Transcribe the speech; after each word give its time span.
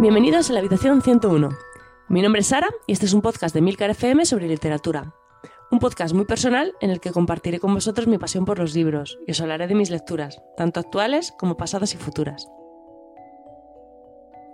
Bienvenidos 0.00 0.50
a 0.50 0.52
la 0.52 0.60
habitación 0.60 1.02
101. 1.02 1.48
Mi 2.08 2.22
nombre 2.22 2.40
es 2.40 2.48
Sara 2.48 2.68
y 2.86 2.92
este 2.92 3.06
es 3.06 3.12
un 3.12 3.22
podcast 3.22 3.54
de 3.54 3.60
Milcar 3.60 3.90
FM 3.90 4.24
sobre 4.24 4.48
literatura. 4.48 5.14
Un 5.70 5.78
podcast 5.78 6.14
muy 6.14 6.24
personal 6.24 6.72
en 6.80 6.90
el 6.90 7.00
que 7.00 7.12
compartiré 7.12 7.60
con 7.60 7.74
vosotros 7.74 8.06
mi 8.06 8.18
pasión 8.18 8.44
por 8.44 8.58
los 8.58 8.74
libros 8.74 9.18
y 9.26 9.32
os 9.32 9.40
hablaré 9.40 9.66
de 9.66 9.74
mis 9.74 9.90
lecturas, 9.90 10.42
tanto 10.56 10.80
actuales 10.80 11.32
como 11.38 11.56
pasadas 11.56 11.94
y 11.94 11.98
futuras. 11.98 12.48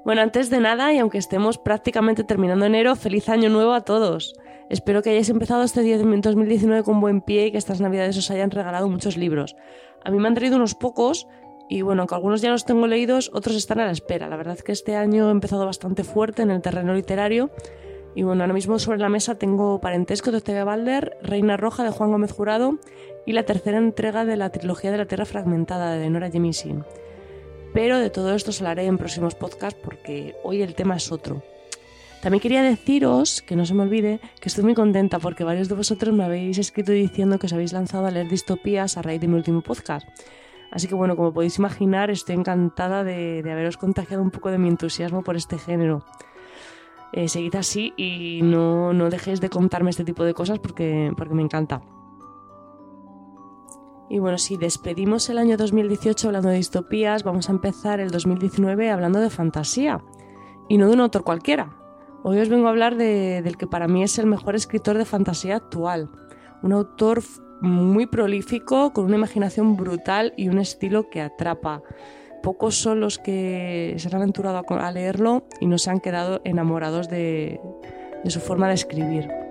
Bueno, 0.05 0.23
antes 0.23 0.51
de 0.51 0.61
nada, 0.61 0.93
y 0.93 0.99
aunque 0.99 1.19
estemos 1.19 1.59
prácticamente 1.59 2.23
terminando 2.23 2.65
enero, 2.65 2.95
feliz 2.95 3.29
año 3.29 3.49
nuevo 3.49 3.73
a 3.73 3.81
todos. 3.81 4.35
Espero 4.69 5.03
que 5.03 5.11
hayáis 5.11 5.29
empezado 5.31 5.63
este 5.63 5.83
2019 5.83 6.83
con 6.83 7.01
buen 7.01 7.21
pie 7.21 7.47
y 7.47 7.53
que 7.53 7.59
estas 7.59 7.81
navidades 7.81 8.17
os 8.17 8.31
hayan 8.31 8.51
regalado 8.51 8.89
muchos 8.89 9.17
libros. 9.17 9.57
A 10.05 10.11
mí 10.11 10.19
me 10.19 10.29
han 10.29 10.35
traído 10.35 10.57
unos 10.57 10.75
pocos 10.75 11.27
y 11.69 11.83
bueno, 11.83 12.03
aunque 12.03 12.15
algunos 12.15 12.43
ya 12.43 12.51
los 12.51 12.65
tengo 12.65 12.87
leídos, 12.87 13.31
otros 13.35 13.57
están 13.57 13.81
a 13.81 13.87
la 13.87 13.93
espera. 13.93 14.29
La 14.29 14.37
verdad 14.37 14.55
es 14.55 14.63
que 14.63 14.73
este 14.73 14.95
año 14.95 15.29
he 15.29 15.33
empezado 15.33 15.67
bastante 15.67 16.05
fuerte 16.05 16.43
en 16.43 16.51
el 16.51 16.63
terreno 16.63 16.95
literario. 16.95 17.51
Y 18.15 18.23
bueno, 18.23 18.43
ahora 18.43 18.55
mismo 18.55 18.79
sobre 18.79 18.99
la 18.99 19.09
mesa 19.09 19.35
tengo 19.35 19.81
Parentesco 19.81 20.31
de 20.31 20.39
Octavia 20.39 20.65
Balder, 20.65 21.19
Reina 21.23 21.57
Roja 21.57 21.85
de 21.85 21.91
Juan 21.91 22.13
Gómez 22.13 22.33
Jurado 22.33 22.79
y 23.27 23.33
la 23.33 23.43
tercera 23.43 23.79
entrega 23.79 24.25
de 24.25 24.37
la 24.37 24.51
trilogía 24.51 24.91
de 24.91 24.99
la 24.99 25.07
Tierra 25.07 25.27
Fragmentada 25.27 25.97
de 25.97 26.09
Nora 26.09 26.31
Jemisin. 26.31 26.85
Pero 27.75 27.99
de 27.99 28.09
todo 28.09 28.35
esto 28.35 28.51
os 28.51 28.61
hablaré 28.61 28.87
en 28.87 28.97
próximos 28.97 29.35
podcasts 29.35 29.79
porque 29.83 30.35
hoy 30.45 30.63
el 30.63 30.75
tema 30.75 30.97
es 30.97 31.13
otro. 31.13 31.43
También 32.23 32.41
quería 32.41 32.63
deciros, 32.63 33.43
que 33.43 33.55
no 33.55 33.67
se 33.67 33.75
me 33.75 33.83
olvide, 33.83 34.21
que 34.41 34.49
estoy 34.49 34.65
muy 34.65 34.75
contenta 34.75 35.19
porque 35.19 35.45
varios 35.45 35.69
de 35.69 35.75
vosotros 35.75 36.15
me 36.15 36.25
habéis 36.25 36.57
escrito 36.57 36.93
diciendo 36.93 37.39
que 37.39 37.47
os 37.47 37.53
habéis 37.53 37.75
lanzado 37.75 38.07
a 38.07 38.11
leer 38.11 38.29
distopías 38.29 38.97
a 38.97 39.03
raíz 39.03 39.21
de 39.21 39.29
mi 39.29 39.35
último 39.35 39.61
podcast. 39.61 40.09
Así 40.71 40.89
que 40.89 40.95
bueno, 40.95 41.17
como 41.17 41.33
podéis 41.33 41.59
imaginar, 41.59 42.11
estoy 42.11 42.35
encantada 42.35 43.05
de, 43.05 43.43
haberos 43.51 43.77
contagiado 43.77 44.23
un 44.23 44.31
poco 44.31 44.51
de 44.51 44.59
mi 44.59 44.69
entusiasmo 44.69 45.23
por 45.23 45.37
este 45.37 45.59
género. 45.59 46.05
Eh, 47.13 47.29
seguid 47.29 47.55
así 47.55 47.95
y 47.97 48.41
no, 48.43 48.93
no, 48.93 49.09
dejéis 49.09 49.41
de 49.41 49.49
contarme 49.49 49.91
este 49.91 50.05
tipo 50.05 50.25
de 50.25 50.35
cosas 50.35 50.59
porque, 50.59 51.13
porque 51.17 51.35
me 51.35 51.43
encanta. 51.43 51.83
Y 54.09 54.19
bueno, 54.19 54.39
si 54.39 54.57
despedimos 54.57 55.29
el 55.31 55.39
año 55.39 55.57
2018 55.57 56.29
hablando 56.29 56.49
de 56.49 56.57
distopías, 56.57 57.25
vamos 57.25 57.49
a 57.49 57.53
empezar 57.53 57.99
el 57.99 58.11
2019 58.11 58.91
hablando 58.91 59.21
de 59.21 59.31
fantasía. 59.31 60.05
Y 60.69 60.79
no 60.79 60.89
de 60.89 60.95
un 60.95 61.01
autor 61.01 61.25
cualquiera. 61.25 61.77
Hoy 62.23 62.39
os 62.41 62.49
vengo 62.49 62.67
a 62.67 62.71
hablar 62.71 62.97
de, 62.97 63.43
del 63.43 63.57
que 63.57 63.67
para 63.67 63.89
mí 63.89 64.03
es 64.03 64.19
el 64.19 64.27
mejor 64.27 64.55
escritor 64.57 64.99
de 64.99 65.05
fantasía 65.05 65.57
actual. 65.57 66.11
Un 66.63 66.73
autor 66.73 67.23
muy 67.61 68.07
prolífico, 68.07 68.93
con 68.93 69.07
una 69.07 69.17
imaginación 69.17 69.77
brutal 69.77 70.33
y 70.37 70.49
un 70.49 70.59
estilo 70.59 71.09
que 71.09 71.21
atrapa. 71.21 71.83
Pocos 72.43 72.77
son 72.77 73.01
los 73.01 73.19
que 73.19 73.95
se 73.99 74.09
han 74.09 74.15
aventurado 74.15 74.65
a 74.69 74.93
leerlo 74.93 75.47
y 75.61 75.67
no 75.67 75.79
se 75.79 75.91
han 75.91 76.01
quedado 76.01 76.41
enamorados 76.45 77.09
de, 77.09 77.61
de 78.23 78.31
su 78.31 78.41
forma 78.41 78.69
de 78.69 78.75
escribir. 78.75 79.46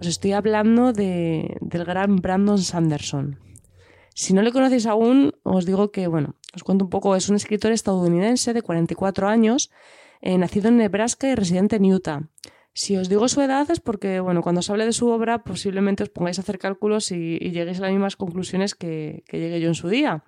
Os 0.00 0.06
estoy 0.06 0.32
hablando 0.32 0.94
de, 0.94 1.58
del 1.60 1.84
gran 1.84 2.16
Brandon 2.16 2.56
Sanderson. 2.58 3.38
Si 4.14 4.32
no 4.32 4.40
le 4.40 4.50
conocéis 4.50 4.86
aún, 4.86 5.34
os 5.42 5.66
digo 5.66 5.92
que, 5.92 6.06
bueno, 6.06 6.36
os 6.56 6.64
cuento 6.64 6.86
un 6.86 6.90
poco, 6.90 7.16
es 7.16 7.28
un 7.28 7.36
escritor 7.36 7.70
estadounidense 7.72 8.54
de 8.54 8.62
44 8.62 9.28
años, 9.28 9.70
eh, 10.22 10.38
nacido 10.38 10.68
en 10.68 10.78
Nebraska 10.78 11.28
y 11.28 11.34
residente 11.34 11.76
en 11.76 11.84
Utah. 11.92 12.30
Si 12.72 12.96
os 12.96 13.10
digo 13.10 13.28
su 13.28 13.42
edad 13.42 13.70
es 13.70 13.80
porque, 13.80 14.20
bueno, 14.20 14.40
cuando 14.40 14.60
os 14.60 14.70
hable 14.70 14.86
de 14.86 14.92
su 14.92 15.08
obra 15.08 15.44
posiblemente 15.44 16.02
os 16.02 16.08
pongáis 16.08 16.38
a 16.38 16.42
hacer 16.42 16.58
cálculos 16.58 17.12
y, 17.12 17.38
lleguéis 17.38 17.78
a 17.78 17.82
las 17.82 17.92
mismas 17.92 18.16
conclusiones 18.16 18.74
que, 18.74 19.22
que 19.28 19.38
llegué 19.38 19.60
yo 19.60 19.68
en 19.68 19.74
su 19.74 19.88
día. 19.88 20.24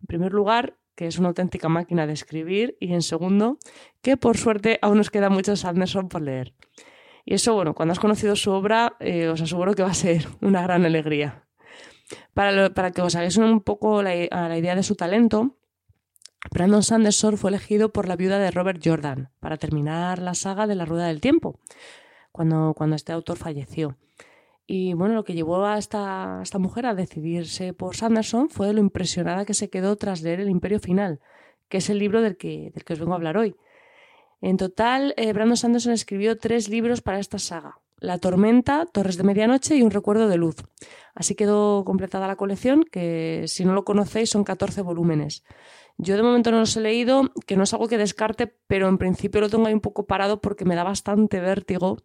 En 0.00 0.06
primer 0.08 0.32
lugar, 0.32 0.76
que 0.96 1.06
es 1.06 1.20
una 1.20 1.28
auténtica 1.28 1.68
máquina 1.68 2.08
de 2.08 2.14
escribir, 2.14 2.76
y 2.80 2.94
en 2.94 3.02
segundo, 3.02 3.58
que 4.02 4.16
por 4.16 4.36
suerte 4.38 4.80
aún 4.82 4.96
nos 4.98 5.10
queda 5.10 5.30
mucho 5.30 5.54
Sanderson 5.54 6.08
por 6.08 6.22
leer. 6.22 6.52
Y 7.24 7.34
eso, 7.34 7.54
bueno, 7.54 7.74
cuando 7.74 7.92
has 7.92 8.00
conocido 8.00 8.36
su 8.36 8.50
obra, 8.50 8.96
eh, 9.00 9.28
os 9.28 9.40
aseguro 9.40 9.74
que 9.74 9.82
va 9.82 9.90
a 9.90 9.94
ser 9.94 10.28
una 10.40 10.62
gran 10.62 10.84
alegría. 10.84 11.44
Para, 12.34 12.72
para 12.74 12.90
que 12.90 13.02
os 13.02 13.14
hagáis 13.16 13.36
un 13.38 13.60
poco 13.60 14.02
la, 14.02 14.14
la 14.30 14.58
idea 14.58 14.74
de 14.74 14.82
su 14.82 14.94
talento, 14.94 15.56
Brandon 16.50 16.82
Sanderson 16.82 17.38
fue 17.38 17.50
elegido 17.50 17.92
por 17.92 18.06
la 18.06 18.16
viuda 18.16 18.38
de 18.38 18.50
Robert 18.50 18.80
Jordan 18.84 19.30
para 19.40 19.56
terminar 19.56 20.18
la 20.18 20.34
saga 20.34 20.66
de 20.66 20.74
la 20.74 20.84
Rueda 20.84 21.06
del 21.06 21.20
Tiempo, 21.20 21.58
cuando, 22.32 22.74
cuando 22.76 22.96
este 22.96 23.12
autor 23.12 23.38
falleció. 23.38 23.96
Y 24.66 24.94
bueno, 24.94 25.14
lo 25.14 25.24
que 25.24 25.34
llevó 25.34 25.64
a 25.64 25.78
esta, 25.78 26.40
esta 26.42 26.58
mujer 26.58 26.86
a 26.86 26.94
decidirse 26.94 27.72
por 27.72 27.96
Sanderson 27.96 28.48
fue 28.48 28.72
lo 28.72 28.80
impresionada 28.80 29.44
que 29.44 29.54
se 29.54 29.68
quedó 29.68 29.96
tras 29.96 30.22
leer 30.22 30.40
El 30.40 30.48
Imperio 30.48 30.80
Final, 30.80 31.20
que 31.68 31.78
es 31.78 31.90
el 31.90 31.98
libro 31.98 32.22
del 32.22 32.36
que, 32.36 32.70
del 32.72 32.84
que 32.84 32.92
os 32.94 32.98
vengo 32.98 33.12
a 33.12 33.16
hablar 33.16 33.36
hoy. 33.36 33.56
En 34.44 34.58
total, 34.58 35.14
eh, 35.16 35.32
Brandon 35.32 35.56
Sanderson 35.56 35.94
escribió 35.94 36.36
tres 36.36 36.68
libros 36.68 37.00
para 37.00 37.18
esta 37.18 37.38
saga. 37.38 37.78
La 37.98 38.18
tormenta, 38.18 38.84
Torres 38.84 39.16
de 39.16 39.22
Medianoche 39.22 39.74
y 39.74 39.82
Un 39.82 39.90
recuerdo 39.90 40.28
de 40.28 40.36
luz. 40.36 40.56
Así 41.14 41.34
quedó 41.34 41.82
completada 41.86 42.26
la 42.26 42.36
colección, 42.36 42.84
que 42.84 43.44
si 43.46 43.64
no 43.64 43.72
lo 43.72 43.86
conocéis 43.86 44.28
son 44.28 44.44
14 44.44 44.82
volúmenes. 44.82 45.44
Yo 45.96 46.14
de 46.18 46.22
momento 46.22 46.50
no 46.50 46.58
los 46.58 46.76
he 46.76 46.82
leído, 46.82 47.32
que 47.46 47.56
no 47.56 47.62
es 47.62 47.72
algo 47.72 47.88
que 47.88 47.96
descarte, 47.96 48.54
pero 48.66 48.88
en 48.88 48.98
principio 48.98 49.40
lo 49.40 49.48
tengo 49.48 49.66
ahí 49.66 49.72
un 49.72 49.80
poco 49.80 50.04
parado 50.04 50.42
porque 50.42 50.66
me 50.66 50.74
da 50.74 50.84
bastante 50.84 51.40
vértigo 51.40 51.96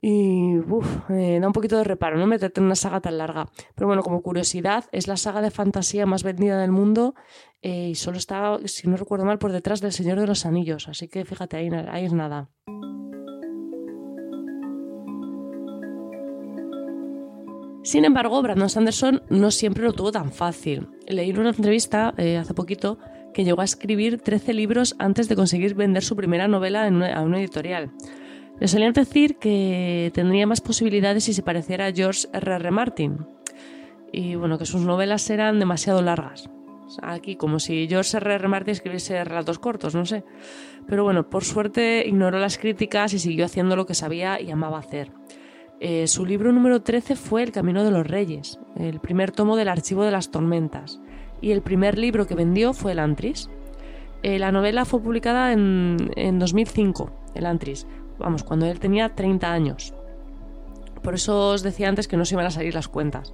y 0.00 0.56
da 0.58 1.46
un 1.46 1.52
poquito 1.52 1.76
de 1.76 1.84
reparo, 1.84 2.18
¿no? 2.18 2.26
Meterte 2.26 2.60
en 2.60 2.66
una 2.66 2.76
saga 2.76 3.00
tan 3.00 3.18
larga. 3.18 3.48
Pero 3.74 3.86
bueno, 3.86 4.02
como 4.02 4.22
curiosidad, 4.22 4.84
es 4.92 5.08
la 5.08 5.16
saga 5.16 5.40
de 5.40 5.50
fantasía 5.50 6.06
más 6.06 6.22
vendida 6.22 6.60
del 6.60 6.70
mundo 6.70 7.14
eh, 7.62 7.88
y 7.90 7.94
solo 7.94 8.18
está, 8.18 8.58
si 8.66 8.88
no 8.88 8.96
recuerdo 8.96 9.24
mal, 9.24 9.38
por 9.38 9.52
detrás 9.52 9.80
del 9.80 9.92
Señor 9.92 10.20
de 10.20 10.26
los 10.26 10.46
Anillos. 10.46 10.88
Así 10.88 11.08
que 11.08 11.24
fíjate, 11.24 11.56
ahí, 11.56 11.68
ahí 11.90 12.04
es 12.04 12.12
nada. 12.12 12.50
Sin 17.82 18.04
embargo, 18.04 18.42
Brandon 18.42 18.68
Sanderson 18.68 19.22
no 19.30 19.50
siempre 19.50 19.82
lo 19.82 19.94
tuvo 19.94 20.12
tan 20.12 20.30
fácil. 20.30 20.88
Leí 21.06 21.30
en 21.30 21.38
una 21.38 21.50
entrevista 21.50 22.12
eh, 22.18 22.36
hace 22.36 22.52
poquito 22.52 22.98
que 23.32 23.44
llegó 23.44 23.62
a 23.62 23.64
escribir 23.64 24.20
13 24.20 24.52
libros 24.52 24.94
antes 24.98 25.28
de 25.28 25.36
conseguir 25.36 25.74
vender 25.74 26.04
su 26.04 26.14
primera 26.14 26.48
novela 26.48 26.86
a 26.86 27.22
una 27.22 27.38
editorial. 27.38 27.92
Le 28.60 28.66
solían 28.66 28.92
decir 28.92 29.36
que 29.36 30.10
tendría 30.14 30.46
más 30.46 30.60
posibilidades 30.60 31.24
si 31.24 31.32
se 31.32 31.42
pareciera 31.42 31.86
a 31.86 31.92
George 31.92 32.26
R. 32.32 32.54
R. 32.56 32.70
Martin. 32.70 33.26
Y 34.12 34.34
bueno, 34.34 34.58
que 34.58 34.66
sus 34.66 34.82
novelas 34.82 35.28
eran 35.30 35.58
demasiado 35.58 36.02
largas. 36.02 36.50
Aquí, 37.02 37.36
como 37.36 37.60
si 37.60 37.86
George 37.88 38.16
R. 38.16 38.34
R. 38.34 38.48
Martin 38.48 38.72
escribiese 38.72 39.22
relatos 39.22 39.58
cortos, 39.58 39.94
no 39.94 40.06
sé. 40.06 40.24
Pero 40.86 41.04
bueno, 41.04 41.28
por 41.28 41.44
suerte 41.44 42.04
ignoró 42.06 42.38
las 42.38 42.58
críticas 42.58 43.12
y 43.12 43.18
siguió 43.18 43.44
haciendo 43.44 43.76
lo 43.76 43.86
que 43.86 43.94
sabía 43.94 44.40
y 44.40 44.50
amaba 44.50 44.78
hacer. 44.78 45.12
Eh, 45.80 46.08
su 46.08 46.26
libro 46.26 46.52
número 46.52 46.82
13 46.82 47.14
fue 47.14 47.44
El 47.44 47.52
Camino 47.52 47.84
de 47.84 47.92
los 47.92 48.06
Reyes, 48.06 48.58
el 48.76 48.98
primer 48.98 49.30
tomo 49.30 49.54
del 49.56 49.68
Archivo 49.68 50.02
de 50.02 50.10
las 50.10 50.30
Tormentas. 50.30 51.00
Y 51.40 51.52
el 51.52 51.62
primer 51.62 51.96
libro 51.98 52.26
que 52.26 52.34
vendió 52.34 52.72
fue 52.72 52.92
El 52.92 52.98
Antris. 52.98 53.48
Eh, 54.24 54.40
la 54.40 54.50
novela 54.50 54.84
fue 54.84 55.00
publicada 55.00 55.52
en, 55.52 56.10
en 56.16 56.40
2005, 56.40 57.12
El 57.36 57.46
Antris, 57.46 57.86
vamos, 58.18 58.44
cuando 58.44 58.66
él 58.66 58.80
tenía 58.80 59.14
30 59.14 59.52
años. 59.52 59.94
Por 61.02 61.14
eso 61.14 61.50
os 61.50 61.62
decía 61.62 61.88
antes 61.88 62.08
que 62.08 62.16
no 62.16 62.24
se 62.24 62.34
iban 62.34 62.46
a 62.46 62.50
salir 62.50 62.74
las 62.74 62.88
cuentas. 62.88 63.32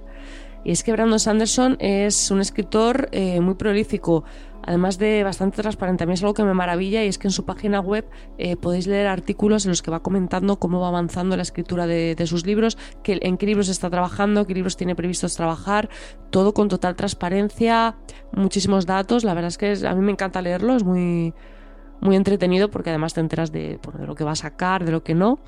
Y 0.63 0.71
es 0.71 0.83
que 0.83 0.91
Brandon 0.91 1.19
Sanderson 1.19 1.77
es 1.79 2.31
un 2.31 2.41
escritor 2.41 3.07
eh, 3.11 3.39
muy 3.39 3.53
prolífico, 3.53 4.23
además 4.63 4.97
de 4.97 5.23
bastante 5.23 5.61
transparente. 5.61 6.03
A 6.03 6.07
mí 6.07 6.13
es 6.13 6.23
algo 6.23 6.33
que 6.33 6.43
me 6.43 6.55
maravilla 6.55 7.03
y 7.03 7.07
es 7.07 7.19
que 7.19 7.27
en 7.27 7.31
su 7.31 7.45
página 7.45 7.79
web 7.79 8.03
eh, 8.39 8.55
podéis 8.55 8.87
leer 8.87 9.05
artículos 9.05 9.65
en 9.65 9.69
los 9.69 9.83
que 9.83 9.91
va 9.91 10.01
comentando 10.01 10.57
cómo 10.57 10.79
va 10.79 10.87
avanzando 10.87 11.37
la 11.37 11.43
escritura 11.43 11.85
de, 11.85 12.15
sus 12.25 12.47
libros, 12.47 12.79
que, 13.03 13.19
en 13.21 13.37
qué 13.37 13.45
libros 13.45 13.69
está 13.69 13.91
trabajando, 13.91 14.47
qué 14.47 14.55
libros 14.55 14.75
tiene 14.75 14.95
previstos 14.95 15.35
trabajar, 15.35 15.87
todo 16.31 16.55
con 16.55 16.67
total 16.67 16.95
transparencia, 16.95 17.95
muchísimos 18.31 18.87
datos. 18.87 19.23
La 19.23 19.35
verdad 19.35 19.49
es 19.49 19.59
que 19.59 19.87
a 19.87 19.93
mí 19.93 20.01
me 20.01 20.13
encanta 20.13 20.41
leerlo, 20.41 20.75
es 20.75 20.83
muy, 20.83 21.35
muy 22.05 22.15
entretenido 22.15 22.69
porque 22.69 22.89
además 22.91 23.13
te 23.13 23.19
enteras 23.19 23.51
de, 23.51 23.79
de, 23.97 24.07
lo 24.07 24.15
que 24.15 24.23
va 24.23 24.31
a 24.31 24.35
sacar, 24.35 24.85
de 24.85 24.91
lo 24.91 25.03
que 25.03 25.13
no. 25.13 25.39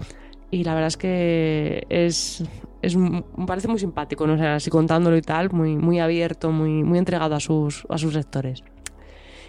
Y 0.49 0.63
la 0.63 0.73
verdad 0.73 0.87
es 0.87 0.97
que 0.97 1.85
es, 1.89 2.43
es 2.81 2.95
me 2.95 3.23
parece 3.45 3.67
muy 3.67 3.79
simpático, 3.79 4.27
¿no? 4.27 4.41
así 4.43 4.69
contándolo 4.69 5.17
y 5.17 5.21
tal, 5.21 5.51
muy, 5.51 5.75
muy 5.75 5.99
abierto, 5.99 6.51
muy, 6.51 6.83
muy 6.83 6.99
entregado 6.99 7.35
a 7.35 7.39
sus, 7.39 7.85
a 7.89 7.97
sus 7.97 8.13
lectores. 8.13 8.63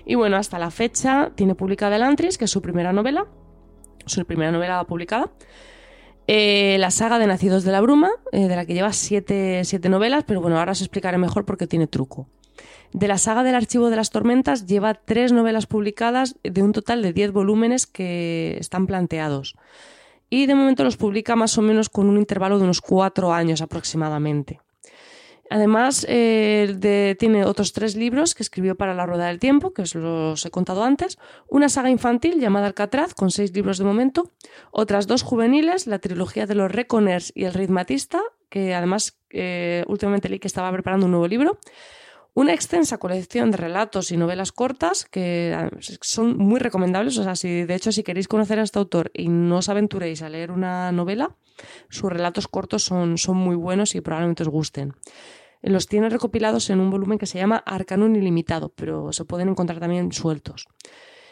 Y 0.05 0.15
bueno, 0.15 0.37
hasta 0.37 0.59
la 0.59 0.71
fecha 0.71 1.33
tiene 1.35 1.55
publicada 1.55 1.97
El 1.97 2.03
Antris, 2.03 2.39
que 2.39 2.47
es 2.47 2.51
su 2.51 2.63
primera 2.63 2.93
novela, 2.93 3.27
su 4.07 4.25
primera 4.25 4.51
novela 4.51 4.83
publicada. 4.85 5.31
Eh, 6.27 6.77
la 6.79 6.91
saga 6.91 7.19
de 7.19 7.27
Nacidos 7.27 7.65
de 7.65 7.73
la 7.73 7.81
Bruma, 7.81 8.11
eh, 8.33 8.49
de 8.49 8.57
la 8.57 8.67
que 8.67 8.75
lleva 8.75 8.93
siete, 8.93 9.65
siete 9.65 9.89
novelas, 9.89 10.25
pero 10.27 10.41
bueno, 10.41 10.59
ahora 10.59 10.73
os 10.73 10.81
explicaré 10.81 11.17
mejor 11.19 11.45
porque 11.45 11.67
tiene 11.67 11.87
truco. 11.87 12.29
De 12.93 13.09
la 13.09 13.19
saga 13.19 13.43
del 13.43 13.55
Archivo 13.55 13.91
de 13.91 13.97
las 13.97 14.11
Tormentas 14.11 14.67
lleva 14.67 14.95
tres 14.95 15.33
novelas 15.33 15.67
publicadas 15.67 16.37
de 16.43 16.63
un 16.63 16.73
total 16.73 17.03
de 17.03 17.13
diez 17.13 17.33
volúmenes 17.33 17.87
que 17.87 18.57
están 18.59 18.87
planteados. 18.87 19.57
Y 20.31 20.47
de 20.47 20.55
momento 20.55 20.85
los 20.85 20.97
publica 20.97 21.37
más 21.37 21.57
o 21.59 21.63
menos 21.63 21.89
con 21.89 22.09
un 22.09 22.19
intervalo 22.19 22.59
de 22.59 22.65
unos 22.65 22.81
cuatro 22.81 23.33
años 23.33 23.63
aproximadamente. 23.63 24.61
Además, 25.51 26.05
eh, 26.09 27.17
tiene 27.19 27.45
otros 27.45 27.73
tres 27.73 27.97
libros 27.97 28.35
que 28.35 28.43
escribió 28.43 28.77
para 28.77 28.95
La 28.95 29.07
Rueda 29.07 29.29
del 29.29 29.39
Tiempo, 29.39 29.73
que 29.73 29.83
os 29.83 29.95
los 29.95 30.45
he 30.45 30.51
contado 30.51 30.85
antes, 30.85 31.19
una 31.49 31.71
saga 31.71 31.89
infantil 31.89 32.39
llamada 32.39 32.67
Alcatraz, 32.67 33.15
con 33.15 33.31
seis 33.31 33.55
libros 33.55 33.79
de 33.79 33.85
momento, 33.85 34.31
otras 34.71 35.07
dos 35.07 35.23
juveniles, 35.23 35.87
la 35.87 36.01
trilogía 36.01 36.47
de 36.47 36.55
los 36.55 36.71
Reconers 36.71 37.33
y 37.35 37.45
El 37.45 37.55
Ritmatista, 37.55 38.21
que 38.51 38.75
además 38.75 39.19
eh, 39.31 39.85
últimamente 39.89 40.29
leí 40.29 40.39
que 40.39 40.49
estaba 40.49 40.71
preparando 40.71 41.07
un 41.07 41.13
nuevo 41.13 41.29
libro, 41.29 41.59
una 42.35 42.55
extensa 42.55 42.99
colección 42.99 43.51
de 43.51 43.57
relatos 43.57 44.13
y 44.13 44.17
novelas 44.17 44.53
cortas 44.53 45.05
que 45.05 45.55
ah, 45.57 45.71
son 46.01 46.37
muy 46.37 46.61
recomendables. 46.61 47.19
O 47.19 47.25
sea, 47.25 47.37
si 47.37 47.65
de 47.65 47.75
hecho 47.75 47.93
si 47.93 48.03
queréis 48.03 48.29
conocer 48.29 48.59
a 48.59 48.63
este 48.63 48.79
autor 48.79 49.11
y 49.15 49.29
no 49.29 49.59
os 49.59 49.69
aventuréis 49.69 50.23
a 50.23 50.29
leer 50.29 50.51
una 50.51 50.93
novela, 50.93 51.35
sus 51.89 52.11
relatos 52.11 52.49
cortos 52.49 52.85
son, 52.85 53.19
son 53.19 53.37
muy 53.37 53.57
buenos 53.57 53.95
y 53.95 54.01
probablemente 54.01 54.45
os 54.45 54.49
gusten. 54.49 54.95
Los 55.63 55.89
tiene 55.89 56.09
recopilados 56.09 56.71
en 56.71 56.79
un 56.81 56.91
volumen 56.91 57.19
que 57.19 57.27
se 57.27 57.39
llama 57.39 57.63
Arcanum 57.67 58.15
Ilimitado, 58.15 58.69
pero 58.69 59.13
se 59.13 59.25
pueden 59.25 59.49
encontrar 59.49 59.81
también 59.81 60.13
sueltos. 60.13 60.69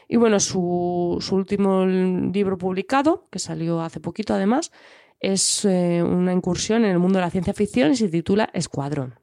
Y 0.09 0.17
bueno, 0.17 0.41
su, 0.41 1.21
último 1.33 1.87
libro 1.87 2.59
publicado, 2.59 3.29
que 3.31 3.39
salió 3.39 3.81
hace 3.81 4.01
poquito 4.01 4.35
además, 4.35 4.73
es 5.21 5.65
eh, 5.65 6.03
una 6.03 6.33
incursión 6.33 6.85
en 6.85 6.93
el 6.93 6.99
mundo 6.99 7.19
de 7.19 7.25
la 7.25 7.31
ciencia 7.31 7.55
ficción 7.55 7.93
y 7.93 7.97
se 7.97 8.09
titula 8.09 8.51
Escuadrón. 8.53 9.19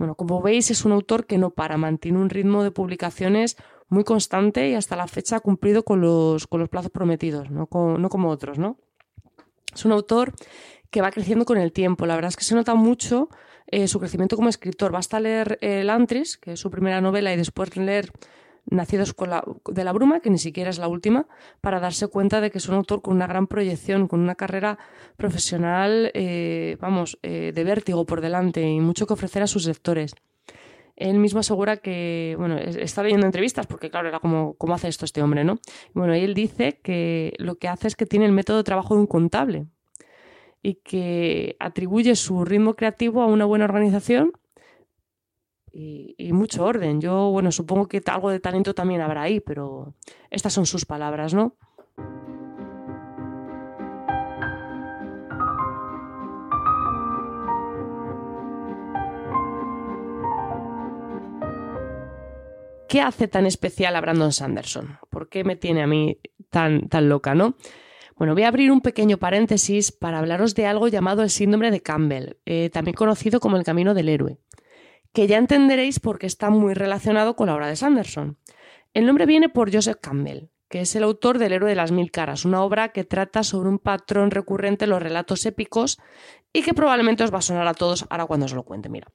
Bueno, 0.00 0.14
como 0.14 0.40
veis, 0.40 0.70
es 0.70 0.86
un 0.86 0.92
autor 0.92 1.26
que 1.26 1.36
no 1.36 1.50
para, 1.50 1.76
mantiene 1.76 2.16
un 2.18 2.30
ritmo 2.30 2.64
de 2.64 2.70
publicaciones 2.70 3.58
muy 3.90 4.02
constante 4.02 4.66
y 4.70 4.74
hasta 4.74 4.96
la 4.96 5.06
fecha 5.06 5.36
ha 5.36 5.40
cumplido 5.40 5.84
con 5.84 6.00
los, 6.00 6.46
con 6.46 6.58
los 6.58 6.70
plazos 6.70 6.90
prometidos, 6.90 7.50
no, 7.50 7.68
no 7.70 8.08
como 8.08 8.30
otros, 8.30 8.58
¿no? 8.58 8.78
Es 9.74 9.84
un 9.84 9.92
autor 9.92 10.32
que 10.88 11.02
va 11.02 11.10
creciendo 11.10 11.44
con 11.44 11.58
el 11.58 11.70
tiempo. 11.72 12.06
La 12.06 12.14
verdad 12.14 12.30
es 12.30 12.38
que 12.38 12.44
se 12.44 12.54
nota 12.54 12.74
mucho 12.74 13.28
eh, 13.66 13.88
su 13.88 14.00
crecimiento 14.00 14.36
como 14.36 14.48
escritor. 14.48 14.90
Basta 14.90 15.20
leer 15.20 15.58
El 15.60 15.90
Antris, 15.90 16.38
que 16.38 16.52
es 16.52 16.60
su 16.60 16.70
primera 16.70 17.02
novela, 17.02 17.34
y 17.34 17.36
después 17.36 17.76
leer 17.76 18.10
Nacidos 18.70 19.14
de 19.16 19.84
la 19.84 19.92
Bruma, 19.92 20.20
que 20.20 20.30
ni 20.30 20.38
siquiera 20.38 20.70
es 20.70 20.78
la 20.78 20.88
última, 20.88 21.26
para 21.60 21.80
darse 21.80 22.08
cuenta 22.08 22.40
de 22.40 22.50
que 22.50 22.58
es 22.58 22.68
un 22.68 22.76
autor 22.76 23.02
con 23.02 23.16
una 23.16 23.26
gran 23.26 23.46
proyección, 23.46 24.08
con 24.08 24.20
una 24.20 24.36
carrera 24.36 24.78
profesional, 25.16 26.10
eh, 26.14 26.76
vamos, 26.80 27.18
eh, 27.22 27.52
de 27.54 27.64
vértigo 27.64 28.06
por 28.06 28.20
delante 28.20 28.62
y 28.62 28.80
mucho 28.80 29.06
que 29.06 29.14
ofrecer 29.14 29.42
a 29.42 29.46
sus 29.46 29.66
lectores. 29.66 30.14
Él 30.96 31.18
mismo 31.18 31.40
asegura 31.40 31.78
que, 31.78 32.34
bueno, 32.38 32.58
está 32.58 33.02
leyendo 33.02 33.26
entrevistas 33.26 33.66
porque, 33.66 33.90
claro, 33.90 34.08
era 34.08 34.20
como, 34.20 34.54
¿cómo 34.54 34.74
hace 34.74 34.88
esto 34.88 35.04
este 35.04 35.22
hombre, 35.22 35.44
no? 35.44 35.58
Bueno, 35.94 36.14
y 36.14 36.20
él 36.20 36.34
dice 36.34 36.78
que 36.82 37.32
lo 37.38 37.56
que 37.56 37.68
hace 37.68 37.88
es 37.88 37.96
que 37.96 38.06
tiene 38.06 38.26
el 38.26 38.32
método 38.32 38.58
de 38.58 38.64
trabajo 38.64 38.94
de 38.94 39.00
un 39.00 39.06
contable, 39.06 39.66
y 40.62 40.74
que 40.74 41.56
atribuye 41.58 42.14
su 42.16 42.44
ritmo 42.44 42.74
creativo 42.74 43.22
a 43.22 43.26
una 43.26 43.44
buena 43.44 43.64
organización 43.64 44.32
y, 45.72 46.32
mucho 46.32 46.64
orden. 46.64 47.00
Yo, 47.00 47.30
bueno, 47.30 47.52
supongo 47.52 47.86
que 47.86 48.02
algo 48.06 48.30
de 48.30 48.40
talento 48.40 48.74
también 48.74 49.00
habrá 49.00 49.22
ahí, 49.22 49.40
pero 49.40 49.94
estas 50.30 50.52
son 50.52 50.66
sus 50.66 50.84
palabras, 50.84 51.34
¿no? 51.34 51.54
¿Qué 62.88 63.00
hace 63.00 63.28
tan 63.28 63.46
especial 63.46 63.94
a 63.94 64.00
Brandon 64.00 64.32
Sanderson? 64.32 64.98
¿Por 65.10 65.28
qué 65.28 65.44
me 65.44 65.54
tiene 65.54 65.82
a 65.82 65.86
mí 65.86 66.18
tan, 66.50 66.88
tan 66.88 67.08
loca, 67.08 67.36
no? 67.36 67.54
Bueno, 68.16 68.34
voy 68.34 68.42
a 68.42 68.48
abrir 68.48 68.72
un 68.72 68.80
pequeño 68.80 69.16
paréntesis 69.16 69.92
para 69.92 70.18
hablaros 70.18 70.56
de 70.56 70.66
algo 70.66 70.88
llamado 70.88 71.22
el 71.22 71.30
síndrome 71.30 71.70
de 71.70 71.80
Campbell, 71.80 72.34
eh, 72.44 72.68
también 72.68 72.96
conocido 72.96 73.38
como 73.38 73.56
el 73.56 73.64
camino 73.64 73.94
del 73.94 74.08
héroe, 74.08 74.38
que 75.12 75.26
ya 75.26 75.38
entenderéis 75.38 76.00
porque 76.00 76.26
está 76.26 76.50
muy 76.50 76.74
relacionado 76.74 77.36
con 77.36 77.48
la 77.48 77.54
obra 77.54 77.68
de 77.68 77.76
Sanderson. 77.76 78.38
El 78.94 79.06
nombre 79.06 79.26
viene 79.26 79.48
por 79.48 79.72
Joseph 79.72 79.98
Campbell, 80.00 80.48
que 80.68 80.80
es 80.80 80.94
el 80.94 81.02
autor 81.02 81.38
del 81.38 81.52
Héroe 81.52 81.70
de 81.70 81.76
las 81.76 81.92
Mil 81.92 82.10
Caras, 82.10 82.44
una 82.44 82.62
obra 82.62 82.90
que 82.90 83.04
trata 83.04 83.42
sobre 83.42 83.68
un 83.68 83.78
patrón 83.78 84.30
recurrente 84.30 84.84
en 84.84 84.90
los 84.90 85.02
relatos 85.02 85.44
épicos 85.46 85.98
y 86.52 86.62
que 86.62 86.74
probablemente 86.74 87.24
os 87.24 87.34
va 87.34 87.38
a 87.38 87.42
sonar 87.42 87.66
a 87.66 87.74
todos 87.74 88.06
ahora 88.08 88.26
cuando 88.26 88.46
os 88.46 88.52
lo 88.52 88.62
cuente. 88.62 88.88
Mira, 88.88 89.08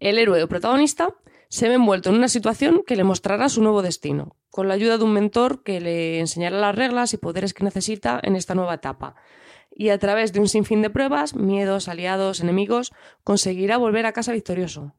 el 0.00 0.18
héroe 0.18 0.42
o 0.42 0.48
protagonista 0.48 1.14
se 1.48 1.68
ve 1.68 1.74
envuelto 1.74 2.10
en 2.10 2.16
una 2.16 2.28
situación 2.28 2.82
que 2.86 2.96
le 2.96 3.04
mostrará 3.04 3.48
su 3.48 3.62
nuevo 3.62 3.82
destino, 3.82 4.36
con 4.50 4.68
la 4.68 4.74
ayuda 4.74 4.98
de 4.98 5.04
un 5.04 5.12
mentor 5.12 5.62
que 5.62 5.80
le 5.80 6.20
enseñará 6.20 6.58
las 6.58 6.74
reglas 6.74 7.12
y 7.12 7.18
poderes 7.18 7.54
que 7.54 7.64
necesita 7.64 8.18
en 8.22 8.34
esta 8.34 8.54
nueva 8.54 8.74
etapa. 8.74 9.14
Y 9.78 9.90
a 9.90 9.98
través 9.98 10.32
de 10.32 10.40
un 10.40 10.48
sinfín 10.48 10.80
de 10.80 10.88
pruebas, 10.88 11.34
miedos, 11.34 11.88
aliados, 11.88 12.40
enemigos, 12.40 12.94
conseguirá 13.24 13.76
volver 13.76 14.06
a 14.06 14.12
casa 14.12 14.32
victorioso. 14.32 14.94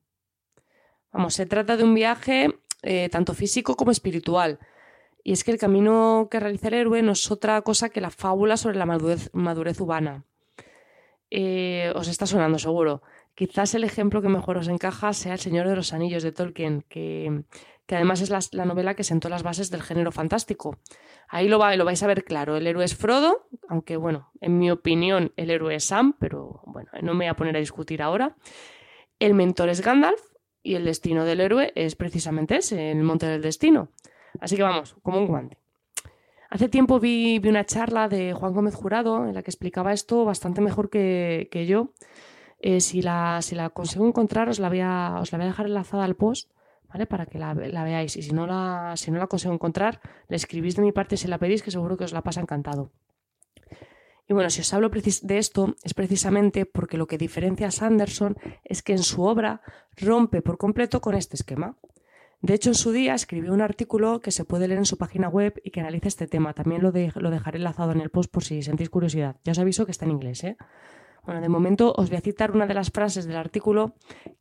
Vamos, 1.11 1.33
se 1.33 1.47
trata 1.47 1.77
de 1.77 1.83
un 1.83 1.95
viaje 1.95 2.59
eh, 2.83 3.09
tanto 3.09 3.33
físico 3.33 3.75
como 3.75 3.89
espiritual. 3.89 4.59
Y 5.23 5.31
es 5.31 5.43
que 5.43 5.49
el 5.49 5.57
camino 5.57 6.27
que 6.29 6.39
realiza 6.39 6.67
el 6.67 6.75
héroe 6.75 7.01
no 7.01 7.13
es 7.13 7.31
otra 7.31 7.59
cosa 7.63 7.89
que 7.89 8.01
la 8.01 8.11
fábula 8.11 8.55
sobre 8.55 8.77
la 8.77 8.85
madurez, 8.85 9.31
madurez 9.33 9.81
humana. 9.81 10.25
Eh, 11.31 11.91
os 11.95 12.07
está 12.07 12.27
sonando 12.27 12.59
seguro. 12.59 13.01
Quizás 13.33 13.73
el 13.73 13.83
ejemplo 13.83 14.21
que 14.21 14.29
mejor 14.29 14.57
os 14.57 14.67
encaja 14.67 15.11
sea 15.13 15.33
El 15.33 15.39
Señor 15.39 15.67
de 15.67 15.75
los 15.75 15.91
Anillos 15.91 16.21
de 16.21 16.31
Tolkien, 16.31 16.85
que, 16.87 17.43
además 17.95 18.21
es 18.21 18.29
la, 18.29 18.65
novela 18.65 18.95
que 18.95 19.03
sentó 19.03 19.29
las 19.29 19.43
bases 19.43 19.69
del 19.69 19.81
género 19.81 20.11
fantástico. 20.11 20.77
Ahí 21.27 21.47
lo, 21.47 21.57
lo 21.75 21.85
vais 21.85 22.03
a 22.03 22.07
ver 22.07 22.23
claro. 22.23 22.57
El 22.57 22.67
héroe 22.67 22.85
es 22.85 22.95
Frodo, 22.95 23.47
aunque 23.69 23.97
bueno, 23.97 24.31
en 24.41 24.57
mi 24.57 24.69
opinión 24.71 25.31
el 25.37 25.49
héroe 25.49 25.75
es 25.75 25.85
Sam, 25.85 26.15
pero 26.19 26.61
bueno, 26.65 26.89
no 27.01 27.13
me 27.13 27.25
voy 27.25 27.27
a 27.27 27.35
poner 27.35 27.55
a 27.55 27.59
discutir 27.59 28.01
ahora. 28.01 28.35
El 29.19 29.33
mentor 29.33 29.69
es 29.69 29.81
Gandalf 29.81 30.21
y 30.61 30.75
el 30.75 30.85
destino 30.85 31.25
del 31.25 31.39
héroe 31.39 31.71
es 31.75 31.95
precisamente 31.95 32.57
ese, 32.57 32.91
el 32.91 33.03
monte 33.03 33.25
del 33.25 33.41
destino. 33.41 33.89
Así 34.39 34.55
que 34.55 34.63
vamos, 34.63 34.95
como 35.01 35.19
un 35.19 35.27
guante. 35.27 35.57
Hace 36.49 36.69
tiempo 36.69 36.99
vi, 36.99 37.41
una 37.45 37.65
charla 37.65 38.07
de 38.07 38.33
Juan 38.33 38.53
Gómez 38.53 38.75
Jurado 38.75 39.25
en 39.25 39.33
la 39.33 39.43
que 39.43 39.51
explicaba 39.51 39.91
esto 39.91 40.23
bastante 40.23 40.61
mejor 40.61 40.89
que, 40.89 41.49
que 41.51 41.65
yo 41.65 41.93
eh, 42.59 42.81
si, 42.81 43.01
la, 43.01 43.41
si 43.41 43.55
la 43.55 43.69
consigo 43.69 44.07
encontrar, 44.07 44.49
os 44.49 44.59
la, 44.59 44.69
voy 44.69 44.79
a, 44.81 45.17
os 45.21 45.31
la 45.31 45.37
voy 45.37 45.45
a 45.45 45.49
dejar 45.49 45.67
enlazada 45.67 46.05
al 46.05 46.15
post, 46.15 46.51
¿vale? 46.89 47.05
Para 47.05 47.25
que 47.25 47.37
la, 47.37 47.53
veáis. 47.53 48.15
Y 48.15 48.21
si 48.21 48.33
no 48.33 48.47
la, 48.47 48.93
si 48.95 49.11
no 49.11 49.19
la 49.19 49.27
consigo 49.27 49.53
encontrar, 49.53 49.99
le 50.27 50.35
escribís 50.35 50.75
de 50.75 50.81
mi 50.81 50.91
parte 50.91 51.17
si 51.17 51.27
la 51.27 51.37
pedís, 51.37 51.63
que 51.63 51.71
seguro 51.71 51.97
que 51.97 52.03
os 52.03 52.13
la 52.13 52.21
pasa 52.21 52.41
encantado. 52.41 52.91
Y 54.29 54.33
bueno, 54.33 54.49
si 54.49 54.61
os 54.61 54.73
hablo 54.73 54.89
de 54.89 55.37
esto 55.37 55.75
es 55.83 55.93
precisamente 55.93 56.65
porque 56.65 56.97
lo 56.97 57.07
que 57.07 57.17
diferencia 57.17 57.67
a 57.67 57.71
Sanderson 57.71 58.35
es 58.65 58.83
que 58.83 58.91
en 58.91 59.03
su 59.03 59.23
obra 59.23 59.61
rompe 59.95 60.41
por 60.41 60.57
completo 60.57 60.99
con 60.99 61.15
este 61.15 61.37
esquema. 61.37 61.77
De 62.41 62.53
hecho, 62.53 62.69
en 62.69 62.75
su 62.75 62.91
día 62.91 63.15
escribió 63.15 63.53
un 63.53 63.61
artículo 63.61 64.19
que 64.19 64.31
se 64.31 64.43
puede 64.45 64.67
leer 64.67 64.79
en 64.79 64.85
su 64.85 64.97
página 64.97 65.27
web 65.29 65.59
y 65.63 65.71
que 65.71 65.79
analiza 65.79 66.09
este 66.09 66.27
tema. 66.27 66.53
También 66.53 66.83
lo, 66.83 66.91
lo 66.91 67.31
dejaré 67.31 67.57
enlazado 67.57 67.93
en 67.93 68.01
el 68.01 68.09
post 68.09 68.31
por 68.31 68.43
si 68.43 68.61
sentís 68.61 68.89
curiosidad. 68.89 69.37
Ya 69.43 69.53
os 69.53 69.59
aviso 69.59 69.85
que 69.85 69.91
está 69.91 70.05
en 70.05 70.11
inglés, 70.11 70.43
¿eh? 70.43 70.57
Bueno, 71.27 71.41
de 71.41 71.49
momento 71.49 71.93
os 71.97 72.09
voy 72.09 72.17
a 72.17 72.21
citar 72.21 72.51
una 72.51 72.67
de 72.67 72.73
las 72.73 72.89
frases 72.89 73.25
del 73.25 73.35
artículo 73.35 73.93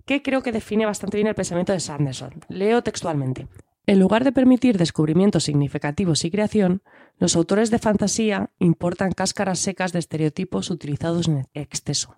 que 0.04 0.22
creo 0.22 0.40
que 0.40 0.52
define 0.52 0.86
bastante 0.86 1.16
bien 1.16 1.26
el 1.26 1.34
pensamiento 1.34 1.72
de 1.72 1.80
Sanderson. 1.80 2.44
Leo 2.48 2.80
textualmente. 2.82 3.48
En 3.88 3.98
lugar 3.98 4.22
de 4.22 4.30
permitir 4.30 4.78
descubrimientos 4.78 5.42
significativos 5.42 6.24
y 6.24 6.30
creación, 6.30 6.82
los 7.18 7.34
autores 7.34 7.72
de 7.72 7.80
fantasía 7.80 8.50
importan 8.60 9.10
cáscaras 9.10 9.58
secas 9.58 9.92
de 9.92 9.98
estereotipos 9.98 10.70
utilizados 10.70 11.26
en 11.26 11.48
exceso. 11.54 12.14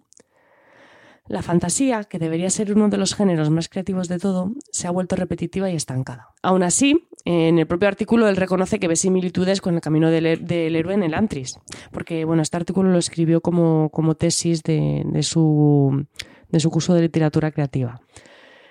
La 1.28 1.42
fantasía, 1.42 2.04
que 2.04 2.18
debería 2.18 2.48
ser 2.48 2.72
uno 2.72 2.88
de 2.88 2.96
los 2.96 3.14
géneros 3.14 3.50
más 3.50 3.68
creativos 3.68 4.08
de 4.08 4.18
todo, 4.18 4.52
se 4.72 4.86
ha 4.86 4.90
vuelto 4.90 5.14
repetitiva 5.14 5.70
y 5.70 5.76
estancada. 5.76 6.30
Aún 6.42 6.62
así, 6.62 7.06
en 7.26 7.58
el 7.58 7.66
propio 7.66 7.88
artículo 7.88 8.28
él 8.28 8.36
reconoce 8.36 8.80
que 8.80 8.88
ve 8.88 8.96
similitudes 8.96 9.60
con 9.60 9.74
el 9.74 9.82
camino 9.82 10.10
del, 10.10 10.26
héroe 10.26 10.94
en 10.94 11.02
el 11.02 11.12
Antris, 11.12 11.60
porque 11.92 12.24
bueno, 12.24 12.40
este 12.40 12.56
artículo 12.56 12.90
lo 12.90 12.98
escribió 12.98 13.42
como, 13.42 13.90
tesis 14.18 14.62
de, 14.62 15.04
su, 15.22 16.06
de 16.48 16.60
su 16.60 16.70
curso 16.70 16.94
de 16.94 17.02
literatura 17.02 17.50
creativa. 17.50 18.00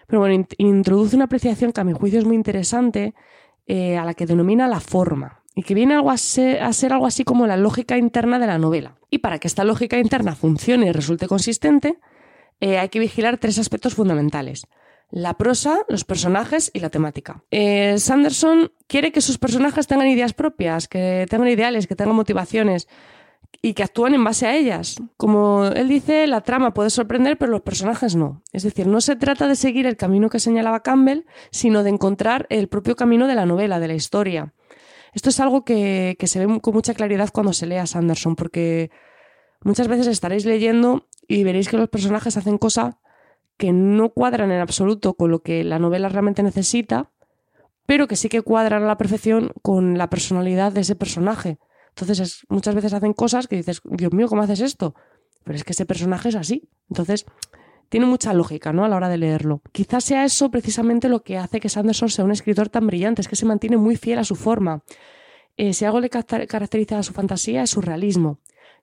Pero 0.07 0.19
bueno, 0.19 0.47
introduce 0.57 1.15
una 1.15 1.25
apreciación 1.25 1.71
que 1.71 1.81
a 1.81 1.83
mi 1.83 1.93
juicio 1.93 2.17
es 2.17 2.25
muy 2.25 2.35
interesante, 2.35 3.13
eh, 3.67 3.97
a 3.97 4.05
la 4.05 4.15
que 4.15 4.25
denomina 4.25 4.67
la 4.67 4.79
forma, 4.79 5.43
y 5.53 5.61
que 5.61 5.75
viene 5.75 5.93
algo 5.93 6.09
a 6.09 6.17
ser 6.17 6.59
algo 6.91 7.05
así 7.05 7.23
como 7.23 7.45
la 7.45 7.57
lógica 7.57 7.97
interna 7.97 8.39
de 8.39 8.47
la 8.47 8.57
novela. 8.57 8.95
Y 9.11 9.19
para 9.19 9.37
que 9.37 9.47
esta 9.47 9.63
lógica 9.63 9.99
interna 9.99 10.33
funcione 10.33 10.87
y 10.87 10.91
resulte 10.91 11.27
consistente, 11.27 11.99
eh, 12.59 12.77
hay 12.77 12.89
que 12.89 12.99
vigilar 12.99 13.37
tres 13.37 13.59
aspectos 13.59 13.95
fundamentales. 13.95 14.67
La 15.09 15.35
prosa, 15.35 15.85
los 15.87 16.03
personajes 16.03 16.69
y 16.73 16.79
la 16.79 16.89
temática. 16.89 17.43
Eh, 17.49 17.97
Sanderson 17.97 18.71
quiere 18.87 19.11
que 19.11 19.21
sus 19.21 19.37
personajes 19.37 19.87
tengan 19.87 20.07
ideas 20.07 20.33
propias, 20.33 20.87
que 20.87 21.25
tengan 21.29 21.47
ideales, 21.47 21.87
que 21.87 21.95
tengan 21.95 22.15
motivaciones. 22.15 22.87
y 23.59 23.73
que 23.73 23.81
actúan 23.81 24.13
en 24.13 24.23
base 24.23 24.45
a 24.45 24.55
ellas. 24.55 24.97
Como 25.15 25.65
él 25.65 25.87
dice, 25.87 26.27
la 26.27 26.41
trama 26.41 26.73
puede 26.73 26.91
sorprender, 26.91 27.37
pero 27.37 27.51
los 27.51 27.61
personajes 27.61 28.15
no. 28.15 28.43
Es 28.53 28.63
decir, 28.63 28.85
no 28.85 29.01
se 29.01 29.15
trata 29.15 29.47
de 29.47 29.55
seguir 29.55 29.87
el 29.87 29.97
camino 29.97 30.29
que 30.29 30.39
señalaba 30.39 30.83
Campbell, 30.83 31.25
sino 31.49 31.81
de 31.81 31.89
encontrar 31.89 32.45
el 32.49 32.67
propio 32.67 32.95
camino 32.95 33.25
de 33.25 33.33
la 33.33 33.47
novela, 33.47 33.79
de 33.79 33.87
la 33.87 33.95
historia. 33.95 34.53
Esto 35.13 35.29
es 35.29 35.39
algo 35.39 35.65
que, 35.65 36.15
se 36.21 36.45
ve 36.45 36.59
con 36.61 36.73
mucha 36.75 36.93
claridad 36.93 37.29
cuando 37.33 37.51
se 37.51 37.65
lee 37.65 37.77
a 37.77 37.87
Sanderson, 37.87 38.35
porque 38.35 38.91
muchas 39.63 39.87
veces 39.87 40.05
estaréis 40.05 40.45
leyendo 40.45 41.07
y 41.27 41.43
veréis 41.43 41.69
que 41.69 41.77
los 41.77 41.89
personajes 41.89 42.37
hacen 42.37 42.57
cosas 42.57 42.95
que 43.57 43.73
no 43.73 44.09
cuadran 44.09 44.51
en 44.51 44.61
absoluto 44.61 45.15
con 45.15 45.31
lo 45.31 45.39
que 45.39 45.63
la 45.63 45.79
novela 45.79 46.09
realmente 46.09 46.43
necesita, 46.43 47.11
pero 47.85 48.07
que 48.07 48.15
sí 48.15 48.29
que 48.29 48.41
cuadran 48.41 48.83
a 48.83 48.87
la 48.87 48.97
perfección 48.97 49.51
con 49.61 49.97
la 49.97 50.09
personalidad 50.09 50.71
de 50.71 50.81
ese 50.81 50.95
personaje. 50.95 51.57
Entonces, 51.89 52.45
muchas 52.49 52.75
veces 52.75 52.93
hacen 52.93 53.13
cosas 53.13 53.47
que 53.47 53.55
dices, 53.55 53.81
Dios 53.85 54.13
mío, 54.13 54.27
¿cómo 54.27 54.43
haces 54.43 54.59
esto? 54.59 54.93
Pero 55.43 55.55
es 55.55 55.63
que 55.63 55.71
ese 55.71 55.85
personaje 55.85 56.29
es 56.29 56.35
así. 56.35 56.69
Entonces, 56.89 57.25
tiene 57.89 58.05
mucha 58.05 58.33
lógica, 58.33 58.73
¿no? 58.73 58.85
A 58.85 58.89
la 58.89 58.97
hora 58.97 59.09
de 59.09 59.17
leerlo. 59.17 59.61
Quizás 59.71 60.03
sea 60.03 60.25
eso 60.25 60.51
precisamente 60.51 61.09
lo 61.09 61.23
que 61.23 61.37
hace 61.37 61.59
que 61.59 61.69
Sanderson 61.69 62.09
sea 62.09 62.25
un 62.25 62.31
escritor 62.31 62.69
tan 62.69 62.85
brillante, 62.85 63.21
es 63.21 63.27
que 63.27 63.35
se 63.35 63.45
mantiene 63.45 63.77
muy 63.77 63.95
fiel 63.95 64.19
a 64.19 64.23
su 64.23 64.35
forma. 64.35 64.83
Eh, 65.55 65.73
si 65.73 65.85
algo 65.85 65.99
le 65.99 66.09
caracteriza 66.09 66.99
a 66.99 67.03
su 67.03 67.13
fantasía 67.13 67.63
es 67.63 67.71
su 67.71 67.81
realismo. 67.81 68.39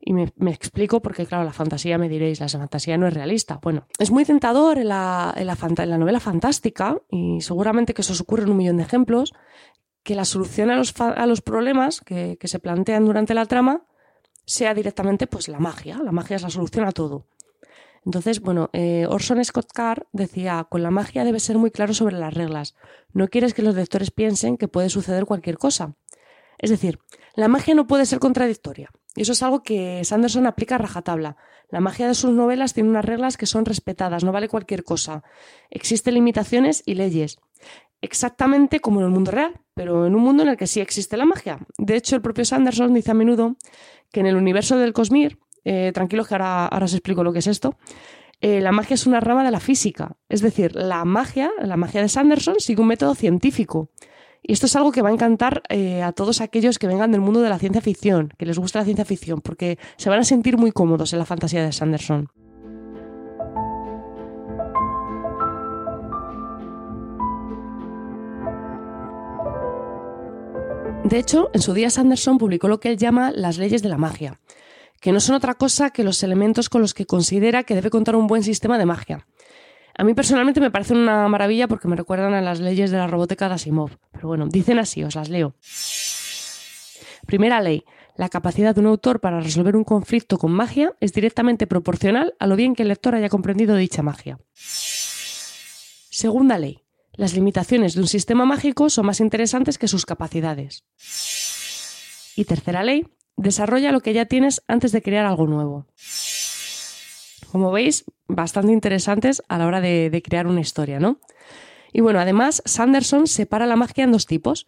Y 0.07 0.13
me, 0.13 0.31
explico 0.51 1.01
porque, 1.01 1.25
claro, 1.25 1.45
la 1.45 1.53
fantasía 1.55 1.97
me 1.97 2.11
diréis, 2.11 2.39
la 2.39 2.49
fantasía 2.49 2.99
no 2.99 3.07
es 3.09 3.15
realista. 3.15 3.59
Bueno, 3.63 3.87
es 3.99 4.11
muy 4.11 4.27
tentador 4.27 4.77
en 4.77 4.89
la, 4.89 5.33
en 5.35 5.47
la, 5.47 5.99
novela 5.99 6.21
fantástica, 6.21 7.01
y 7.11 7.41
seguramente 7.41 7.95
que 7.95 8.03
eso 8.03 8.13
os 8.13 8.21
ocurre 8.21 8.43
en 8.43 8.51
un 8.51 8.59
millón 8.59 8.77
de 8.77 8.83
ejemplos, 8.83 9.33
que 10.03 10.15
la 10.15 10.27
solución 10.27 10.71
a 10.71 10.77
los, 10.77 10.93
a 11.01 11.25
los 11.25 11.41
problemas 11.41 12.03
que, 12.03 12.37
se 12.43 12.59
plantean 12.59 13.07
durante 13.07 13.33
la 13.33 13.47
trama 13.47 13.87
sea 14.45 14.75
directamente 14.75 15.27
pues 15.27 15.49
la 15.49 15.59
magia. 15.59 15.99
La 16.05 16.13
magia 16.13 16.37
es 16.37 16.43
la 16.43 16.51
solución 16.51 16.85
a 16.85 16.93
todo. 16.93 17.25
Entonces, 18.05 18.41
bueno, 18.41 18.69
eh, 18.75 19.07
Orson 19.09 19.43
Scott 19.43 19.73
Card 19.73 20.03
decía, 20.13 20.67
con 20.69 20.83
la 20.83 20.91
magia 20.91 21.25
debes 21.25 21.45
ser 21.45 21.57
muy 21.57 21.71
claro 21.71 21.95
sobre 21.95 22.19
las 22.19 22.35
reglas. 22.35 22.75
No 23.15 23.29
quieres 23.29 23.55
que 23.55 23.63
los 23.63 23.75
lectores 23.75 24.11
piensen 24.11 24.59
que 24.59 24.69
puede 24.69 24.91
suceder 24.91 25.25
cualquier 25.25 25.57
cosa. 25.57 25.95
Es 26.59 26.69
decir, 26.69 26.99
la 27.35 27.49
magia 27.49 27.75
no 27.75 27.87
puede 27.87 28.05
ser 28.05 28.19
contradictoria. 28.19 28.91
Y 29.17 29.23
eso 29.23 29.33
es 29.33 29.43
algo 29.43 29.63
que 29.63 30.05
Sanderson 30.05 30.47
aplica 30.47 30.75
a 30.75 30.79
rajatabla. 30.79 31.37
La 31.71 31.81
magia 31.81 32.09
de 32.09 32.15
sus 32.15 32.33
novelas 32.33 32.75
tiene 32.75 32.91
unas 32.91 33.05
reglas 33.05 33.37
que 33.37 33.47
son 33.47 33.65
respetadas, 33.65 34.25
no 34.25 34.33
vale 34.33 34.49
cualquier 34.49 34.85
cosa. 34.85 35.23
Existen 35.71 36.15
limitaciones 36.15 36.83
y 36.85 36.95
leyes 36.95 37.39
exactamente 38.05 38.81
como 38.81 39.01
en 39.01 39.07
el 39.07 39.13
mundo 39.13 39.31
real, 39.31 39.61
pero 39.73 40.07
en 40.07 40.15
un 40.15 40.23
mundo 40.23 40.43
en 40.43 40.51
el 40.51 40.57
que 40.59 40.67
sí 40.67 40.81
existe 40.81 41.17
la 41.17 41.25
magia. 41.25 41.59
De 41.79 41.97
hecho, 41.97 42.17
el 42.17 42.23
propio 42.23 42.45
Sanderson 42.45 42.93
dice 42.93 43.13
a 43.13 43.15
menudo 43.15 43.57
que 44.13 44.21
en 44.21 44.27
el 44.27 44.37
universo 44.37 44.77
del 44.77 44.93
Cosmir, 44.93 45.39
eh, 45.65 45.91
tranquilos 45.95 46.29
que 46.29 46.35
ahora, 46.35 46.69
os 46.71 46.93
explico 46.93 47.25
lo 47.25 47.33
que 47.33 47.39
es 47.39 47.47
esto, 47.47 47.79
eh, 48.43 48.61
la 48.61 48.73
magia 48.73 48.95
es 48.95 49.07
una 49.07 49.21
rama 49.21 49.43
de 49.43 49.51
la 49.51 49.59
física. 49.59 50.17
Es 50.29 50.43
decir, 50.43 50.77
la 50.77 51.07
magia, 51.07 51.51
la 51.63 51.79
magia 51.79 52.03
de 52.03 52.11
Sanderson, 52.11 52.57
sigue 52.59 52.83
un 52.83 52.89
método 52.89 53.15
científico. 53.15 53.89
Y 54.47 54.53
esto 54.53 54.67
es 54.67 54.77
algo 54.77 54.93
que 54.93 55.01
va 55.01 55.09
a 55.09 55.13
encantar 55.13 55.63
eh, 55.71 56.03
a 56.03 56.13
todos 56.13 56.43
aquellos 56.43 56.79
que 56.79 56.87
vengan 56.87 57.11
del 57.11 57.23
mundo 57.23 57.41
de 57.41 57.49
la 57.49 57.59
ciencia 57.59 57.81
ficción, 57.81 58.31
que 58.37 58.45
les 58.45 58.59
gusta 58.59 58.81
la 58.81 58.85
ciencia 58.85 59.07
ficción, 59.07 59.41
porque 59.41 59.79
se 59.97 60.11
van 60.11 60.21
a 60.21 60.25
sentir 60.25 60.59
muy 60.59 60.71
cómodos 60.71 61.15
en 61.15 61.19
la 61.19 61.25
fantasía 61.25 61.65
de 61.65 61.73
Sanderson. 61.73 62.29
De 71.05 71.19
hecho, 71.19 71.51
en 71.55 71.63
su 71.63 71.73
día 71.73 71.89
Sanderson 71.89 72.37
publicó 72.37 72.69
lo 72.69 72.81
que 72.81 72.91
él 72.91 72.99
llama 72.99 73.31
las 73.31 73.57
leyes 73.57 73.83
de 73.83 73.89
la 73.89 73.97
magia, 73.97 74.41
que 75.01 75.13
no 75.13 75.21
son 75.21 75.37
otra 75.37 75.55
cosa 75.55 75.89
que 75.89 76.05
los 76.05 76.23
elementos 76.23 76.69
con 76.69 76.83
los 76.83 76.93
que 76.93 77.07
considera 77.07 77.63
que 77.63 77.75
debe 77.75 77.89
contar 77.89 78.15
un 78.15 78.27
buen 78.27 78.43
sistema 78.43 78.77
de 78.77 78.85
magia. 78.85 79.27
A 79.97 80.05
mí 80.05 80.15
personalmente 80.15 80.61
me 80.61 80.71
parecen 80.71 80.97
una 80.97 81.29
maravilla 81.29 81.69
porque 81.69 81.89
me 81.89 81.97
recuerdan 81.97 82.35
a 82.35 82.43
las 82.43 82.61
leyes 82.61 82.91
de 82.91 82.99
la 82.99 83.07
robótica 83.07 83.49
de 83.49 83.55
Asimov. 83.55 83.91
Pero 84.11 84.29
bueno, 84.29 84.47
dicen 84.49 84.79
así, 84.79 85.05
os 85.05 85.15
las 85.15 85.29
leo. 85.29 85.55
Primera 87.27 87.61
ley. 87.61 87.85
La 88.17 88.29
capacidad 88.29 88.75
de 88.75 88.81
un 88.81 88.87
autor 88.87 89.21
para 89.21 89.41
resolver 89.41 89.77
un 89.77 89.85
conflicto 89.85 90.39
con 90.39 90.53
magia 90.53 90.95
es 91.01 91.13
directamente 91.13 91.67
proporcional 91.67 92.35
a 92.39 92.47
lo 92.47 92.55
bien 92.55 92.75
que 92.75 92.83
el 92.83 92.89
lector 92.89 93.15
haya 93.15 93.29
comprendido 93.29 93.77
dicha 93.77 94.03
magia. 94.03 94.39
Segunda 96.11 96.59
ley. 96.59 96.85
Las 97.13 97.35
limitaciones 97.35 97.95
de 97.95 98.01
un 98.01 98.09
sistema 98.09 98.45
mágico 98.45 98.91
son 98.91 99.07
más 99.07 99.21
interesantes 99.21 99.79
que 99.79 99.89
sus 99.89 100.07
capacidades. 100.07 100.85
Y 102.37 102.45
tercera 102.45 102.83
ley, 102.83 103.07
desarrolla 103.37 103.93
lo 103.93 104.01
que 104.01 104.13
ya 104.13 104.27
tienes 104.27 104.63
antes 104.67 104.93
de 104.93 105.03
crear 105.03 105.27
algo 105.27 105.47
nuevo. 105.47 105.87
Como 107.55 107.71
veis, 107.71 108.05
bastante 108.27 108.73
interesantes 108.73 109.41
a 109.47 109.59
la 109.59 109.69
hora 109.69 109.81
de, 109.81 110.21
crear 110.25 110.49
una 110.49 110.61
historia, 110.61 110.99
¿no? 110.99 111.21
Y 111.93 112.01
bueno, 112.01 112.19
además, 112.19 112.61
Sanderson 112.65 113.29
separa 113.29 113.65
la 113.65 113.77
magia 113.77 114.03
en 114.03 114.11
dos 114.11 114.27
tipos. 114.27 114.67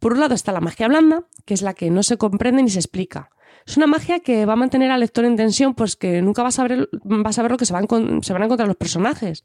Por 0.00 0.12
un 0.12 0.20
lado 0.20 0.34
está 0.34 0.52
la 0.52 0.60
magia 0.60 0.86
blanda, 0.86 1.24
que 1.46 1.54
es 1.54 1.62
la 1.62 1.72
que 1.72 1.90
no 1.90 2.02
se 2.02 2.18
comprende 2.18 2.62
ni 2.62 2.68
se 2.68 2.78
explica. 2.78 3.30
Es 3.66 3.78
una 3.78 3.86
magia 3.86 4.20
que 4.20 4.44
va 4.44 4.52
a 4.52 4.56
mantener 4.56 4.90
al 4.90 5.00
lector 5.00 5.24
en 5.24 5.36
tensión, 5.36 5.74
pues 5.74 5.96
que 5.96 6.20
nunca 6.20 6.42
vas 6.42 6.58
a 6.58 6.68
vas 7.04 7.38
a 7.38 7.42
lo 7.42 7.56
que 7.56 7.64
se 7.64 7.72
van, 7.72 7.88
se 8.22 8.34
van 8.34 8.42
a 8.42 8.44
encontrar 8.44 8.68
los 8.68 8.76
personajes. 8.76 9.42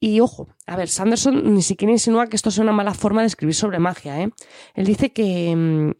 Y 0.00 0.18
ojo, 0.18 0.48
a 0.66 0.74
ver, 0.74 0.88
Sanderson 0.88 1.54
ni 1.54 1.62
siquiera 1.62 1.92
insinúa 1.92 2.26
que 2.26 2.34
esto 2.34 2.50
sea 2.50 2.64
una 2.64 2.72
mala 2.72 2.94
forma 2.94 3.20
de 3.20 3.28
escribir 3.28 3.54
sobre 3.54 3.78
magia. 3.78 4.20
¿eh? 4.20 4.30
Él 4.74 4.84
dice 4.84 5.12
que, 5.12 5.54
mm, 5.54 5.92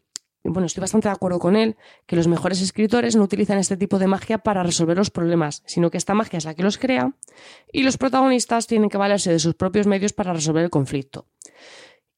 bueno, 0.45 0.65
estoy 0.65 0.81
bastante 0.81 1.07
de 1.07 1.13
acuerdo 1.13 1.39
con 1.39 1.55
él, 1.55 1.75
que 2.05 2.15
los 2.15 2.27
mejores 2.27 2.61
escritores 2.61 3.15
no 3.15 3.23
utilizan 3.23 3.57
este 3.57 3.77
tipo 3.77 3.99
de 3.99 4.07
magia 4.07 4.37
para 4.37 4.63
resolver 4.63 4.97
los 4.97 5.11
problemas, 5.11 5.63
sino 5.65 5.91
que 5.91 5.97
esta 5.97 6.13
magia 6.13 6.37
es 6.37 6.45
la 6.45 6.53
que 6.53 6.63
los 6.63 6.77
crea 6.77 7.13
y 7.71 7.83
los 7.83 7.97
protagonistas 7.97 8.67
tienen 8.67 8.89
que 8.89 8.97
valerse 8.97 9.31
de 9.31 9.39
sus 9.39 9.55
propios 9.55 9.87
medios 9.87 10.13
para 10.13 10.33
resolver 10.33 10.63
el 10.63 10.69
conflicto. 10.69 11.25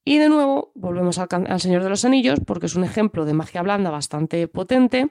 Y 0.04 0.20
de 0.20 0.30
nuevo, 0.30 0.72
volvemos 0.76 1.20
al, 1.20 1.60
Señor 1.60 1.84
de 1.84 1.90
los 1.90 2.06
Anillos, 2.06 2.40
porque 2.46 2.68
es 2.68 2.76
un 2.76 2.84
ejemplo 2.84 3.26
de 3.26 3.34
magia 3.34 3.62
blanda 3.62 3.90
bastante 3.90 4.48
potente, 4.48 5.10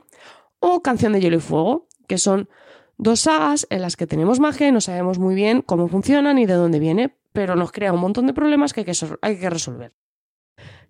o 0.58 0.80
Canción 0.82 1.12
de 1.12 1.20
Hielo 1.20 1.36
y 1.36 1.40
Fuego, 1.40 1.86
que 2.06 2.16
son 2.16 2.48
Dos 2.98 3.20
sagas 3.20 3.66
en 3.68 3.82
las 3.82 3.96
que 3.96 4.06
tenemos 4.06 4.40
magia 4.40 4.68
y 4.68 4.72
no 4.72 4.80
sabemos 4.80 5.18
muy 5.18 5.34
bien 5.34 5.60
cómo 5.60 5.88
funcionan 5.88 6.38
y 6.38 6.46
de 6.46 6.54
dónde 6.54 6.78
viene, 6.78 7.14
pero 7.32 7.54
nos 7.54 7.70
crea 7.70 7.92
un 7.92 8.00
montón 8.00 8.26
de 8.26 8.32
problemas 8.32 8.72
que 8.72 8.80
hay 8.80 9.38
que, 9.38 9.50
resolver. 9.50 9.92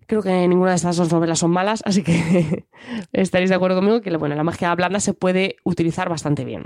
Creo 0.07 0.23
que 0.23 0.47
ninguna 0.47 0.71
de 0.71 0.77
estas 0.77 0.95
dos 0.95 1.11
novelas 1.11 1.39
son 1.39 1.51
malas, 1.51 1.83
así 1.85 2.01
que 2.01 2.65
estaréis 3.13 3.49
de 3.49 3.55
acuerdo 3.55 3.77
conmigo 3.77 4.01
que 4.01 4.15
bueno, 4.17 4.35
la 4.35 4.43
magia 4.43 4.73
blanda 4.73 4.99
se 4.99 5.13
puede 5.13 5.57
utilizar 5.63 6.09
bastante 6.09 6.45
bien. 6.45 6.65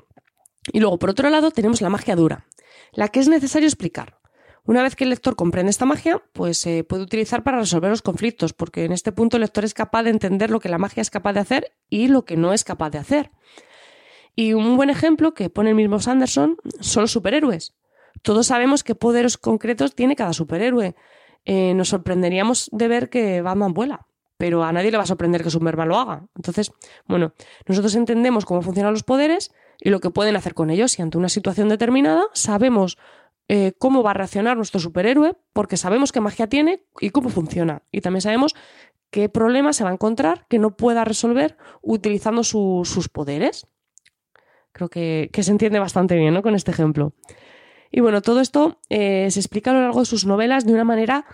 Y 0.71 0.79
luego, 0.79 1.00
por 1.00 1.10
otro 1.10 1.29
lado, 1.29 1.50
tenemos 1.51 1.81
la 1.81 1.89
magia 1.89 2.15
dura, 2.15 2.45
la 2.93 3.07
que 3.07 3.19
es 3.19 3.27
necesario 3.27 3.67
explicar. 3.67 4.19
Una 4.63 4.83
vez 4.83 4.95
que 4.95 5.05
el 5.05 5.10
lector 5.10 5.36
comprende 5.36 5.71
esta 5.71 5.86
magia, 5.86 6.21
pues 6.33 6.60
se 6.60 6.83
puede 6.83 7.01
utilizar 7.01 7.41
para 7.41 7.57
resolver 7.57 7.89
los 7.89 8.03
conflictos, 8.03 8.53
porque 8.53 8.86
en 8.86 8.91
este 8.91 9.12
punto 9.12 9.38
el 9.38 9.41
lector 9.41 9.65
es 9.65 9.74
capaz 9.74 10.03
de 10.03 10.12
entender 10.12 10.51
lo 10.51 10.60
que 10.60 10.69
la 10.69 10.77
magia 10.77 11.01
es 11.01 11.10
capaz 11.10 11.33
de 11.33 11.39
hacer 11.39 11.74
y 11.89 12.10
lo 12.10 12.25
que 12.25 12.38
no 12.38 12.53
es 12.53 12.63
capaz 12.63 12.91
de 12.91 13.00
hacer. 13.00 13.31
Y 14.36 14.53
un 14.53 14.77
buen 14.77 14.91
ejemplo 14.91 15.33
que 15.33 15.50
pone 15.50 15.71
el 15.71 15.75
mismo 15.75 16.00
Sanderson 16.00 16.57
son 16.79 17.01
los 17.01 17.12
superhéroes. 17.12 17.75
Todos 18.21 18.48
sabemos 18.48 18.83
qué 18.83 18.93
poderes 18.93 19.38
concretos 19.38 19.95
tiene 19.95 20.15
cada 20.15 20.33
superhéroe. 20.33 20.95
Eh, 21.45 21.74
nos 21.74 21.89
sorprenderíamos 21.89 22.69
de 22.71 22.88
ver 22.88 23.10
que 23.10 23.41
Batman 23.41 23.74
vuela, 23.74 24.07
pero 24.38 24.63
a 24.63 24.71
nadie 24.71 24.91
le 24.91 24.98
va 24.98 25.03
a 25.03 25.07
sorprender 25.07 25.43
que 25.43 25.50
Superman 25.50 25.89
lo 25.89 25.98
haga. 25.98 26.25
Entonces, 26.36 26.71
bueno, 27.07 27.33
nosotros 27.67 27.95
entendemos 27.95 28.45
cómo 28.45 28.62
funcionan 28.62 28.93
los 28.93 29.03
poderes 29.03 29.51
y 29.79 29.89
lo 29.89 30.00
que 30.00 30.10
pueden 30.10 30.36
hacer 30.36 30.53
con 30.53 30.69
ellos. 30.69 30.98
Y 30.98 31.01
ante 31.01 31.17
una 31.17 31.29
situación 31.29 31.69
determinada, 31.69 32.24
sabemos 32.33 32.98
eh, 33.48 33.74
cómo 33.77 34.03
va 34.03 34.12
a 34.12 34.13
reaccionar 34.13 34.55
nuestro 34.55 34.79
superhéroe, 34.79 35.36
porque 35.53 35.77
sabemos 35.77 36.12
qué 36.12 36.21
magia 36.21 36.48
tiene 36.48 36.83
y 37.00 37.10
cómo 37.10 37.29
funciona. 37.29 37.83
Y 37.91 38.01
también 38.01 38.21
sabemos 38.21 38.55
qué 39.10 39.29
problema 39.29 39.74
se 39.74 39.83
va 39.83 39.89
a 39.89 39.93
encontrar 39.93 40.45
que 40.48 40.57
no 40.57 40.75
pueda 40.77 41.03
resolver 41.03 41.57
utilizando 41.81 42.43
sus 42.43 43.10
poderes. 43.10 43.67
Creo 44.71 44.89
que, 44.89 45.29
se 45.38 45.51
entiende 45.51 45.79
bastante 45.79 46.15
bien 46.15 46.33
¿no? 46.33 46.41
con 46.41 46.55
este 46.55 46.71
ejemplo. 46.71 47.13
Y 47.91 48.00
bueno, 48.00 48.21
todo 48.21 48.39
esto 48.39 48.79
eh, 48.89 49.29
se 49.29 49.39
explica 49.39 49.71
a 49.71 49.74
lo 49.74 49.81
largo 49.81 50.00
de 50.00 50.05
sus 50.05 50.25
novelas 50.25 50.65
de 50.65 50.74
una 50.74 50.83
manera 50.83 51.25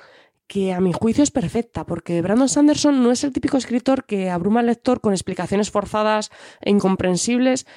que 0.48 0.74
a 0.74 0.80
mi 0.80 0.94
juicio 0.94 1.24
es 1.24 1.32
perfecta, 1.32 1.86
porque 1.86 2.22
Brandon 2.22 2.50
Sanderson 2.50 3.04
no 3.04 3.12
es 3.12 3.24
el 3.24 3.34
típico 3.34 3.58
escritor 3.58 4.06
que 4.06 4.30
abruma 4.30 4.62
al 4.62 4.68
lector 4.68 5.02
con 5.02 5.14
explicaciones 5.14 5.72
forzadas 5.72 6.32
e 6.62 6.72
incomprensibles, 6.72 7.68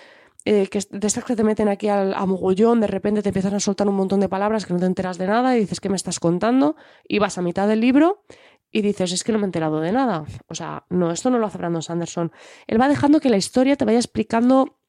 eh, 0.45 0.69
que 0.69 0.81
de 0.91 1.07
estas 1.07 1.25
que 1.25 1.37
te 1.37 1.45
meten 1.45 1.69
aquí 1.69 1.89
al, 1.89 2.15
a 2.15 2.25
mogollón, 2.27 2.81
de 2.81 2.87
repente 2.87 3.23
te 3.23 3.29
empiezan 3.29 3.55
a 3.55 3.61
soltar 3.61 3.89
un 3.89 3.97
montón 3.97 4.21
de 4.21 4.29
palabras 4.29 4.65
que 4.65 4.73
no 4.73 4.79
te 4.79 4.87
enteras 4.87 5.19
de 5.19 5.27
nada 5.27 5.57
y 5.57 5.61
dices, 5.61 5.81
¿qué 5.81 5.89
me 5.89 5.97
estás 5.97 6.21
contando? 6.21 6.77
Y 7.07 7.19
vas 7.19 7.37
a 7.37 7.43
mitad 7.43 7.69
del 7.69 7.81
libro 7.81 8.23
y 8.71 8.83
dices, 8.83 9.13
es 9.13 9.25
que 9.25 9.33
no 9.33 9.39
me 9.39 9.45
he 9.45 9.47
enterado 9.47 9.81
de 9.81 9.93
nada. 9.93 10.25
O 10.47 10.55
sea, 10.55 10.87
no, 10.89 11.11
esto 11.11 11.29
no 11.29 11.39
lo 11.39 11.47
hace 11.47 11.59
Brandon 11.59 11.83
Sanderson. 11.83 12.33
Él 12.69 12.81
va 12.81 12.89
dejando 12.89 13.21
que 13.21 13.29
la 13.29 13.37
historia 13.37 13.77
te 13.77 13.85
vaya 13.85 13.99
explicando 13.99 14.80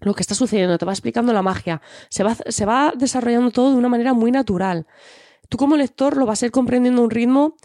lo 0.00 0.14
que 0.14 0.22
está 0.22 0.34
sucediendo, 0.34 0.78
te 0.78 0.86
va 0.86 0.92
explicando 0.92 1.32
la 1.32 1.42
magia, 1.42 1.80
se 2.08 2.22
va, 2.22 2.34
se 2.34 2.64
va 2.64 2.92
desarrollando 2.96 3.50
todo 3.50 3.70
de 3.70 3.76
una 3.76 3.88
manera 3.88 4.14
muy 4.14 4.32
natural. 4.32 4.86
Tú 5.48 5.56
como 5.56 5.76
lector 5.76 6.16
lo 6.16 6.26
vas 6.26 6.42
a 6.42 6.46
ir 6.46 6.52
comprendiendo 6.52 7.00
a 7.02 7.04
un 7.04 7.10
ritmo 7.10 7.56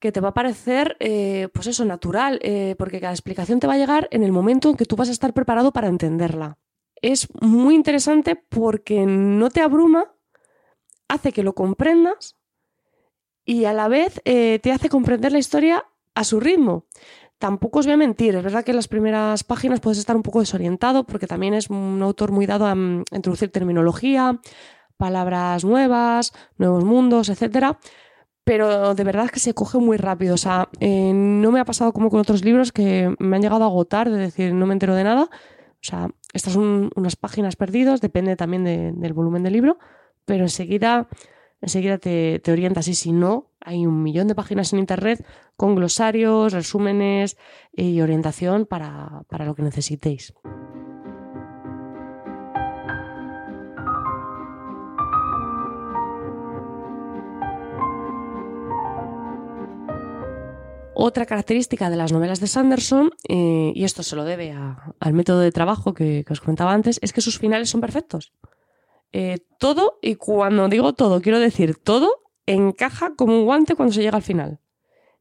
que 0.00 0.12
te 0.12 0.20
va 0.20 0.30
a 0.30 0.34
parecer, 0.34 0.96
eh, 0.98 1.48
pues 1.52 1.66
eso, 1.66 1.84
natural, 1.84 2.40
eh, 2.42 2.74
porque 2.78 3.00
cada 3.00 3.12
explicación 3.12 3.60
te 3.60 3.66
va 3.66 3.74
a 3.74 3.78
llegar 3.78 4.08
en 4.10 4.24
el 4.24 4.32
momento 4.32 4.70
en 4.70 4.76
que 4.76 4.86
tú 4.86 4.96
vas 4.96 5.10
a 5.10 5.12
estar 5.12 5.34
preparado 5.34 5.72
para 5.72 5.88
entenderla. 5.88 6.58
Es 7.02 7.28
muy 7.40 7.74
interesante 7.74 8.34
porque 8.34 9.04
no 9.06 9.50
te 9.50 9.60
abruma, 9.60 10.14
hace 11.06 11.32
que 11.32 11.42
lo 11.42 11.54
comprendas 11.54 12.36
y 13.44 13.66
a 13.66 13.72
la 13.72 13.88
vez 13.88 14.22
eh, 14.24 14.58
te 14.62 14.72
hace 14.72 14.88
comprender 14.88 15.32
la 15.32 15.38
historia 15.38 15.84
a 16.14 16.24
su 16.24 16.40
ritmo. 16.40 16.86
Tampoco 17.40 17.78
os 17.78 17.86
voy 17.86 17.94
a 17.94 17.96
mentir, 17.96 18.36
es 18.36 18.44
verdad 18.44 18.62
que 18.62 18.72
en 18.72 18.76
las 18.76 18.86
primeras 18.86 19.44
páginas 19.44 19.80
puedes 19.80 19.98
estar 19.98 20.14
un 20.14 20.22
poco 20.22 20.40
desorientado 20.40 21.04
porque 21.04 21.26
también 21.26 21.54
es 21.54 21.70
un 21.70 21.98
autor 22.02 22.32
muy 22.32 22.44
dado 22.44 22.66
a, 22.66 22.74
mm, 22.74 23.04
introducir 23.12 23.50
terminología, 23.50 24.38
palabras 24.98 25.64
nuevas, 25.64 26.34
nuevos 26.58 26.84
mundos, 26.84 27.30
etcétera. 27.30 27.78
Pero 28.44 28.94
de 28.94 29.04
verdad 29.04 29.30
que 29.30 29.40
se 29.40 29.54
coge 29.54 29.78
muy 29.78 29.96
rápido. 29.96 30.34
O 30.34 30.36
sea, 30.36 30.68
eh, 30.80 31.12
no 31.14 31.50
me 31.50 31.60
ha 31.60 31.64
pasado 31.64 31.94
como 31.94 32.10
con 32.10 32.20
otros 32.20 32.44
libros 32.44 32.72
que 32.72 33.14
me 33.18 33.36
han 33.36 33.42
llegado 33.42 33.64
a 33.64 33.68
agotar, 33.68 34.10
de 34.10 34.18
decir, 34.18 34.52
no 34.52 34.66
me 34.66 34.74
entero 34.74 34.94
de 34.94 35.04
nada. 35.04 35.22
O 35.22 35.82
sea, 35.82 36.10
estas 36.34 36.52
son 36.52 36.90
unas 36.94 37.16
páginas 37.16 37.56
perdidas, 37.56 38.02
depende 38.02 38.36
también 38.36 38.64
del 39.00 39.12
volumen 39.14 39.42
del 39.44 39.54
libro, 39.54 39.78
pero 40.26 40.44
enseguida 40.44 41.08
enseguida 41.60 41.98
te, 41.98 42.40
orientas 42.48 42.88
y 42.88 42.94
si 42.94 43.12
no, 43.12 43.50
hay 43.60 43.86
un 43.86 44.02
millón 44.02 44.28
de 44.28 44.34
páginas 44.34 44.72
en 44.72 44.78
Internet 44.78 45.24
con 45.56 45.74
glosarios, 45.74 46.52
resúmenes 46.52 47.36
y 47.72 48.00
orientación 48.00 48.66
para, 48.66 49.22
para 49.28 49.44
lo 49.44 49.54
que 49.54 49.62
necesitéis. 49.62 50.32
Otra 61.02 61.24
característica 61.24 61.88
de 61.88 61.96
las 61.96 62.12
novelas 62.12 62.40
de 62.40 62.46
Sanderson, 62.46 63.10
eh, 63.26 63.72
y 63.74 63.84
esto 63.84 64.02
se 64.02 64.16
lo 64.16 64.24
debe 64.24 64.52
al 64.52 65.14
método 65.14 65.40
de 65.40 65.50
trabajo 65.50 65.94
que, 65.94 66.26
os 66.28 66.42
comentaba 66.42 66.74
antes, 66.74 66.98
es 67.00 67.14
que 67.14 67.22
sus 67.22 67.38
finales 67.38 67.70
son 67.70 67.80
perfectos. 67.80 68.34
Eh, 69.12 69.38
todo, 69.58 69.98
y 70.00 70.14
cuando 70.14 70.68
digo 70.68 70.92
todo, 70.92 71.20
quiero 71.20 71.40
decir 71.40 71.76
todo, 71.76 72.22
encaja 72.46 73.14
como 73.16 73.38
un 73.38 73.44
guante 73.44 73.74
cuando 73.74 73.92
se 73.92 74.02
llega 74.02 74.16
al 74.16 74.22
final. 74.22 74.60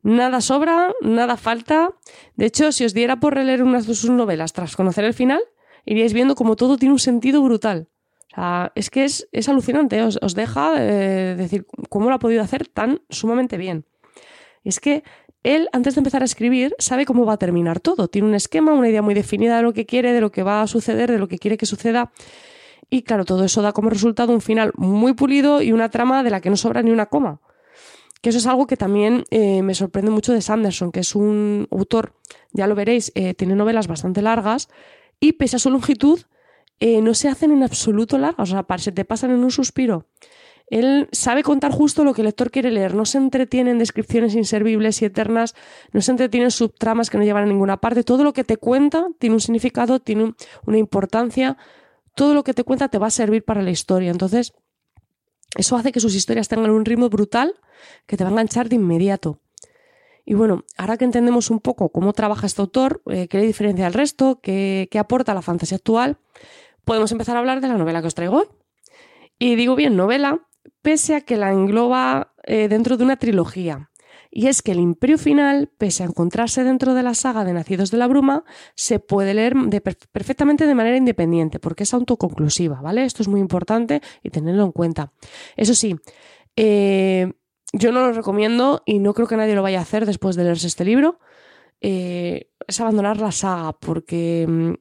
Nada 0.01 0.41
sobra, 0.41 0.93
nada 1.01 1.35
falta. 1.37 1.91
De 2.35 2.45
hecho, 2.45 2.71
si 2.71 2.85
os 2.85 2.93
diera 2.93 3.19
por 3.19 3.33
releer 3.33 3.63
unas 3.63 3.85
de 3.85 3.95
sus 3.95 4.09
novelas 4.09 4.53
tras 4.53 4.75
conocer 4.75 5.03
el 5.03 5.13
final, 5.13 5.41
iríais 5.85 6.13
viendo 6.13 6.35
como 6.35 6.55
todo 6.55 6.77
tiene 6.77 6.93
un 6.93 6.99
sentido 6.99 7.41
brutal. 7.41 7.87
O 8.31 8.35
sea, 8.35 8.71
es 8.75 8.89
que 8.89 9.03
es, 9.05 9.49
alucinante, 9.49 9.97
¿eh? 9.97 10.03
os, 10.03 10.35
deja 10.35 10.75
eh, 10.77 11.35
decir 11.35 11.65
cómo 11.89 12.09
lo 12.09 12.15
ha 12.15 12.19
podido 12.19 12.43
hacer 12.43 12.67
tan 12.67 13.01
sumamente 13.09 13.57
bien. 13.57 13.85
es 14.63 14.79
que 14.79 15.03
él, 15.43 15.69
antes 15.71 15.95
de 15.95 15.99
empezar 15.99 16.21
a 16.21 16.25
escribir, 16.25 16.75
sabe 16.79 17.05
cómo 17.05 17.25
va 17.25 17.33
a 17.33 17.37
terminar 17.37 17.79
todo. 17.79 18.07
Tiene 18.09 18.27
un 18.27 18.35
esquema, 18.35 18.73
una 18.73 18.89
idea 18.89 19.01
muy 19.01 19.13
definida 19.13 19.57
de 19.57 19.63
lo 19.63 19.73
que 19.73 19.85
quiere, 19.85 20.11
de 20.11 20.21
lo 20.21 20.31
que 20.31 20.43
va 20.43 20.61
a 20.61 20.67
suceder, 20.67 21.11
de 21.11 21.17
lo 21.17 21.27
que 21.27 21.39
quiere 21.39 21.57
que 21.57 21.65
suceda. 21.65 22.11
Y 22.89 23.03
claro, 23.03 23.25
todo 23.25 23.43
eso 23.43 23.61
da 23.61 23.71
como 23.71 23.89
resultado 23.89 24.33
un 24.33 24.41
final 24.41 24.71
muy 24.75 25.13
pulido 25.13 25.61
y 25.61 25.71
una 25.71 25.89
trama 25.89 26.23
de 26.23 26.31
la 26.31 26.41
que 26.41 26.49
no 26.49 26.57
sobra 26.57 26.81
ni 26.81 26.91
una 26.91 27.05
coma. 27.05 27.39
Que 28.21 28.29
eso 28.29 28.39
es 28.39 28.47
algo 28.47 28.67
que 28.67 28.75
también 28.75 29.23
eh, 29.29 29.61
me 29.61 29.73
sorprende 29.73 30.11
mucho 30.11 30.33
de 30.33 30.41
Sanderson, 30.41 30.91
que 30.91 31.01
es 31.01 31.15
un 31.15 31.67
autor, 31.71 32.13
ya 32.51 32.67
lo 32.67 32.75
veréis, 32.75 33.11
eh, 33.15 33.33
tiene 33.33 33.55
novelas 33.55 33.87
bastante 33.87 34.21
largas 34.21 34.67
y 35.19 35.33
pese 35.33 35.55
a 35.55 35.59
su 35.59 35.69
longitud, 35.69 36.21
eh, 36.79 37.01
no 37.01 37.13
se 37.13 37.29
hacen 37.29 37.51
en 37.51 37.63
absoluto 37.63 38.17
largas, 38.17 38.51
o 38.51 38.51
sea, 38.51 38.65
se 38.79 38.91
te 38.91 39.05
pasan 39.05 39.31
en 39.31 39.43
un 39.43 39.51
suspiro. 39.51 40.05
Él 40.69 41.07
sabe 41.11 41.43
contar 41.43 41.71
justo 41.71 42.03
lo 42.03 42.13
que 42.13 42.21
el 42.21 42.25
lector 42.25 42.51
quiere 42.51 42.71
leer, 42.71 42.93
no 42.93 43.05
se 43.05 43.17
entretiene 43.17 43.71
en 43.71 43.79
descripciones 43.79 44.35
inservibles 44.35 45.01
y 45.01 45.05
eternas, 45.05 45.55
no 45.93 46.01
se 46.01 46.11
entretiene 46.11 46.45
en 46.45 46.51
subtramas 46.51 47.09
que 47.09 47.17
no 47.17 47.23
llevan 47.23 47.43
a 47.43 47.47
ninguna 47.47 47.77
parte. 47.77 48.03
Todo 48.03 48.23
lo 48.23 48.33
que 48.33 48.43
te 48.43 48.57
cuenta 48.57 49.07
tiene 49.17 49.35
un 49.35 49.41
significado, 49.41 49.99
tiene 49.99 50.35
una 50.65 50.77
importancia, 50.77 51.57
todo 52.19 52.33
lo 52.33 52.43
que 52.43 52.53
te 52.53 52.65
cuenta 52.65 52.89
te 52.89 52.97
va 52.97 53.07
a 53.07 53.11
servir 53.11 53.45
para 53.45 53.61
la 53.61 53.71
historia. 53.71 54.11
Entonces, 54.11 54.51
eso 55.55 55.77
hace 55.77 55.93
que 55.93 56.01
sus 56.01 56.15
historias 56.15 56.49
tengan 56.49 56.69
un 56.69 56.83
ritmo 56.83 57.07
brutal 57.09 57.53
que 58.07 58.17
te 58.17 58.25
va 58.25 58.29
a 58.29 58.33
enganchar 58.33 58.67
de 58.67 58.75
inmediato. 58.75 59.39
Y 60.25 60.33
bueno, 60.33 60.65
ahora 60.77 60.97
que 60.97 61.05
entendemos 61.05 61.49
un 61.49 61.61
poco 61.61 61.93
cómo 61.93 62.11
trabaja 62.11 62.45
este 62.45 62.59
autor, 62.59 63.01
eh, 63.09 63.29
qué 63.29 63.37
le 63.37 63.47
diferencia 63.47 63.85
del 63.85 63.93
resto, 63.93 64.41
qué, 64.43 64.89
qué 64.91 64.99
aporta 64.99 65.31
a 65.31 65.35
la 65.35 65.41
fantasía 65.41 65.77
actual, 65.77 66.17
podemos 66.83 67.09
empezar 67.13 67.37
a 67.37 67.39
hablar 67.39 67.61
de 67.61 67.69
la 67.69 67.77
novela 67.77 68.01
que 68.01 68.07
os 68.07 68.15
traigo 68.15 68.39
hoy. 68.39 68.47
Y 69.37 69.55
digo 69.55 69.77
bien 69.77 69.95
novela, 69.95 70.45
pese 70.81 71.15
a 71.15 71.21
que 71.21 71.37
la 71.37 71.53
engloba 71.53 72.33
eh, 72.43 72.67
dentro 72.67 72.97
de 72.97 73.05
una 73.05 73.15
trilogía. 73.15 73.88
Y 74.31 74.47
es 74.47 74.61
que 74.61 74.71
el 74.73 74.79
Imperio 74.79 75.17
Final, 75.17 75.69
pese 75.77 76.03
a 76.03 76.05
encontrarse 76.05 76.63
dentro 76.63 76.93
de 76.93 77.01
la 77.01 77.15
saga 77.15 77.43
de 77.43 77.53
Nacidos 77.53 77.89
de 77.89 77.97
la 77.97 78.07
Bruma, 78.07 78.43
se 78.75 78.99
puede 78.99 79.33
leer 79.33 79.55
perfectamente 80.11 80.67
de 80.67 80.75
manera 80.75 80.97
independiente, 80.97 81.59
porque 81.59 81.83
es 81.83 81.93
autoconclusiva, 81.93 82.81
¿vale? 82.81 83.05
Esto 83.05 83.23
es 83.23 83.27
muy 83.27 83.39
importante 83.39 84.01
y 84.21 84.29
tenerlo 84.29 84.63
en 84.63 84.71
cuenta. 84.71 85.11
Eso 85.55 85.73
sí, 85.73 85.95
eh, 86.55 87.33
yo 87.73 87.91
no 87.91 88.01
lo 88.01 88.13
recomiendo 88.13 88.83
y 88.85 88.99
no 88.99 89.13
creo 89.13 89.27
que 89.27 89.37
nadie 89.37 89.55
lo 89.55 89.63
vaya 89.63 89.79
a 89.79 89.83
hacer 89.83 90.05
después 90.05 90.35
de 90.35 90.43
leerse 90.43 90.67
este 90.67 90.85
libro. 90.85 91.19
Eh, 91.81 92.51
es 92.67 92.79
abandonar 92.79 93.17
la 93.17 93.31
saga, 93.31 93.73
porque 93.73 94.45
mm, 94.47 94.73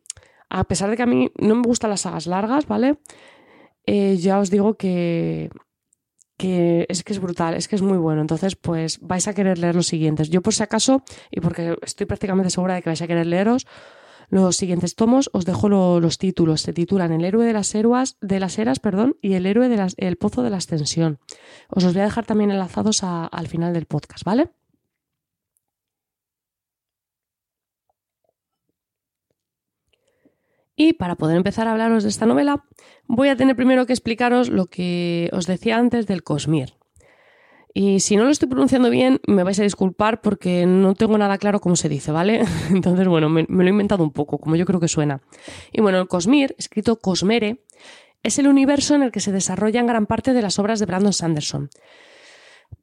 a 0.50 0.64
pesar 0.64 0.90
de 0.90 0.96
que 0.96 1.02
a 1.02 1.06
mí 1.06 1.30
no 1.38 1.54
me 1.54 1.62
gustan 1.62 1.90
las 1.90 2.02
sagas 2.02 2.26
largas, 2.26 2.66
¿vale? 2.66 2.98
Eh, 3.87 4.16
ya 4.18 4.38
os 4.38 4.50
digo 4.50 4.76
que 4.76 5.50
que 6.38 6.87
es 6.88 7.05
que 7.05 7.12
es 7.12 7.18
brutal, 7.18 7.55
es 7.55 7.68
que 7.68 7.77
es 7.77 7.83
muy 7.83 7.98
bueno. 7.98 8.22
Entonces, 8.22 8.57
pues 8.57 8.98
vais 9.01 9.29
a 9.29 9.35
querer 9.35 9.59
leer 9.59 9.74
los 9.74 9.88
siguientes. 9.88 10.31
Yo 10.31 10.40
por 10.40 10.55
si 10.55 10.62
acaso, 10.62 11.03
y 11.31 11.40
porque 11.40 11.77
estoy 11.83 12.07
prácticamente 12.07 12.48
segura 12.48 12.74
de 12.74 12.83
que 12.83 12.88
vais 12.88 13.03
a 13.03 13.07
querer 13.07 13.27
leeros 13.27 13.66
los 14.31 14.57
siguientes 14.57 14.94
tomos, 14.94 15.31
os 15.33 15.44
dejo 15.44 15.68
los 15.68 16.18
títulos. 16.18 16.61
Se 16.61 16.72
titulan 16.72 17.12
El 17.12 17.24
héroe 17.24 17.46
de 17.46 17.53
las 17.53 17.74
eras, 17.74 18.16
de 18.20 18.40
las 18.40 18.59
eras, 18.59 18.79
perdón, 18.79 19.16
y 19.20 19.35
El 19.35 19.46
héroe 19.46 19.68
del 19.68 20.16
pozo 20.16 20.42
de 20.42 20.51
la 20.51 20.59
ascensión. 20.59 21.18
Os 21.68 21.83
los 21.83 21.92
voy 21.92 22.03
a 22.03 22.05
dejar 22.05 22.27
también 22.27 22.51
enlazados 22.51 23.03
al 23.03 23.48
final 23.48 23.72
del 23.72 23.87
podcast, 23.87 24.24
¿vale? 24.24 24.51
Y 30.80 30.92
para 30.92 31.16
poder 31.16 31.36
empezar 31.36 31.66
a 31.66 31.72
hablaros 31.72 32.04
de 32.04 32.08
esta 32.08 32.24
novela, 32.24 32.64
voy 33.08 33.30
a 33.30 33.36
tener 33.36 33.56
primero 33.56 33.84
que 33.84 33.92
explicaros 33.92 34.48
lo 34.48 34.66
que 34.66 35.28
os 35.32 35.48
decía 35.48 35.76
antes 35.76 36.06
del 36.06 36.22
Cosmir. 36.22 36.74
Y 37.74 37.98
si 37.98 38.14
no 38.14 38.22
lo 38.22 38.30
estoy 38.30 38.48
pronunciando 38.48 38.88
bien, 38.88 39.20
me 39.26 39.42
vais 39.42 39.58
a 39.58 39.64
disculpar 39.64 40.20
porque 40.20 40.66
no 40.66 40.94
tengo 40.94 41.18
nada 41.18 41.36
claro 41.36 41.58
cómo 41.60 41.74
se 41.74 41.88
dice, 41.88 42.12
¿vale? 42.12 42.44
Entonces, 42.70 43.08
bueno, 43.08 43.28
me, 43.28 43.44
lo 43.48 43.64
he 43.64 43.68
inventado 43.70 44.04
un 44.04 44.12
poco, 44.12 44.38
como 44.38 44.54
yo 44.54 44.64
creo 44.64 44.78
que 44.78 44.86
suena. 44.86 45.20
Y 45.72 45.80
bueno, 45.80 45.98
el 45.98 46.06
Cosmir, 46.06 46.54
escrito 46.58 47.00
Cosmere, 47.00 47.64
es 48.22 48.38
el 48.38 48.46
universo 48.46 48.94
en 48.94 49.02
el 49.02 49.10
que 49.10 49.18
se 49.18 49.32
desarrollan 49.32 49.88
gran 49.88 50.06
parte 50.06 50.32
de 50.32 50.42
las 50.42 50.60
obras 50.60 50.78
de 50.78 50.86
Brandon 50.86 51.12
Sanderson. 51.12 51.70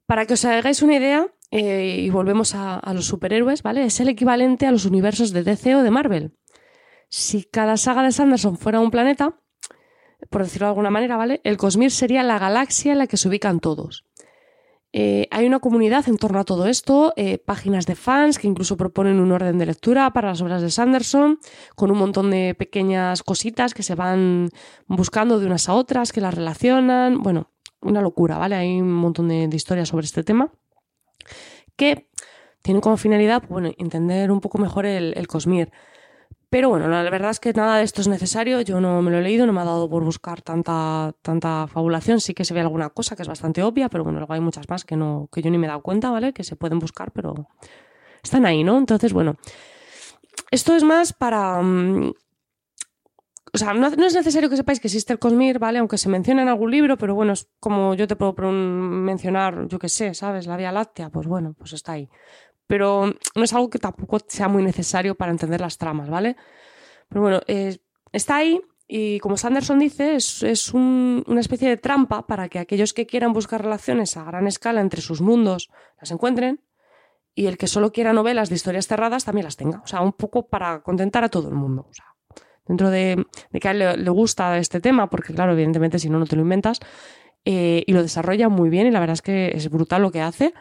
Para 0.04 0.26
que 0.26 0.34
os 0.34 0.44
hagáis 0.44 0.82
una 0.82 0.96
idea, 0.96 1.28
eh, 1.50 2.02
y 2.04 2.10
volvemos 2.10 2.54
a, 2.54 2.78
a, 2.78 2.92
los 2.92 3.06
superhéroes, 3.06 3.62
¿vale? 3.62 3.84
Es 3.86 4.00
el 4.00 4.10
equivalente 4.10 4.66
a 4.66 4.70
los 4.70 4.84
universos 4.84 5.32
de 5.32 5.44
DC 5.44 5.76
o 5.76 5.82
de 5.82 5.90
Marvel. 5.90 6.32
Si 7.08 7.44
cada 7.44 7.76
saga 7.76 8.02
de 8.02 8.12
Sanderson 8.12 8.56
fuera 8.56 8.80
un 8.80 8.90
planeta, 8.90 9.38
por 10.30 10.42
decirlo 10.42 10.66
de 10.66 10.70
alguna 10.70 10.90
manera, 10.90 11.16
¿vale? 11.16 11.40
El 11.44 11.56
Cosmir 11.56 11.90
sería 11.90 12.22
la 12.22 12.38
galaxia 12.38 12.92
en 12.92 12.98
la 12.98 13.06
que 13.06 13.16
se 13.16 13.28
ubican 13.28 13.60
todos. 13.60 14.04
Eh, 14.92 15.28
hay 15.30 15.46
una 15.46 15.58
comunidad 15.58 16.08
en 16.08 16.16
torno 16.16 16.38
a 16.38 16.44
todo 16.44 16.66
esto, 16.66 17.12
eh, 17.16 17.36
páginas 17.36 17.84
de 17.84 17.96
fans 17.96 18.38
que 18.38 18.46
incluso 18.46 18.78
proponen 18.78 19.20
un 19.20 19.30
orden 19.30 19.58
de 19.58 19.66
lectura 19.66 20.10
para 20.12 20.28
las 20.28 20.40
obras 20.40 20.62
de 20.62 20.70
Sanderson, 20.70 21.38
con 21.74 21.90
un 21.90 21.98
montón 21.98 22.30
de 22.30 22.54
pequeñas 22.54 23.22
cositas 23.22 23.74
que 23.74 23.82
se 23.82 23.94
van 23.94 24.48
buscando 24.86 25.38
de 25.38 25.44
unas 25.44 25.68
a 25.68 25.74
otras, 25.74 26.12
que 26.12 26.22
las 26.22 26.32
relacionan. 26.32 27.22
Bueno, 27.22 27.50
una 27.82 28.00
locura, 28.00 28.38
¿vale? 28.38 28.54
Hay 28.54 28.80
un 28.80 28.92
montón 28.92 29.28
de, 29.28 29.50
historias 29.52 29.88
sobre 29.90 30.06
este 30.06 30.24
tema 30.24 30.50
que 31.76 32.08
tienen 32.62 32.80
como 32.80 32.96
finalidad, 32.96 33.42
bueno, 33.50 33.72
entender 33.76 34.30
un 34.30 34.40
poco 34.40 34.56
mejor 34.56 34.86
el, 34.86 35.12
el 35.14 35.26
Cosmir. 35.26 35.72
Pero 36.48 36.68
bueno, 36.68 36.86
la 36.88 37.02
verdad 37.10 37.30
es 37.30 37.40
que 37.40 37.52
nada 37.52 37.78
de 37.78 37.84
esto 37.84 38.00
es 38.00 38.08
necesario. 38.08 38.60
Yo 38.60 38.80
no 38.80 39.02
me 39.02 39.10
lo 39.10 39.18
he 39.18 39.22
leído, 39.22 39.46
no 39.46 39.52
me 39.52 39.60
ha 39.60 39.64
dado 39.64 39.90
por 39.90 40.04
buscar 40.04 40.42
tanta, 40.42 41.12
tanta 41.22 41.66
fabulación. 41.66 42.20
Sí 42.20 42.34
que 42.34 42.44
se 42.44 42.54
ve 42.54 42.60
alguna 42.60 42.90
cosa 42.90 43.16
que 43.16 43.22
es 43.22 43.28
bastante 43.28 43.62
obvia, 43.62 43.88
pero 43.88 44.04
bueno, 44.04 44.20
luego 44.20 44.32
hay 44.32 44.40
muchas 44.40 44.68
más 44.68 44.84
que, 44.84 44.96
no, 44.96 45.28
que 45.32 45.42
yo 45.42 45.50
ni 45.50 45.58
me 45.58 45.66
he 45.66 45.68
dado 45.68 45.82
cuenta, 45.82 46.10
¿vale? 46.10 46.32
Que 46.32 46.44
se 46.44 46.54
pueden 46.54 46.78
buscar, 46.78 47.10
pero 47.10 47.48
están 48.22 48.46
ahí, 48.46 48.62
¿no? 48.62 48.78
Entonces, 48.78 49.12
bueno, 49.12 49.36
esto 50.50 50.76
es 50.76 50.84
más 50.84 51.12
para... 51.12 51.60
Mm, 51.60 52.12
o 53.52 53.58
sea, 53.58 53.72
no, 53.72 53.86
es 53.86 54.14
necesario 54.14 54.50
que 54.50 54.56
sepáis 54.56 54.80
que 54.80 54.88
existe 54.88 55.14
el 55.14 55.18
Cosmir, 55.18 55.58
¿vale? 55.58 55.78
Aunque 55.78 55.98
se 55.98 56.10
menciona 56.10 56.42
en 56.42 56.48
algún 56.48 56.70
libro, 56.70 56.98
pero 56.98 57.14
bueno, 57.14 57.32
es 57.32 57.48
como 57.58 57.94
yo 57.94 58.06
te 58.06 58.14
puedo 58.14 58.34
mencionar, 58.52 59.66
yo 59.68 59.78
qué 59.78 59.88
sé, 59.88 60.12
¿sabes? 60.14 60.46
La 60.46 60.58
Vía 60.58 60.72
Láctea, 60.72 61.08
pues 61.08 61.26
bueno, 61.26 61.54
pues 61.58 61.72
está 61.72 61.92
ahí 61.92 62.08
pero 62.66 63.12
no 63.34 63.44
es 63.44 63.52
algo 63.52 63.70
que 63.70 63.78
tampoco 63.78 64.18
sea 64.26 64.48
muy 64.48 64.62
necesario 64.62 65.14
para 65.14 65.32
entender 65.32 65.60
las 65.60 65.78
tramas, 65.78 66.08
¿vale? 66.08 66.36
Pero 67.08 67.20
bueno, 67.20 67.40
eh, 67.46 67.78
está 68.12 68.36
ahí 68.36 68.60
y 68.88 69.18
como 69.18 69.36
Sanderson 69.36 69.80
dice, 69.80 70.14
es, 70.14 70.72
una 70.72 71.40
especie 71.40 71.68
de 71.68 71.76
trampa 71.76 72.26
para 72.26 72.48
que 72.48 72.58
aquellos 72.58 72.92
que 72.92 73.06
quieran 73.06 73.32
buscar 73.32 73.62
relaciones 73.62 74.16
a 74.16 74.24
gran 74.24 74.46
escala 74.46 74.80
entre 74.80 75.00
sus 75.00 75.20
mundos 75.20 75.70
las 76.00 76.10
encuentren 76.12 76.60
y 77.34 77.46
el 77.46 77.58
que 77.58 77.66
solo 77.66 77.92
quiera 77.92 78.12
novelas 78.12 78.48
de 78.48 78.54
historias 78.54 78.86
cerradas 78.86 79.24
también 79.24 79.44
las 79.44 79.56
tenga. 79.56 79.80
O 79.84 79.86
sea, 79.86 80.00
un 80.00 80.12
poco 80.12 80.48
para 80.48 80.80
contentar 80.82 81.24
a 81.24 81.28
todo 81.28 81.48
el 81.48 81.54
mundo. 81.54 81.88
Dentro 82.66 82.90
de, 82.90 83.26
que 83.60 83.68
a 83.68 83.72
él 83.72 84.04
le, 84.04 84.10
gusta 84.10 84.56
este 84.58 84.80
tema, 84.80 85.10
porque 85.10 85.34
claro, 85.34 85.52
evidentemente 85.52 85.98
si 85.98 86.08
no, 86.08 86.18
no 86.18 86.26
te 86.26 86.36
lo 86.36 86.42
inventas, 86.42 86.80
eh, 87.44 87.84
y 87.86 87.92
lo 87.92 88.02
desarrolla 88.02 88.48
muy 88.48 88.70
bien 88.70 88.86
y 88.86 88.90
la 88.90 89.00
verdad 89.00 89.14
es 89.14 89.22
que 89.22 89.52
es 89.54 89.68
brutal 89.68 90.02
lo 90.02 90.10
que 90.10 90.20
hace. 90.20 90.54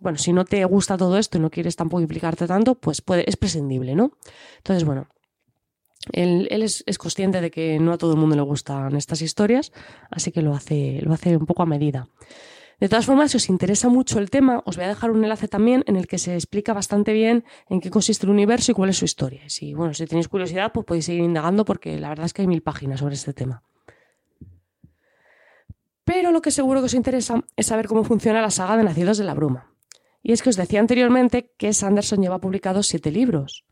Bueno, 0.00 0.18
si 0.18 0.32
no 0.32 0.44
te 0.44 0.64
gusta 0.64 0.96
todo 0.96 1.18
esto 1.18 1.38
y 1.38 1.40
no 1.40 1.50
quieres 1.50 1.76
tampoco 1.76 2.00
implicarte 2.00 2.46
tanto, 2.46 2.74
pues 2.74 3.02
puede, 3.02 3.28
es 3.28 3.36
prescindible, 3.36 3.94
¿no? 3.94 4.12
Entonces, 4.58 4.84
bueno, 4.84 5.08
él, 6.12 6.48
es, 6.50 6.84
consciente 6.98 7.40
de 7.40 7.50
que 7.50 7.78
no 7.78 7.92
a 7.92 7.98
todo 7.98 8.12
el 8.12 8.18
mundo 8.18 8.34
le 8.34 8.42
gustan 8.42 8.96
estas 8.96 9.20
historias, 9.20 9.72
así 10.10 10.32
que 10.32 10.40
lo 10.40 10.54
hace, 10.54 11.00
lo 11.02 11.12
hace 11.12 11.36
un 11.36 11.46
poco 11.46 11.62
a 11.62 11.66
medida. 11.66 12.08
De 12.80 12.88
todas 12.88 13.04
formas, 13.04 13.32
si 13.32 13.36
os 13.36 13.50
interesa 13.50 13.90
mucho 13.90 14.18
el 14.18 14.30
tema, 14.30 14.62
os 14.64 14.76
voy 14.76 14.86
a 14.86 14.88
dejar 14.88 15.10
un 15.10 15.22
enlace 15.22 15.48
también 15.48 15.84
en 15.86 15.96
el 15.96 16.06
que 16.06 16.16
se 16.16 16.34
explica 16.34 16.72
bastante 16.72 17.12
bien 17.12 17.44
en 17.68 17.82
qué 17.82 17.90
consiste 17.90 18.24
el 18.24 18.32
universo 18.32 18.72
y 18.72 18.74
cuál 18.74 18.88
es 18.88 18.96
su 18.96 19.04
historia. 19.04 19.42
Si, 19.48 19.74
bueno, 19.74 19.92
si 19.92 20.06
tenéis 20.06 20.28
curiosidad, 20.28 20.72
pues 20.72 20.86
podéis 20.86 21.04
seguir 21.04 21.22
indagando 21.22 21.66
porque 21.66 22.00
la 22.00 22.08
verdad 22.08 22.24
es 22.24 22.32
que 22.32 22.40
hay 22.40 22.48
mil 22.48 22.62
páginas 22.62 23.00
sobre 23.00 23.16
este 23.16 23.34
tema. 23.34 23.62
Pero 26.04 26.32
lo 26.32 26.40
que 26.40 26.50
seguro 26.50 26.80
que 26.80 26.86
os 26.86 26.94
interesa 26.94 27.44
es 27.54 27.66
saber 27.66 27.86
cómo 27.86 28.02
funciona 28.02 28.40
la 28.40 28.50
saga 28.50 28.78
de 28.78 28.84
Nacidos 28.84 29.18
de 29.18 29.24
la 29.24 29.34
Bruma. 29.34 29.69
Y 30.22 30.32
es 30.32 30.42
que 30.42 30.50
os 30.50 30.56
decía 30.56 30.80
anteriormente 30.80 31.52
que 31.56 31.72
Sanderson 31.72 32.20
lleva 32.20 32.40
publicados 32.40 32.86
siete 32.86 33.10
libros. 33.10 33.64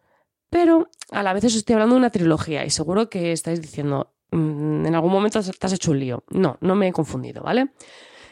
Pero 0.50 0.88
a 1.10 1.22
la 1.22 1.32
vez 1.32 1.44
os 1.44 1.54
estoy 1.54 1.74
hablando 1.74 1.94
de 1.94 2.00
una 2.00 2.10
trilogía 2.10 2.64
y 2.64 2.70
seguro 2.70 3.10
que 3.10 3.32
estáis 3.32 3.60
diciendo, 3.60 4.14
mm, 4.30 4.86
en 4.86 4.94
algún 4.94 5.12
momento 5.12 5.40
te 5.42 5.66
has 5.66 5.72
hecho 5.72 5.90
un 5.90 6.00
lío. 6.00 6.24
No, 6.30 6.56
no 6.60 6.74
me 6.74 6.88
he 6.88 6.92
confundido, 6.92 7.42
¿vale? 7.42 7.72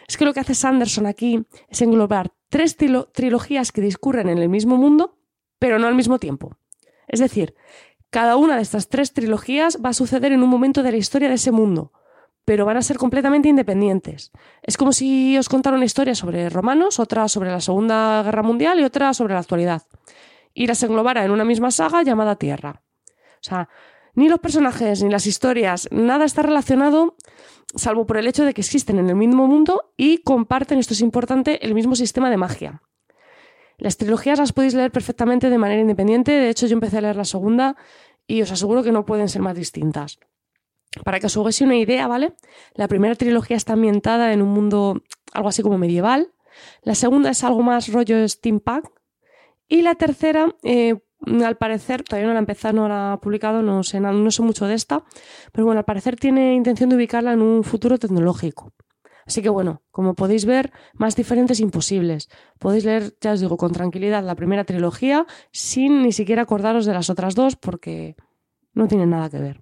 Es 0.09 0.17
que 0.17 0.25
lo 0.25 0.33
que 0.33 0.41
hace 0.41 0.55
Sanderson 0.55 1.07
aquí 1.07 1.45
es 1.69 1.83
englobar 1.83 2.33
tres 2.49 2.77
trilogías 2.77 3.73
que 3.73 3.81
discurren 3.81 4.29
en 4.29 4.39
el 4.39 4.49
mismo 4.49 4.77
mundo, 4.77 5.19
pero 5.59 5.79
no 5.79 5.87
al 5.87 5.95
mismo 5.95 6.19
tiempo. 6.19 6.57
Es 7.09 7.21
decir, 7.21 7.55
cada 8.11 8.37
una 8.37 8.57
de 8.57 8.63
estas 8.63 8.89
tres 8.89 9.13
trilogías 9.13 9.79
va 9.85 9.91
a 9.91 9.95
suceder 9.95 10.33
en 10.33 10.43
un 10.43 10.49
momento 10.49 10.83
de 10.83 10.93
la 10.93 10.97
historia 10.97 11.29
de 11.29 11.35
ese 11.35 11.51
mundo, 11.51 11.93
pero 12.47 12.65
van 12.65 12.77
a 12.77 12.83
ser 12.83 12.97
completamente 12.97 13.49
independientes. 13.49 14.31
Es 14.63 14.77
como 14.79 14.93
si 14.93 15.37
os 15.37 15.49
contara 15.49 15.77
una 15.77 15.85
historia 15.85 16.15
sobre 16.15 16.49
romanos, 16.49 17.01
otra 17.01 17.29
sobre 17.29 17.51
la 17.51 17.61
Segunda 17.61 18.23
Guerra 18.23 18.43
Mundial 18.43 18.81
y 18.81 18.85
otra 18.85 19.13
sobre 19.13 19.35
la 19.35 19.41
actualidad. 19.41 19.83
Y 20.55 20.69
las 20.69 20.83
englobara 20.85 21.25
en 21.25 21.33
una 21.33 21.45
misma 21.45 21.73
saga 21.73 22.05
llamada 22.05 22.37
Tierra. 22.37 22.83
O 23.11 23.43
sea, 23.43 23.69
ni 24.15 24.29
los 24.29 24.39
personajes 24.39 25.03
ni 25.03 25.11
las 25.11 25.27
historias, 25.27 25.89
nada 25.91 26.25
está 26.25 26.43
relacionado 26.43 27.17
salvo 27.75 28.07
por 28.07 28.17
el 28.17 28.29
hecho 28.29 28.45
de 28.45 28.55
que 28.55 28.61
existen 28.61 29.01
en 29.01 29.11
el 29.11 29.17
mismo 29.17 29.49
mundo 29.49 29.93
y 29.97 30.19
comparten, 30.19 30.79
esto 30.79 30.95
es 30.95 31.01
importante, 31.01 31.67
el 31.67 31.75
mismo 31.75 31.97
sistema 31.97 32.31
de 32.31 32.37
magia. 32.37 32.81
Las 33.77 33.97
trilogías 33.97 34.39
las 34.39 34.53
podéis 34.53 34.75
leer 34.75 34.93
perfectamente 34.93 35.51
de 35.51 35.59
manera 35.59 35.81
independiente, 35.81 36.31
de 36.31 36.49
hecho 36.49 36.69
yo 36.69 36.75
empecé 36.75 36.99
a 36.99 37.01
leer 37.03 37.17
la 37.17 37.25
segunda 37.25 37.77
y 38.29 38.41
os 38.41 38.53
aseguro 38.53 38.85
que 38.85 38.93
no 38.93 39.05
pueden 39.05 39.29
ser 39.29 39.43
más 39.43 39.57
distintas. 39.57 40.21
Para 41.05 41.21
que 41.21 41.27
os 41.27 41.37
hagáis 41.37 41.61
una 41.61 41.77
idea, 41.77 42.07
¿vale? 42.07 42.35
La 42.75 42.89
primera 42.89 43.15
trilogía 43.15 43.57
está 43.57 43.75
ambientada 43.75 44.33
en 44.33 44.43
un 44.43 44.49
mundo 44.49 45.03
algo 45.33 45.49
así 45.49 45.63
como 45.63 45.79
medieval, 45.79 46.33
la 46.83 46.95
segunda 46.95 47.31
es 47.31 47.45
algo 47.45 47.63
más 47.63 47.93
rollo 47.93 48.27
steampunk 48.29 48.89
y 49.69 49.83
la 49.83 49.95
tercera 49.95 50.55
eh, 50.63 50.97
al 51.45 51.57
parecer, 51.57 52.03
todavía 52.03 52.29
no 52.29 52.35
la 52.35 52.39
ha 52.39 52.41
empezado, 52.41 52.75
no 52.75 52.89
la 52.89 53.13
ha 53.15 53.21
publicado, 53.21 53.63
no 53.63 53.83
sé, 53.83 54.01
no 54.01 54.31
sé 54.31 54.43
mucho 54.43 54.67
de 54.67 54.75
esta, 54.75 55.05
pero 55.53 55.65
bueno, 55.65 55.81
al 55.81 55.85
parecer 55.85 56.17
tiene 56.17 56.55
intención 56.55 56.91
de 56.91 56.97
ubicarla 56.97 57.33
en 57.33 57.43
un 57.43 57.65
futuro 57.65 57.99
tecnológico. 57.99 58.73
Así 59.27 59.43
que 59.43 59.49
bueno, 59.49 59.83
como 59.91 60.15
podéis 60.15 60.45
ver, 60.45 60.73
más 60.95 61.17
diferentes 61.17 61.59
imposibles. 61.59 62.29
Podéis 62.61 62.85
leer, 62.85 63.17
ya 63.21 63.33
os 63.33 63.41
digo, 63.41 63.57
con 63.57 63.73
tranquilidad 63.73 64.23
la 64.23 64.37
primera 64.37 64.63
trilogía 64.63 65.27
sin 65.51 66.03
ni 66.03 66.13
siquiera 66.13 66.43
acordaros 66.43 66.87
de 66.87 66.93
las 66.93 67.11
otras 67.11 67.35
dos 67.35 67.57
porque 67.57 68.15
no 68.73 68.87
tienen 68.87 69.11
nada 69.11 69.29
que 69.29 69.39
ver. 69.39 69.61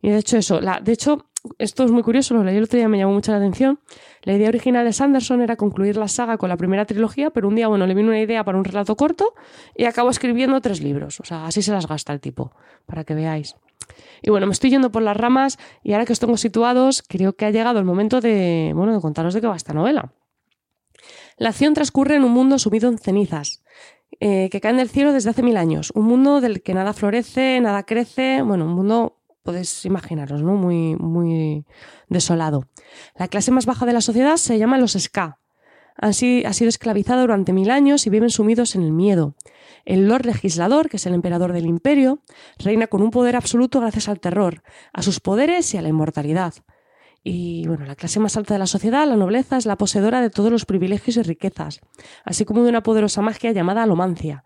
Y 0.00 0.10
de 0.10 0.18
hecho 0.18 0.36
eso, 0.36 0.60
la, 0.60 0.80
de 0.80 0.92
hecho, 0.92 1.26
esto 1.58 1.84
es 1.84 1.90
muy 1.90 2.02
curioso, 2.02 2.34
lo 2.34 2.44
leí 2.44 2.56
el 2.56 2.64
otro 2.64 2.78
día, 2.78 2.88
me 2.88 2.98
llamó 2.98 3.14
mucho 3.14 3.32
la 3.32 3.38
atención. 3.38 3.80
La 4.22 4.34
idea 4.34 4.48
original 4.48 4.84
de 4.84 4.92
Sanderson 4.92 5.40
era 5.40 5.56
concluir 5.56 5.96
la 5.96 6.08
saga 6.08 6.38
con 6.38 6.48
la 6.48 6.56
primera 6.56 6.84
trilogía, 6.84 7.30
pero 7.30 7.48
un 7.48 7.54
día, 7.54 7.68
bueno, 7.68 7.86
le 7.86 7.94
vino 7.94 8.08
una 8.08 8.20
idea 8.20 8.44
para 8.44 8.58
un 8.58 8.64
relato 8.64 8.96
corto 8.96 9.34
y 9.76 9.84
acabó 9.84 10.10
escribiendo 10.10 10.60
tres 10.60 10.80
libros. 10.80 11.20
O 11.20 11.24
sea, 11.24 11.46
así 11.46 11.62
se 11.62 11.72
las 11.72 11.86
gasta 11.86 12.12
el 12.12 12.20
tipo, 12.20 12.52
para 12.86 13.04
que 13.04 13.14
veáis. 13.14 13.56
Y 14.22 14.30
bueno, 14.30 14.46
me 14.46 14.52
estoy 14.52 14.70
yendo 14.70 14.90
por 14.90 15.02
las 15.02 15.16
ramas 15.16 15.58
y 15.82 15.92
ahora 15.92 16.04
que 16.04 16.12
os 16.12 16.20
tengo 16.20 16.36
situados, 16.36 17.02
creo 17.02 17.34
que 17.34 17.46
ha 17.46 17.50
llegado 17.50 17.78
el 17.78 17.84
momento 17.84 18.20
de, 18.20 18.72
bueno, 18.74 18.92
de 18.92 19.00
contaros 19.00 19.34
de 19.34 19.40
qué 19.40 19.46
va 19.46 19.56
esta 19.56 19.72
novela. 19.72 20.12
La 21.36 21.50
acción 21.50 21.74
transcurre 21.74 22.16
en 22.16 22.24
un 22.24 22.32
mundo 22.32 22.58
sumido 22.58 22.88
en 22.88 22.98
cenizas, 22.98 23.62
eh, 24.20 24.48
que 24.50 24.60
caen 24.60 24.78
del 24.78 24.88
cielo 24.88 25.12
desde 25.12 25.30
hace 25.30 25.42
mil 25.42 25.56
años. 25.56 25.92
Un 25.94 26.04
mundo 26.04 26.40
del 26.40 26.62
que 26.62 26.74
nada 26.74 26.92
florece, 26.92 27.60
nada 27.60 27.84
crece, 27.84 28.42
bueno, 28.42 28.64
un 28.64 28.72
mundo 28.72 29.17
podéis 29.48 29.86
imaginaros, 29.86 30.42
¿no? 30.42 30.56
Muy, 30.56 30.94
muy 30.96 31.64
desolado. 32.10 32.66
La 33.16 33.28
clase 33.28 33.50
más 33.50 33.64
baja 33.64 33.86
de 33.86 33.94
la 33.94 34.02
sociedad 34.02 34.36
se 34.36 34.58
llama 34.58 34.76
los 34.76 34.92
ska. 34.92 35.38
Han 35.96 36.10
ha 36.10 36.12
sido 36.12 36.68
esclavizada 36.68 37.22
durante 37.22 37.54
mil 37.54 37.70
años 37.70 38.06
y 38.06 38.10
viven 38.10 38.28
sumidos 38.28 38.74
en 38.74 38.82
el 38.82 38.92
miedo. 38.92 39.34
El 39.86 40.06
Lord 40.06 40.26
Legislador, 40.26 40.90
que 40.90 40.98
es 40.98 41.06
el 41.06 41.14
emperador 41.14 41.54
del 41.54 41.64
imperio, 41.64 42.22
reina 42.58 42.88
con 42.88 43.00
un 43.00 43.10
poder 43.10 43.36
absoluto 43.36 43.80
gracias 43.80 44.10
al 44.10 44.20
terror, 44.20 44.62
a 44.92 45.00
sus 45.00 45.18
poderes 45.18 45.72
y 45.72 45.78
a 45.78 45.82
la 45.82 45.88
inmortalidad. 45.88 46.52
Y 47.24 47.66
bueno, 47.66 47.86
la 47.86 47.96
clase 47.96 48.20
más 48.20 48.36
alta 48.36 48.52
de 48.52 48.58
la 48.58 48.66
sociedad, 48.66 49.08
la 49.08 49.16
nobleza, 49.16 49.56
es 49.56 49.64
la 49.64 49.78
poseedora 49.78 50.20
de 50.20 50.28
todos 50.28 50.52
los 50.52 50.66
privilegios 50.66 51.16
y 51.16 51.22
riquezas, 51.22 51.80
así 52.26 52.44
como 52.44 52.64
de 52.64 52.68
una 52.68 52.82
poderosa 52.82 53.22
magia 53.22 53.52
llamada 53.52 53.82
alomancia, 53.82 54.44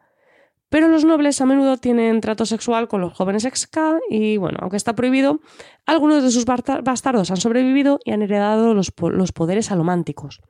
pero 0.73 0.89
los 0.89 1.05
nobles 1.05 1.39
a 1.43 1.45
menudo 1.45 1.77
tienen 1.77 2.23
trato 2.23 2.47
sexual 2.47 2.89
con 2.89 3.03
los 3.03 3.13
jóvenes 3.13 3.45
ex-K 3.45 3.99
y, 4.09 4.39
bueno, 4.39 4.57
aunque 4.63 4.79
está 4.79 4.95
prohibido, 4.95 5.41
algunos 5.85 6.23
de 6.23 6.31
sus 6.31 6.47
bastardos 6.47 7.31
han 7.31 7.37
sobrevivido 7.37 8.01
y 8.07 8.13
han 8.13 8.23
heredado 8.23 8.73
los, 8.73 8.91
poderes 8.91 9.71
alománticos. 9.71 10.41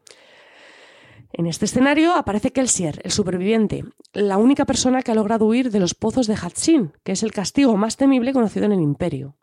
En 1.33 1.47
este 1.47 1.65
escenario 1.65 2.15
aparece 2.15 2.53
Kelsier, 2.53 3.01
el 3.03 3.11
superviviente, 3.11 3.85
la 4.13 4.37
única 4.37 4.65
persona 4.65 5.03
que 5.03 5.11
ha 5.11 5.17
logrado 5.17 5.45
huir 5.45 5.73
de 5.73 5.81
los 5.81 5.95
pozos 5.95 6.29
de 6.29 6.37
Hatsin, 6.41 6.93
que 7.03 7.11
es 7.11 7.25
el 7.25 7.33
castigo 7.33 7.77
más 7.77 7.97
temible 7.97 8.33
conocido 8.33 8.67
en 8.67 8.73
el 8.73 8.81
imperio. 8.81 9.35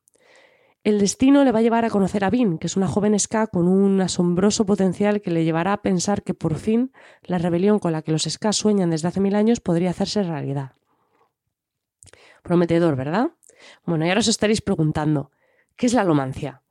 El 0.83 0.97
destino 0.99 1.43
le 1.43 1.51
va 1.51 1.59
a 1.59 1.61
llevar 1.61 1.83
a 1.83 1.89
conocer 1.89 2.23
a 2.23 2.29
Vin, 2.29 2.57
que 2.57 2.67
es 2.67 2.77
una 2.77 2.87
joven 2.87 3.19
Ska 3.19 3.47
con 3.47 3.67
un 3.67 3.99
asombroso 3.99 4.65
potencial 4.65 5.21
que 5.21 5.29
le 5.29 5.43
llevará 5.43 5.73
a 5.73 5.81
pensar 5.81 6.23
que 6.23 6.33
por 6.33 6.55
fin 6.55 6.93
la 7.23 7.37
rebelión 7.37 7.79
con 7.79 7.91
la 7.91 8.01
que 8.01 8.13
los 8.13 8.23
Ska 8.23 8.53
sueñan 8.53 8.89
desde 8.89 9.09
hace 9.09 9.19
mil 9.19 9.35
años 9.35 9.59
podría 9.59 9.89
hacerse 9.89 10.23
realidad. 10.23 10.73
Prometedor, 12.43 12.95
¿verdad? 12.95 13.31
Bueno, 13.85 14.05
y 14.05 14.09
ahora 14.09 14.21
os 14.21 14.29
estaréis 14.29 14.61
preguntando, 14.61 15.31
¿qué 15.75 15.85
es 15.85 15.93
la 15.93 16.01
alomancia? 16.01 16.63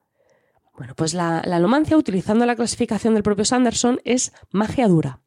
Bueno, 0.74 0.94
pues 0.94 1.12
la, 1.12 1.42
la 1.44 1.96
utilizando 1.96 2.46
la 2.46 2.56
clasificación 2.56 3.12
del 3.12 3.22
propio 3.22 3.44
Sanderson, 3.44 4.00
es 4.04 4.32
magia 4.52 4.88
dura. 4.88 5.20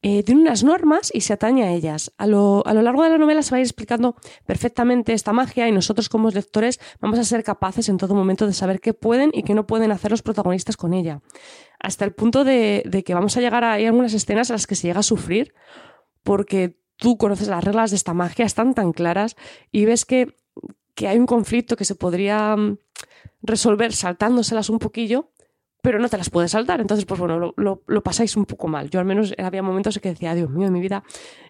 Eh, 0.00 0.22
tiene 0.22 0.42
unas 0.42 0.62
normas 0.62 1.10
y 1.12 1.22
se 1.22 1.32
atañe 1.32 1.64
a 1.64 1.72
ellas. 1.72 2.12
A 2.18 2.26
lo, 2.26 2.62
largo 2.64 3.02
de 3.02 3.10
la 3.10 3.18
novela 3.18 3.42
se 3.42 3.50
va 3.50 3.56
a 3.56 3.60
ir 3.60 3.66
explicando 3.66 4.14
perfectamente 4.46 5.12
esta 5.12 5.32
magia 5.32 5.68
y 5.68 5.72
nosotros 5.72 6.08
como 6.08 6.30
lectores 6.30 6.78
vamos 7.00 7.18
a 7.18 7.24
ser 7.24 7.42
capaces 7.42 7.88
en 7.88 7.96
todo 7.96 8.14
momento 8.14 8.46
de 8.46 8.52
saber 8.52 8.80
qué 8.80 8.94
pueden 8.94 9.30
y 9.32 9.42
qué 9.42 9.54
no 9.54 9.66
pueden 9.66 9.90
hacer 9.90 10.12
los 10.12 10.22
protagonistas 10.22 10.76
con 10.76 10.94
ella. 10.94 11.20
Hasta 11.80 12.04
el 12.04 12.12
punto 12.12 12.44
de, 12.44 13.02
que 13.04 13.14
vamos 13.14 13.36
a 13.36 13.40
llegar 13.40 13.64
a 13.64 13.74
algunas 13.74 14.14
escenas 14.14 14.50
en 14.50 14.54
las 14.54 14.66
que 14.66 14.76
se 14.76 14.86
llega 14.86 15.00
a 15.00 15.04
sufrir 15.04 15.52
porque 16.22 16.78
tú 16.96 17.16
conoces 17.16 17.48
las 17.48 17.64
reglas 17.64 17.90
de 17.90 17.96
esta 17.96 18.14
magia, 18.14 18.44
están 18.44 18.74
tan 18.74 18.92
claras 18.92 19.36
y 19.72 19.84
ves 19.84 20.04
que, 20.04 20.36
que 20.94 21.08
hay 21.08 21.18
un 21.18 21.26
conflicto 21.26 21.76
que 21.76 21.84
se 21.84 21.94
podría 21.96 22.56
mm, 22.56 22.78
resolver 23.42 23.92
saltándoselas 23.92 24.70
un 24.70 24.78
poquillo 24.78 25.32
pero 25.82 25.98
no 25.98 26.08
te 26.08 26.18
las 26.18 26.30
puedes 26.30 26.50
saltar. 26.50 26.80
Entonces, 26.80 27.04
pues 27.04 27.20
bueno, 27.20 27.54
lo, 27.56 28.02
pasáis 28.02 28.36
un 28.36 28.44
poco 28.44 28.68
mal. 28.68 28.90
Yo 28.90 29.00
al 29.00 29.06
menos 29.06 29.34
había 29.38 29.62
momentos 29.62 29.96
en 29.96 30.02
que 30.02 30.10
decía, 30.10 30.34
Dios 30.34 30.50
mío, 30.50 30.66
en 30.66 30.72
mi 30.72 30.80
vida, 30.80 31.04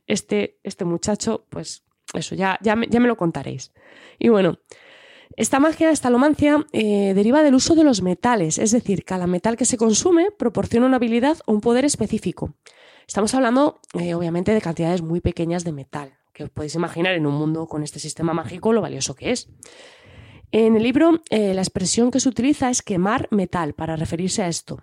este, 0.06 0.58
este 0.62 0.84
muchacho, 0.84 1.46
pues 1.48 1.84
eso, 2.14 2.34
ya, 2.34 2.58
ya, 2.62 2.76
me, 2.76 2.86
ya 2.88 3.00
me 3.00 3.08
lo 3.08 3.16
contaréis. 3.16 3.72
Y 4.18 4.28
bueno, 4.28 4.58
esta 5.36 5.60
magia, 5.60 5.90
esta 5.90 6.08
alomancia, 6.08 6.66
eh, 6.72 7.12
deriva 7.14 7.42
del 7.42 7.54
uso 7.54 7.74
de 7.74 7.84
los 7.84 8.02
metales, 8.02 8.58
es 8.58 8.72
decir, 8.72 9.04
cada 9.04 9.26
metal 9.26 9.56
que 9.56 9.64
se 9.64 9.76
consume 9.76 10.30
proporciona 10.30 10.86
una 10.86 10.96
habilidad 10.96 11.38
o 11.46 11.52
un 11.52 11.60
poder 11.60 11.84
específico. 11.84 12.54
Estamos 13.06 13.34
hablando, 13.34 13.80
eh, 13.94 14.14
obviamente, 14.14 14.52
de 14.52 14.60
cantidades 14.60 15.00
muy 15.00 15.20
pequeñas 15.20 15.64
de 15.64 15.72
metal, 15.72 16.14
que 16.32 16.44
os 16.44 16.50
podéis 16.50 16.74
imaginar 16.74 17.14
en 17.14 17.24
un 17.24 17.34
mundo 17.34 17.66
con 17.66 17.82
este 17.82 18.00
sistema 18.00 18.34
mágico 18.34 18.72
lo 18.72 18.80
valioso 18.80 19.14
que 19.14 19.30
es. 19.30 19.48
En 20.50 20.76
el 20.76 20.82
libro, 20.82 21.20
eh, 21.30 21.52
la 21.54 21.60
expresión 21.60 22.10
que 22.10 22.20
se 22.20 22.28
utiliza 22.28 22.70
es 22.70 22.82
quemar 22.82 23.28
metal 23.30 23.74
para 23.74 23.96
referirse 23.96 24.42
a 24.42 24.48
esto. 24.48 24.82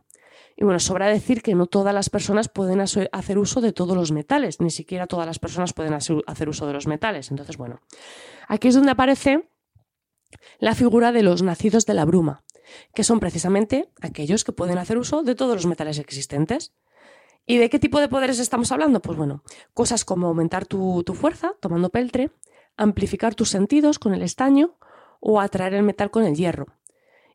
Y 0.58 0.64
bueno, 0.64 0.80
sobra 0.80 1.08
decir 1.08 1.42
que 1.42 1.54
no 1.54 1.66
todas 1.66 1.94
las 1.94 2.10
personas 2.10 2.48
pueden 2.48 2.80
hacer 2.80 3.38
uso 3.38 3.60
de 3.62 3.74
todos 3.74 3.98
los 3.98 4.12
metales, 4.12 4.62
ni 4.62 4.70
siquiera 4.70 5.06
todas 5.06 5.26
las 5.28 5.40
personas 5.40 5.74
pueden 5.74 5.94
hacer 5.94 6.50
uso 6.50 6.68
de 6.68 6.74
los 6.74 6.88
metales. 6.88 7.30
Entonces, 7.30 7.58
bueno, 7.58 7.82
aquí 8.48 8.70
es 8.70 8.76
donde 8.76 8.92
aparece 8.92 9.50
la 10.60 10.76
figura 10.76 11.12
de 11.12 11.24
los 11.24 11.42
nacidos 11.42 11.86
de 11.86 11.94
la 11.94 12.06
bruma, 12.06 12.44
que 12.94 13.04
son 13.04 13.20
precisamente 13.20 13.90
aquellos 14.02 14.44
que 14.44 14.54
pueden 14.54 14.78
hacer 14.78 14.98
uso 14.98 15.24
de 15.24 15.36
todos 15.36 15.56
los 15.56 15.66
metales 15.66 16.00
existentes. 16.00 16.74
¿Y 17.46 17.58
de 17.58 17.70
qué 17.70 17.78
tipo 17.78 18.00
de 18.00 18.08
poderes 18.08 18.40
estamos 18.40 18.72
hablando? 18.72 19.02
Pues 19.02 19.18
bueno, 19.18 19.44
cosas 19.74 20.06
como 20.06 20.28
aumentar 20.28 20.66
tu, 20.66 21.04
fuerza 21.14 21.54
tomando 21.60 21.90
peltre, 21.90 22.32
amplificar 22.78 23.36
tus 23.36 23.50
sentidos 23.50 24.00
con 24.00 24.14
el 24.14 24.22
estaño 24.22 24.78
o 25.28 25.40
atraer 25.42 25.74
el 25.74 25.82
metal 25.82 26.12
con 26.12 26.24
el 26.24 26.36
hierro. 26.36 26.68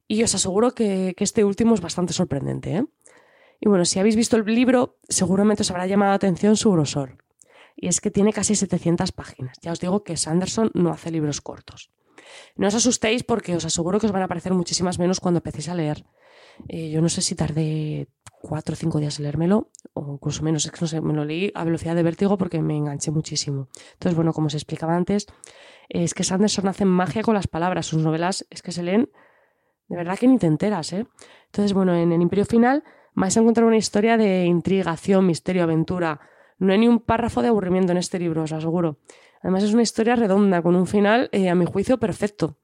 Y 0.07 0.23
os 0.23 0.33
aseguro 0.33 0.77
que, 0.77 1.13
este 1.19 1.45
último 1.45 1.75
es 1.75 1.81
bastante 1.81 2.13
sorprendente. 2.13 2.77
¿eh? 2.77 2.85
Y 3.59 3.69
bueno, 3.69 3.85
si 3.85 3.99
habéis 3.99 4.15
visto 4.15 4.37
el 4.37 4.45
libro, 4.45 4.99
seguramente 5.09 5.63
os 5.63 5.71
habrá 5.73 5.89
llamado 5.89 6.11
la 6.11 6.17
atención 6.17 6.57
su 6.57 6.71
grosor. 6.71 7.19
Y 7.75 7.89
es 7.89 8.01
que 8.01 8.13
tiene 8.13 8.33
casi 8.33 8.55
700 8.55 9.11
páginas. 9.11 9.59
Ya 9.61 9.73
os 9.73 9.81
digo 9.81 10.05
que 10.05 10.17
Sanderson 10.17 10.71
no 10.73 10.91
hace 10.91 11.11
libros 11.11 11.41
cortos. 11.41 11.91
No 12.55 12.69
os 12.69 12.75
asustéis 12.77 13.25
porque 13.25 13.57
os 13.57 13.65
aseguro 13.65 13.99
que 13.99 14.07
os 14.07 14.13
van 14.13 14.23
a 14.23 14.27
aparecer 14.27 14.55
muchísimas 14.55 15.01
menos 15.01 15.19
cuando 15.19 15.39
empecéis 15.39 15.69
a 15.69 15.75
leer. 15.75 16.05
Eh, 16.69 16.91
yo 16.91 17.01
no 17.01 17.09
sé 17.09 17.23
si 17.23 17.35
tardé 17.35 18.07
cuatro 18.41 18.75
o 18.75 18.77
cinco 18.77 19.01
días 19.01 19.19
en 19.19 19.25
leérmelo, 19.25 19.71
o 19.95 20.15
incluso 20.15 20.43
menos, 20.43 20.65
es 20.65 20.71
que 20.71 20.79
no 20.81 20.87
sé, 20.87 21.01
me 21.01 21.13
lo 21.13 21.25
leí 21.25 21.51
a 21.55 21.65
velocidad 21.65 21.97
de 21.97 22.05
vértigo 22.05 22.39
porque 22.39 22.63
me 22.63 22.77
enganché 22.77 23.11
muchísimo. 23.11 23.69
Entonces, 23.95 24.15
bueno, 24.15 24.33
como 24.33 24.47
os 24.47 24.55
explicaba 24.55 24.95
antes, 24.95 25.27
es 25.91 26.15
que 26.15 26.25
Sanderson 26.25 26.69
hace 26.69 26.87
magia 26.87 27.23
con 27.23 27.35
las 27.35 27.47
palabras, 27.47 27.87
sus 27.87 28.03
novelas 28.03 28.47
es 28.49 28.63
que 28.63 28.73
se 28.73 28.83
leen 28.83 29.11
de 29.91 29.97
verdad 29.97 30.17
que 30.17 30.29
ni 30.29 30.39
te 30.39 30.47
enteras, 30.47 30.93
¿eh? 30.93 31.05
Entonces, 31.47 31.73
bueno, 31.73 31.95
en 31.97 32.13
el 32.13 32.23
Imperio 32.23 32.45
Final 32.45 32.85
vais 33.15 33.37
a 33.37 33.41
encontrar 33.41 33.67
una 33.67 33.77
historia 33.77 34.17
de 34.17 34.45
intrigación, 34.45 35.27
misterio, 35.27 35.65
aventura. 35.65 36.21
No 36.59 36.73
hay 36.73 36.79
ni 36.79 36.87
un 36.87 37.01
párrafo 37.01 37.43
de 37.43 37.49
aburrimiento 37.49 37.91
en 37.91 37.99
este 37.99 38.21
libro, 38.21 38.45
os 38.45 38.53
aseguro. 38.53 38.99
Además 39.43 39.65
es 39.65 39.73
una 39.73 39.83
historia 39.83 40.15
redonda, 40.15 40.63
con 40.63 40.77
un 40.77 40.87
final, 40.87 41.29
eh, 41.33 41.51
a 41.51 41.57
mi 41.57 41.67
juicio, 41.67 41.99
perfecto. 41.99 42.57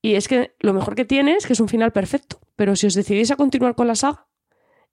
Y 0.00 0.14
es 0.14 0.26
que 0.26 0.54
lo 0.58 0.72
mejor 0.72 0.94
que 0.94 1.04
tiene 1.04 1.34
es 1.34 1.46
que 1.46 1.52
es 1.52 1.60
un 1.60 1.68
final 1.68 1.92
perfecto. 1.92 2.38
Pero 2.56 2.76
si 2.76 2.86
os 2.86 2.94
decidís 2.94 3.30
a 3.30 3.36
continuar 3.36 3.74
con 3.74 3.86
la 3.86 3.94
saga, 3.94 4.26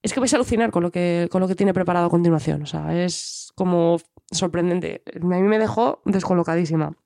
es 0.02 0.14
que 0.14 0.20
vais 0.20 0.34
a 0.34 0.36
alucinar 0.36 0.72
con 0.72 0.84
lo 0.84 0.92
que, 0.92 1.30
con 1.32 1.40
lo 1.40 1.48
que 1.48 1.56
tiene 1.56 1.74
preparado 1.74 2.08
a 2.08 2.10
continuación. 2.10 2.64
O 2.64 2.66
sea, 2.66 3.02
es 3.02 3.54
como 3.56 3.98
sorprendente. 4.30 5.04
A 5.16 5.20
mí 5.20 5.42
me 5.44 5.60
dejó 5.60 6.02
descolocadísima. 6.04 6.98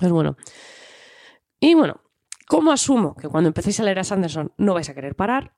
Es 0.00 0.10
bueno. 0.10 0.36
Y 1.58 1.74
bueno, 1.74 2.00
¿cómo 2.48 2.72
asumo 2.72 3.14
que 3.14 3.28
cuando 3.28 3.48
empecéis 3.48 3.80
a 3.80 3.84
leer 3.84 3.98
a 3.98 4.04
Sanderson 4.04 4.52
no 4.56 4.74
vais 4.74 4.88
a 4.88 4.94
querer 4.94 5.14
parar? 5.14 5.52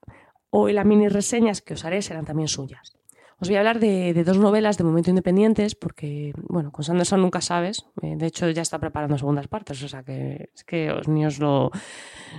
Hoy 0.49 0.73
las 0.73 0.85
mini 0.85 1.07
reseñas 1.07 1.61
que 1.61 1.73
os 1.73 1.85
haré 1.85 2.01
serán 2.01 2.25
también 2.25 2.47
suyas. 2.47 2.93
Os 3.39 3.49
voy 3.49 3.55
a 3.55 3.59
hablar 3.59 3.79
de, 3.79 4.13
dos 4.23 4.37
novelas 4.37 4.77
de 4.77 4.83
momento 4.83 5.09
independientes, 5.09 5.75
porque, 5.75 6.33
bueno, 6.35 6.71
con 6.71 6.85
Sanderson 6.85 7.21
nunca 7.21 7.41
sabes. 7.41 7.85
Eh, 8.01 8.15
de 8.15 8.27
hecho, 8.27 8.49
ya 8.49 8.61
está 8.61 8.79
preparando 8.79 9.17
segundas 9.17 9.47
partes, 9.47 9.81
o 9.83 9.87
sea 9.87 10.03
que 10.03 10.49
es 10.55 10.63
que 10.63 10.93
ni, 11.07 11.25
os 11.25 11.39
lo, 11.39 11.71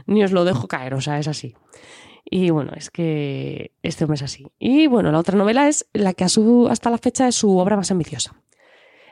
ni 0.07 0.25
os 0.25 0.33
lo 0.33 0.45
dejo 0.45 0.67
caer, 0.69 0.95
o 0.95 1.01
sea, 1.01 1.19
es 1.19 1.29
así. 1.29 1.55
Y 2.25 2.51
bueno, 2.51 2.73
es 2.75 2.90
que 2.90 3.73
este 3.83 4.05
hombre 4.05 4.17
es 4.17 4.23
así. 4.23 4.47
Y 4.59 4.87
bueno, 4.87 5.12
la 5.12 5.19
otra 5.19 5.37
novela 5.37 5.69
es 5.69 5.87
la 5.93 6.14
que 6.14 6.25
hasta 6.25 6.90
la 6.90 6.99
fecha 6.99 7.29
es 7.29 7.35
su 7.35 7.59
obra 7.59 7.77
más 7.77 7.90
ambiciosa. 7.90 8.35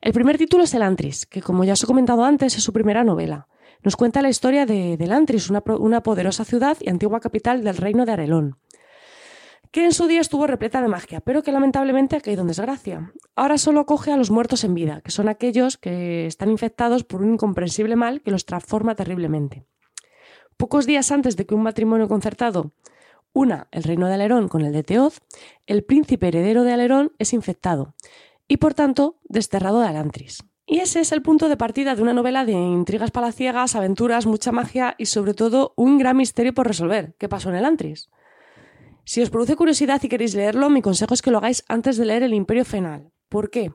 El 0.03 0.13
primer 0.13 0.37
título 0.37 0.65
es 0.65 0.75
El 0.75 0.83
Antris, 0.83 1.27
que 1.27 1.41
como 1.41 1.63
ya 1.63 1.75
os 1.75 1.85
he 1.85 1.87
comentado 1.87 2.25
antes, 2.25 2.57
es 2.57 2.65
su 2.65 2.73
primera 2.73 3.05
novela. 3.05 3.47
Nos 3.85 3.95
cuenta 3.95 4.21
la 4.21 4.31
historia 4.31 4.67
de, 4.67 4.99
Antris, 5.09 5.49
una, 5.49 5.63
una 5.79 6.03
poderosa 6.03 6.45
ciudad 6.45 6.77
y 6.81 6.91
antigua 6.91 7.21
capital 7.21 7.63
del 7.63 7.77
reino 7.77 8.05
de 8.05 8.13
Arelón 8.13 8.59
que 9.71 9.87
en 9.87 9.93
su 9.93 10.07
día 10.07 10.21
estuvo 10.21 10.47
repleta 10.47 10.83
de 10.83 10.89
magia, 10.89 11.23
pero 11.23 11.43
que 11.43 11.51
lamentablemente 11.51 12.15
ha 12.15 12.21
caído 12.21 12.43
en 12.43 12.49
desgracia. 12.49 13.11
Ahora 13.35 13.57
solo 13.57 13.81
acoge 13.81 14.13
a 14.13 14.19
los 14.19 14.31
muertos 14.31 14.65
en 14.65 14.75
vida, 14.75 15.01
que 15.01 15.11
son 15.11 15.31
aquellos 15.31 15.79
que 15.79 16.27
están 16.27 16.51
infectados 16.51 17.05
por 17.05 17.23
un 17.23 17.33
incomprensible 17.33 17.97
mal 17.97 18.21
que 18.21 18.31
los 18.31 18.45
transforma 18.45 18.95
terriblemente. 18.95 19.65
Pocos 20.59 20.85
días 20.85 21.11
antes 21.11 21.37
de 21.37 21.47
que 21.47 21.55
un 21.55 21.63
matrimonio 21.63 22.07
concertado 22.07 22.73
una 23.33 23.69
el 23.71 23.85
reino 23.85 24.09
de 24.09 24.15
Alerón 24.15 24.49
con 24.49 24.61
el 24.61 24.75
de 24.75 24.83
Teoz, 24.83 25.21
el 25.67 25.85
príncipe 25.85 26.29
heredero 26.29 26.65
de 26.65 26.75
Alerón 26.75 27.13
es 27.19 27.33
infectado 27.33 27.95
y 28.49 28.59
por 28.59 28.75
tanto 28.75 29.19
desterrado 29.25 29.81
de 29.81 29.89
Alantris. 29.89 30.45
Y 30.67 30.79
ese 30.79 31.01
es 31.01 31.13
el 31.13 31.23
punto 31.23 31.49
de 31.49 31.57
partida 31.57 31.95
de 31.95 32.03
una 32.03 32.13
novela 32.13 32.45
de 32.45 32.53
intrigas 32.53 33.11
palaciegas, 33.11 33.75
aventuras, 33.75 34.27
mucha 34.27 34.53
magia 34.53 34.95
y 34.97 35.07
sobre 35.07 35.35
todo 35.35 35.75
un 35.77 35.99
gran 35.99 36.17
misterio 36.17 36.55
por 36.55 36.67
resolver. 36.67 37.15
¿Qué 37.19 37.29
pasó 37.29 37.51
en 37.51 37.57
el 37.57 37.65
Antris? 37.65 38.09
Si 39.05 39.21
os 39.21 39.31
produce 39.31 39.57
curiosidad 39.57 40.01
y 40.03 40.09
queréis 40.09 40.35
leerlo, 40.35 40.71
mi 40.71 40.81
consejo 40.81 41.15
es 41.15 41.23
que 41.23 41.33
lo 41.33 41.39
hagáis 41.39 41.65
antes 41.69 41.97
de 41.97 42.05
leer 42.05 42.23
El 42.23 42.35
Imperio 42.35 42.65
Final. 42.65 43.11
¿Por 43.29 43.51
qué? 43.51 43.73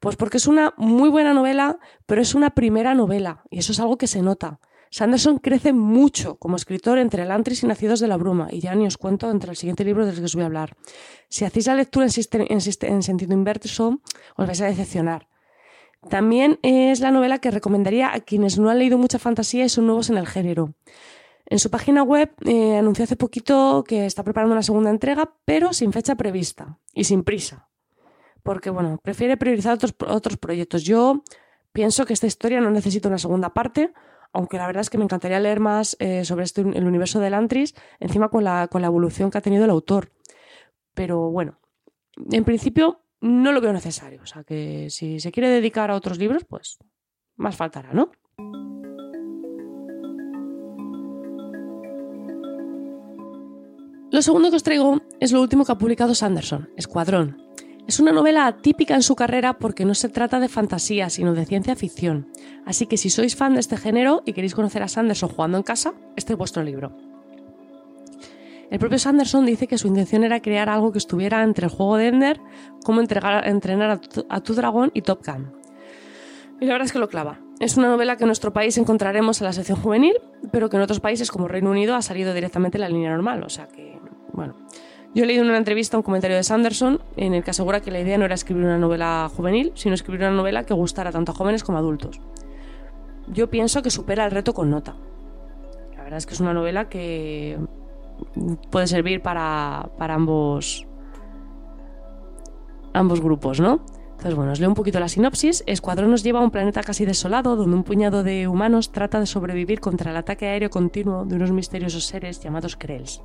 Pues 0.00 0.16
porque 0.16 0.36
es 0.36 0.46
una 0.46 0.74
muy 0.76 1.08
buena 1.08 1.32
novela, 1.32 1.78
pero 2.04 2.20
es 2.20 2.34
una 2.34 2.50
primera 2.50 2.94
novela, 2.94 3.44
y 3.50 3.58
eso 3.58 3.72
es 3.72 3.80
algo 3.80 3.96
que 3.96 4.06
se 4.06 4.20
nota. 4.20 4.60
Sanderson 4.96 5.36
crece 5.40 5.74
mucho 5.74 6.36
como 6.36 6.56
escritor 6.56 6.96
entre 6.96 7.24
el 7.24 7.30
Antris 7.30 7.62
y 7.62 7.66
Nacidos 7.66 8.00
de 8.00 8.08
la 8.08 8.16
Bruma, 8.16 8.48
y 8.50 8.60
ya 8.60 8.74
ni 8.74 8.86
os 8.86 8.96
cuento 8.96 9.30
entre 9.30 9.50
el 9.50 9.56
siguiente 9.58 9.84
libro 9.84 10.06
del 10.06 10.16
que 10.16 10.24
os 10.24 10.34
voy 10.34 10.44
a 10.44 10.46
hablar. 10.46 10.74
Si 11.28 11.44
hacéis 11.44 11.66
la 11.66 11.74
lectura 11.74 12.06
en, 12.06 13.02
sentido 13.02 13.34
inverso, 13.34 14.00
os 14.36 14.46
vais 14.46 14.58
a 14.62 14.64
decepcionar. 14.64 15.28
También 16.08 16.58
es 16.62 17.00
la 17.00 17.10
novela 17.10 17.40
que 17.40 17.50
recomendaría 17.50 18.14
a 18.14 18.20
quienes 18.20 18.58
no 18.58 18.70
han 18.70 18.78
leído 18.78 18.96
mucha 18.96 19.18
fantasía 19.18 19.66
y 19.66 19.68
son 19.68 19.84
nuevos 19.84 20.08
en 20.08 20.16
el 20.16 20.26
género. 20.26 20.72
En 21.44 21.58
su 21.58 21.68
página 21.68 22.02
web 22.02 22.32
eh, 22.46 22.78
anunció 22.78 23.04
hace 23.04 23.16
poquito 23.16 23.84
que 23.86 24.06
está 24.06 24.24
preparando 24.24 24.54
una 24.54 24.62
segunda 24.62 24.88
entrega, 24.88 25.34
pero 25.44 25.74
sin 25.74 25.92
fecha 25.92 26.14
prevista 26.14 26.78
y 26.94 27.04
sin 27.04 27.22
prisa. 27.22 27.68
Porque, 28.42 28.70
bueno, 28.70 28.98
prefiere 29.02 29.36
priorizar 29.36 29.76
otros 30.08 30.36
proyectos. 30.38 30.84
Yo 30.84 31.22
pienso 31.74 32.06
que 32.06 32.14
esta 32.14 32.26
historia 32.26 32.62
no 32.62 32.70
necesita 32.70 33.10
una 33.10 33.18
segunda 33.18 33.52
parte, 33.52 33.92
aunque 34.36 34.58
la 34.58 34.66
verdad 34.66 34.82
es 34.82 34.90
que 34.90 34.98
me 34.98 35.04
encantaría 35.04 35.40
leer 35.40 35.60
más 35.60 35.96
eh, 35.98 36.26
sobre 36.26 36.44
este, 36.44 36.60
el 36.60 36.84
universo 36.84 37.20
del 37.20 37.32
Antris, 37.32 37.74
encima 38.00 38.28
con 38.28 38.44
la, 38.44 38.68
con 38.68 38.82
la 38.82 38.88
evolución 38.88 39.30
que 39.30 39.38
ha 39.38 39.40
tenido 39.40 39.64
el 39.64 39.70
autor. 39.70 40.12
Pero 40.92 41.30
bueno, 41.30 41.58
en 42.30 42.44
principio 42.44 43.00
no 43.22 43.50
lo 43.52 43.62
veo 43.62 43.72
necesario. 43.72 44.20
O 44.22 44.26
sea 44.26 44.44
que 44.44 44.90
si 44.90 45.20
se 45.20 45.32
quiere 45.32 45.48
dedicar 45.48 45.90
a 45.90 45.94
otros 45.94 46.18
libros, 46.18 46.44
pues 46.44 46.76
más 47.36 47.56
faltará, 47.56 47.94
¿no? 47.94 48.12
Lo 54.10 54.20
segundo 54.20 54.50
que 54.50 54.56
os 54.56 54.62
traigo 54.62 55.00
es 55.18 55.32
lo 55.32 55.40
último 55.40 55.64
que 55.64 55.72
ha 55.72 55.78
publicado 55.78 56.14
Sanderson, 56.14 56.68
Escuadrón. 56.76 57.45
Es 57.86 58.00
una 58.00 58.10
novela 58.10 58.46
atípica 58.46 58.96
en 58.96 59.02
su 59.02 59.14
carrera 59.14 59.58
porque 59.58 59.84
no 59.84 59.94
se 59.94 60.08
trata 60.08 60.40
de 60.40 60.48
fantasía, 60.48 61.08
sino 61.08 61.34
de 61.34 61.46
ciencia 61.46 61.76
ficción. 61.76 62.28
Así 62.64 62.86
que 62.86 62.96
si 62.96 63.10
sois 63.10 63.36
fan 63.36 63.54
de 63.54 63.60
este 63.60 63.76
género 63.76 64.22
y 64.26 64.32
queréis 64.32 64.56
conocer 64.56 64.82
a 64.82 64.88
Sanderson 64.88 65.28
jugando 65.28 65.56
en 65.56 65.62
casa, 65.62 65.94
este 66.16 66.32
es 66.32 66.38
vuestro 66.38 66.64
libro. 66.64 66.96
El 68.72 68.80
propio 68.80 68.98
Sanderson 68.98 69.46
dice 69.46 69.68
que 69.68 69.78
su 69.78 69.86
intención 69.86 70.24
era 70.24 70.40
crear 70.40 70.68
algo 70.68 70.90
que 70.90 70.98
estuviera 70.98 71.44
entre 71.44 71.66
el 71.66 71.72
juego 71.72 71.96
de 71.96 72.08
Ender, 72.08 72.40
como 72.84 73.00
entrenar 73.00 73.90
a 73.90 74.00
tu, 74.00 74.26
a 74.28 74.40
tu 74.40 74.54
dragón 74.54 74.90
y 74.92 75.02
Top 75.02 75.24
Gun. 75.24 75.52
Y 76.60 76.66
la 76.66 76.72
verdad 76.72 76.86
es 76.86 76.92
que 76.92 76.98
lo 76.98 77.08
clava. 77.08 77.38
Es 77.60 77.76
una 77.76 77.88
novela 77.88 78.16
que 78.16 78.24
en 78.24 78.28
nuestro 78.28 78.52
país 78.52 78.76
encontraremos 78.78 79.40
en 79.40 79.46
la 79.46 79.52
sección 79.52 79.78
juvenil, 79.78 80.14
pero 80.50 80.68
que 80.68 80.76
en 80.76 80.82
otros 80.82 80.98
países 80.98 81.30
como 81.30 81.46
Reino 81.46 81.70
Unido 81.70 81.94
ha 81.94 82.02
salido 82.02 82.34
directamente 82.34 82.78
en 82.78 82.82
la 82.82 82.88
línea 82.88 83.10
normal, 83.10 83.44
o 83.44 83.48
sea 83.48 83.68
que 83.68 83.96
bueno, 84.32 84.56
yo 85.16 85.24
he 85.24 85.26
leído 85.26 85.44
en 85.44 85.48
una 85.48 85.56
entrevista 85.56 85.96
un 85.96 86.02
comentario 86.02 86.36
de 86.36 86.42
Sanderson 86.42 87.00
en 87.16 87.32
el 87.32 87.42
que 87.42 87.50
asegura 87.50 87.80
que 87.80 87.90
la 87.90 87.98
idea 87.98 88.18
no 88.18 88.26
era 88.26 88.34
escribir 88.34 88.64
una 88.64 88.76
novela 88.76 89.30
juvenil, 89.34 89.72
sino 89.74 89.94
escribir 89.94 90.20
una 90.20 90.30
novela 90.30 90.64
que 90.64 90.74
gustara 90.74 91.10
tanto 91.10 91.32
a 91.32 91.34
jóvenes 91.34 91.64
como 91.64 91.78
a 91.78 91.80
adultos. 91.80 92.20
Yo 93.26 93.48
pienso 93.48 93.80
que 93.80 93.88
supera 93.88 94.26
el 94.26 94.30
reto 94.30 94.52
con 94.52 94.68
nota. 94.68 94.94
La 95.96 96.02
verdad 96.04 96.18
es 96.18 96.26
que 96.26 96.34
es 96.34 96.40
una 96.40 96.52
novela 96.52 96.90
que 96.90 97.58
puede 98.70 98.86
servir 98.88 99.22
para, 99.22 99.88
para 99.96 100.12
ambos, 100.12 100.86
ambos 102.92 103.22
grupos, 103.22 103.58
¿no? 103.58 103.80
Entonces, 104.10 104.34
bueno, 104.34 104.52
os 104.52 104.60
leo 104.60 104.68
un 104.68 104.74
poquito 104.74 105.00
la 105.00 105.08
sinopsis. 105.08 105.64
Escuadrón 105.66 106.10
nos 106.10 106.24
lleva 106.24 106.40
a 106.40 106.42
un 106.42 106.50
planeta 106.50 106.82
casi 106.82 107.06
desolado 107.06 107.56
donde 107.56 107.74
un 107.74 107.84
puñado 107.84 108.22
de 108.22 108.48
humanos 108.48 108.92
trata 108.92 109.18
de 109.18 109.24
sobrevivir 109.24 109.80
contra 109.80 110.10
el 110.10 110.18
ataque 110.18 110.46
aéreo 110.46 110.68
continuo 110.68 111.24
de 111.24 111.36
unos 111.36 111.52
misteriosos 111.52 112.04
seres 112.04 112.38
llamados 112.42 112.76
Krells. 112.76 113.22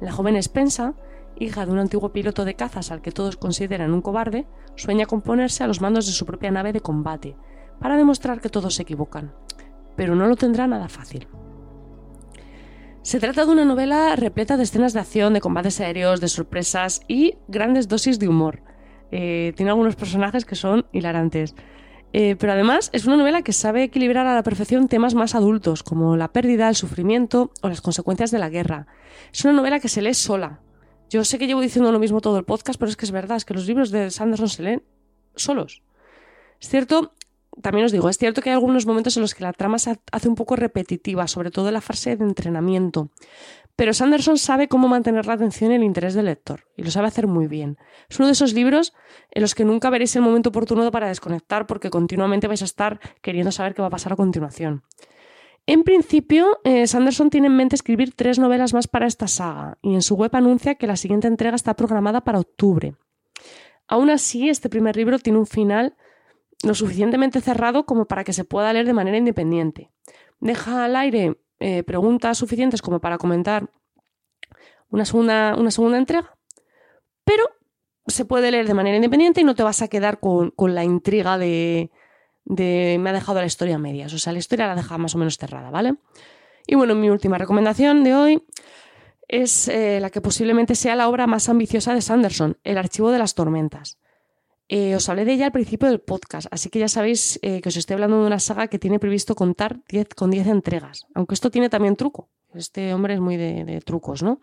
La 0.00 0.10
joven 0.10 0.42
Spensa, 0.42 0.94
hija 1.36 1.66
de 1.66 1.72
un 1.72 1.78
antiguo 1.78 2.12
piloto 2.12 2.44
de 2.44 2.54
cazas 2.54 2.90
al 2.90 3.02
que 3.02 3.12
todos 3.12 3.36
consideran 3.36 3.92
un 3.92 4.02
cobarde, 4.02 4.46
sueña 4.76 5.06
con 5.06 5.22
ponerse 5.22 5.64
a 5.64 5.66
los 5.66 5.80
mandos 5.80 6.06
de 6.06 6.12
su 6.12 6.26
propia 6.26 6.50
nave 6.50 6.72
de 6.72 6.80
combate, 6.80 7.36
para 7.80 7.96
demostrar 7.96 8.40
que 8.40 8.48
todos 8.48 8.74
se 8.74 8.82
equivocan. 8.82 9.32
Pero 9.96 10.14
no 10.14 10.26
lo 10.26 10.36
tendrá 10.36 10.66
nada 10.66 10.88
fácil. 10.88 11.26
Se 13.02 13.18
trata 13.18 13.46
de 13.46 13.52
una 13.52 13.64
novela 13.64 14.14
repleta 14.14 14.56
de 14.58 14.64
escenas 14.64 14.92
de 14.92 15.00
acción, 15.00 15.32
de 15.32 15.40
combates 15.40 15.80
aéreos, 15.80 16.20
de 16.20 16.28
sorpresas 16.28 17.00
y 17.08 17.38
grandes 17.48 17.88
dosis 17.88 18.18
de 18.18 18.28
humor. 18.28 18.62
Eh, 19.10 19.54
tiene 19.56 19.70
algunos 19.70 19.96
personajes 19.96 20.44
que 20.44 20.54
son 20.54 20.86
hilarantes. 20.92 21.54
Eh, 22.12 22.36
pero 22.38 22.52
además 22.52 22.90
es 22.92 23.06
una 23.06 23.16
novela 23.16 23.42
que 23.42 23.52
sabe 23.52 23.84
equilibrar 23.84 24.26
a 24.26 24.34
la 24.34 24.42
perfección 24.42 24.88
temas 24.88 25.14
más 25.14 25.34
adultos, 25.34 25.82
como 25.82 26.16
la 26.16 26.28
pérdida, 26.28 26.68
el 26.68 26.74
sufrimiento 26.74 27.52
o 27.62 27.68
las 27.68 27.80
consecuencias 27.80 28.30
de 28.30 28.38
la 28.38 28.50
guerra. 28.50 28.86
Es 29.32 29.44
una 29.44 29.54
novela 29.54 29.80
que 29.80 29.88
se 29.88 30.02
lee 30.02 30.14
sola. 30.14 30.60
Yo 31.10 31.24
sé 31.24 31.38
que 31.38 31.48
llevo 31.48 31.60
diciendo 31.60 31.90
lo 31.90 31.98
mismo 31.98 32.20
todo 32.20 32.38
el 32.38 32.44
podcast, 32.44 32.78
pero 32.78 32.88
es 32.88 32.96
que 32.96 33.04
es 33.04 33.10
verdad, 33.10 33.36
es 33.36 33.44
que 33.44 33.52
los 33.52 33.66
libros 33.66 33.90
de 33.90 34.12
Sanderson 34.12 34.48
se 34.48 34.62
leen 34.62 34.84
solos. 35.34 35.82
Es 36.60 36.68
cierto, 36.68 37.14
también 37.60 37.84
os 37.84 37.90
digo, 37.90 38.08
es 38.08 38.16
cierto 38.16 38.40
que 38.40 38.50
hay 38.50 38.54
algunos 38.54 38.86
momentos 38.86 39.16
en 39.16 39.22
los 39.22 39.34
que 39.34 39.42
la 39.42 39.52
trama 39.52 39.80
se 39.80 39.98
hace 40.12 40.28
un 40.28 40.36
poco 40.36 40.54
repetitiva, 40.54 41.26
sobre 41.26 41.50
todo 41.50 41.66
en 41.66 41.74
la 41.74 41.80
fase 41.80 42.14
de 42.14 42.24
entrenamiento. 42.24 43.10
Pero 43.74 43.92
Sanderson 43.92 44.38
sabe 44.38 44.68
cómo 44.68 44.86
mantener 44.86 45.26
la 45.26 45.32
atención 45.32 45.72
y 45.72 45.74
el 45.74 45.82
interés 45.82 46.14
del 46.14 46.26
lector, 46.26 46.66
y 46.76 46.84
lo 46.84 46.92
sabe 46.92 47.08
hacer 47.08 47.26
muy 47.26 47.48
bien. 47.48 47.76
Es 48.08 48.20
uno 48.20 48.26
de 48.26 48.32
esos 48.32 48.52
libros 48.52 48.92
en 49.32 49.42
los 49.42 49.56
que 49.56 49.64
nunca 49.64 49.90
veréis 49.90 50.14
el 50.14 50.22
momento 50.22 50.50
oportuno 50.50 50.88
para 50.92 51.08
desconectar 51.08 51.66
porque 51.66 51.90
continuamente 51.90 52.46
vais 52.46 52.62
a 52.62 52.66
estar 52.66 53.00
queriendo 53.20 53.50
saber 53.50 53.74
qué 53.74 53.82
va 53.82 53.88
a 53.88 53.90
pasar 53.90 54.12
a 54.12 54.16
continuación. 54.16 54.84
En 55.70 55.84
principio, 55.84 56.58
eh, 56.64 56.88
Sanderson 56.88 57.30
tiene 57.30 57.46
en 57.46 57.54
mente 57.54 57.76
escribir 57.76 58.12
tres 58.16 58.40
novelas 58.40 58.74
más 58.74 58.88
para 58.88 59.06
esta 59.06 59.28
saga, 59.28 59.78
y 59.82 59.94
en 59.94 60.02
su 60.02 60.16
web 60.16 60.34
anuncia 60.34 60.74
que 60.74 60.88
la 60.88 60.96
siguiente 60.96 61.28
entrega 61.28 61.54
está 61.54 61.74
programada 61.74 62.22
para 62.22 62.40
octubre. 62.40 62.96
Aún 63.86 64.10
así, 64.10 64.48
este 64.48 64.68
primer 64.68 64.96
libro 64.96 65.20
tiene 65.20 65.38
un 65.38 65.46
final 65.46 65.94
lo 66.64 66.74
suficientemente 66.74 67.40
cerrado 67.40 67.86
como 67.86 68.06
para 68.06 68.24
que 68.24 68.32
se 68.32 68.42
pueda 68.42 68.72
leer 68.72 68.84
de 68.84 68.94
manera 68.94 69.16
independiente. 69.16 69.92
Deja 70.40 70.84
al 70.84 70.96
aire 70.96 71.38
eh, 71.60 71.84
preguntas 71.84 72.36
suficientes 72.36 72.82
como 72.82 72.98
para 72.98 73.16
comentar 73.16 73.70
una 74.88 75.04
segunda, 75.04 75.54
una 75.56 75.70
segunda 75.70 75.98
entrega, 75.98 76.36
pero 77.22 77.44
se 78.08 78.24
puede 78.24 78.50
leer 78.50 78.66
de 78.66 78.74
manera 78.74 78.96
independiente 78.96 79.42
y 79.42 79.44
no 79.44 79.54
te 79.54 79.62
vas 79.62 79.82
a 79.82 79.88
quedar 79.88 80.18
con, 80.18 80.52
la 80.58 80.82
intriga 80.82 81.38
de, 81.38 81.92
de, 82.44 82.96
me 83.00 83.10
ha 83.10 83.12
dejado 83.12 83.40
la 83.40 83.46
historia 83.46 83.76
a 83.76 83.78
medias. 83.78 84.12
O 84.12 84.18
sea, 84.18 84.32
la 84.32 84.38
historia 84.38 84.66
la 84.66 84.74
deja 84.74 84.98
más 84.98 85.14
o 85.14 85.18
menos 85.18 85.38
cerrada, 85.38 85.70
¿vale? 85.70 85.96
Y 86.66 86.74
bueno, 86.74 86.94
mi 86.94 87.10
última 87.10 87.38
recomendación 87.38 88.04
de 88.04 88.14
hoy 88.14 88.42
es 89.28 89.68
eh, 89.68 90.00
la 90.00 90.10
que 90.10 90.20
posiblemente 90.20 90.74
sea 90.74 90.96
la 90.96 91.08
obra 91.08 91.26
más 91.26 91.48
ambiciosa 91.48 91.94
de 91.94 92.02
Sanderson, 92.02 92.58
El 92.64 92.78
Archivo 92.78 93.10
de 93.10 93.18
las 93.18 93.34
Tormentas. 93.34 93.98
Eh, 94.68 94.94
os 94.94 95.08
hablé 95.08 95.24
de 95.24 95.32
ella 95.32 95.46
al 95.46 95.52
principio 95.52 95.88
del 95.88 96.00
podcast, 96.00 96.46
así 96.52 96.68
que 96.68 96.78
ya 96.78 96.86
sabéis 96.86 97.40
eh, 97.42 97.60
que 97.60 97.70
os 97.70 97.76
estoy 97.76 97.94
hablando 97.94 98.20
de 98.20 98.26
una 98.28 98.38
saga 98.38 98.68
que 98.68 98.78
tiene 98.78 99.00
previsto 99.00 99.34
contar 99.34 99.80
con 100.14 100.30
10 100.30 100.46
entregas, 100.46 101.06
aunque 101.12 101.34
esto 101.34 101.50
tiene 101.50 101.68
también 101.68 101.96
truco. 101.96 102.28
Este 102.54 102.94
hombre 102.94 103.14
es 103.14 103.20
muy 103.20 103.36
de, 103.36 103.80
trucos, 103.84 104.22
¿no? 104.22 104.40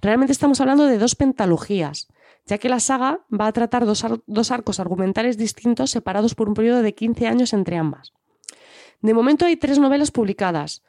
Realmente 0.00 0.32
estamos 0.32 0.60
hablando 0.60 0.86
de 0.86 0.98
dos 0.98 1.16
pentalogías, 1.16 2.06
ya 2.46 2.58
que 2.58 2.68
la 2.68 2.80
saga 2.80 3.20
va 3.28 3.48
a 3.48 3.52
tratar 3.52 3.84
dos, 3.84 4.50
arcos 4.50 4.80
argumentales 4.80 5.36
distintos 5.36 5.90
separados 5.90 6.34
por 6.34 6.48
un 6.48 6.54
periodo 6.54 6.82
de 6.82 6.94
15 6.94 7.26
años 7.26 7.52
entre 7.52 7.76
ambas. 7.76 8.12
De 9.02 9.14
momento 9.14 9.44
hay 9.44 9.56
tres 9.56 9.78
novelas 9.78 10.10
publicadas, 10.10 10.82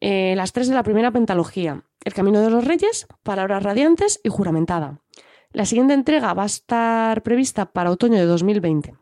eh, 0.00 0.34
las 0.36 0.52
tres 0.52 0.68
de 0.68 0.74
la 0.74 0.82
primera 0.82 1.10
pentalogía, 1.10 1.84
El 2.04 2.12
Camino 2.12 2.40
de 2.40 2.50
los 2.50 2.64
Reyes, 2.64 3.06
Palabras 3.22 3.62
Radiantes 3.62 4.20
y 4.22 4.28
Juramentada. 4.28 5.00
La 5.52 5.66
siguiente 5.66 5.94
entrega 5.94 6.34
va 6.34 6.44
a 6.44 6.46
estar 6.46 7.22
prevista 7.22 7.72
para 7.72 7.90
otoño 7.90 8.18
de 8.18 8.24
2020. 8.24 8.94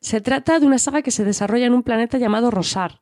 Se 0.00 0.20
trata 0.20 0.58
de 0.58 0.66
una 0.66 0.78
saga 0.78 1.02
que 1.02 1.10
se 1.10 1.24
desarrolla 1.24 1.66
en 1.66 1.74
un 1.74 1.82
planeta 1.82 2.18
llamado 2.18 2.50
Rosar, 2.50 3.00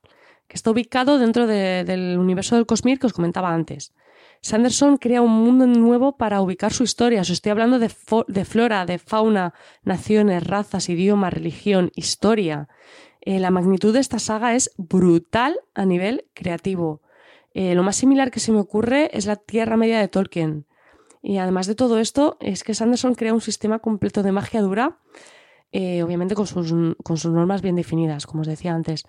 que 0.49 0.57
está 0.57 0.71
ubicado 0.71 1.19
dentro 1.19 1.47
del 1.47 2.19
universo 2.19 2.57
del 2.57 2.67
Cosmir 2.67 2.99
que 2.99 3.07
os 3.07 3.13
comentaba 3.13 3.53
antes. 3.53 3.93
Sanderson 4.41 4.97
crea 4.99 5.23
un 5.23 5.33
mundo 5.33 5.67
nuevo 5.67 6.17
para 6.17 6.41
ubicar 6.41 6.73
su 6.73 6.85
historia. 6.85 7.21
Os 7.21 7.31
estoy 7.31 7.51
hablando 7.51 7.79
de, 7.79 7.89
flora, 7.89 8.87
de 8.87 8.99
fauna, 8.99 9.55
naciones, 9.83 10.47
razas, 10.47 10.89
idioma, 10.89 11.31
religión, 11.31 11.91
historia. 11.95 12.69
Eh, 13.21 13.41
la 13.41 13.51
magnitud 13.51 13.93
de 13.93 14.01
esta 14.01 14.19
saga 14.19 14.55
es 14.55 14.71
brutal 14.77 15.59
a 15.75 15.85
nivel 15.85 16.27
creativo. 16.35 17.03
Eh, 17.55 17.75
lo 17.75 17.83
más 17.83 17.97
similar 17.97 18.31
que 18.31 18.41
se 18.41 18.53
me 18.53 18.61
ocurre 18.61 19.11
es 19.13 19.27
la 19.27 19.37
Tierra 19.37 19.77
Media 19.77 19.99
de 19.99 20.09
Tolkien. 20.09 20.67
Y 21.23 21.39
además 21.39 21.67
de 21.67 21.75
todo 21.75 21.99
esto, 21.99 22.37
es 22.41 22.63
que 22.63 22.75
Sanderson 22.75 23.15
crea 23.15 23.35
un 23.35 23.41
sistema 23.41 23.81
completo 23.81 24.23
de 24.23 24.33
magia 24.33 24.63
dura, 24.63 24.99
eh, 25.73 26.03
obviamente 26.03 26.35
con 26.35 26.47
sus, 26.47 26.73
con 27.03 27.17
sus 27.17 27.33
normas 27.33 27.61
bien 27.61 27.75
definidas, 27.75 28.27
como 28.27 28.43
os 28.43 28.47
decía 28.47 28.73
antes. 28.73 29.05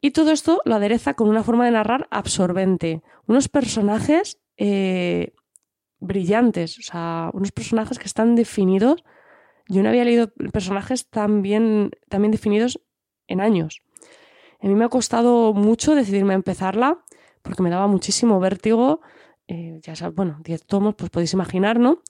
Y 0.00 0.10
todo 0.10 0.32
esto 0.32 0.60
lo 0.64 0.74
adereza 0.74 1.14
con 1.14 1.28
una 1.28 1.44
forma 1.44 1.64
de 1.64 1.70
narrar 1.70 2.08
absorbente. 2.10 3.02
Unos 3.26 3.48
personajes 3.48 4.41
eh, 4.56 5.32
brillantes, 6.00 6.78
o 6.78 6.82
sea, 6.82 7.30
unos 7.32 7.52
personajes 7.52 7.98
que 7.98 8.06
están 8.06 8.34
definidos. 8.34 9.04
Yo 9.68 9.82
no 9.82 9.88
había 9.88 10.04
leído 10.04 10.32
personajes 10.52 11.08
tan 11.08 11.42
bien, 11.42 11.90
definidos 12.08 12.80
en 13.28 13.40
años. 13.40 13.82
A 14.60 14.66
mí 14.66 14.74
me 14.74 14.84
ha 14.84 14.88
costado 14.88 15.52
mucho 15.54 15.94
decidirme 15.94 16.34
a 16.34 16.36
empezarla 16.36 17.04
porque 17.42 17.62
me 17.62 17.70
daba 17.70 17.86
muchísimo 17.86 18.38
vértigo 18.38 19.00
eh, 19.48 19.80
ya 19.82 19.96
sabes, 19.96 20.14
bueno, 20.14 20.38
10 20.44 20.64
tomos, 20.64 20.94
pues 20.94 21.10
podéis 21.10 21.32
imaginar, 21.32 21.78
¿no? 21.78 22.00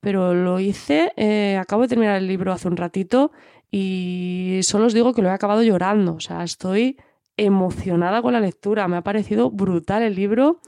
Pero 0.00 0.34
lo 0.34 0.60
hice, 0.60 1.12
eh, 1.16 1.56
acabo 1.58 1.82
de 1.82 1.88
terminar 1.88 2.16
el 2.16 2.26
libro 2.26 2.52
hace 2.52 2.68
un 2.68 2.76
ratito 2.76 3.32
y 3.70 4.60
solo 4.62 4.86
os 4.86 4.94
digo 4.94 5.14
que 5.14 5.22
lo 5.22 5.28
he 5.28 5.32
acabado 5.32 5.62
llorando, 5.62 6.14
o 6.14 6.20
sea, 6.20 6.42
estoy 6.42 6.98
emocionada 7.36 8.22
con 8.22 8.32
la 8.32 8.40
lectura, 8.40 8.88
me 8.88 8.96
ha 8.96 9.02
parecido 9.02 9.50
brutal 9.50 10.02
el 10.02 10.14
libro, 10.14 10.60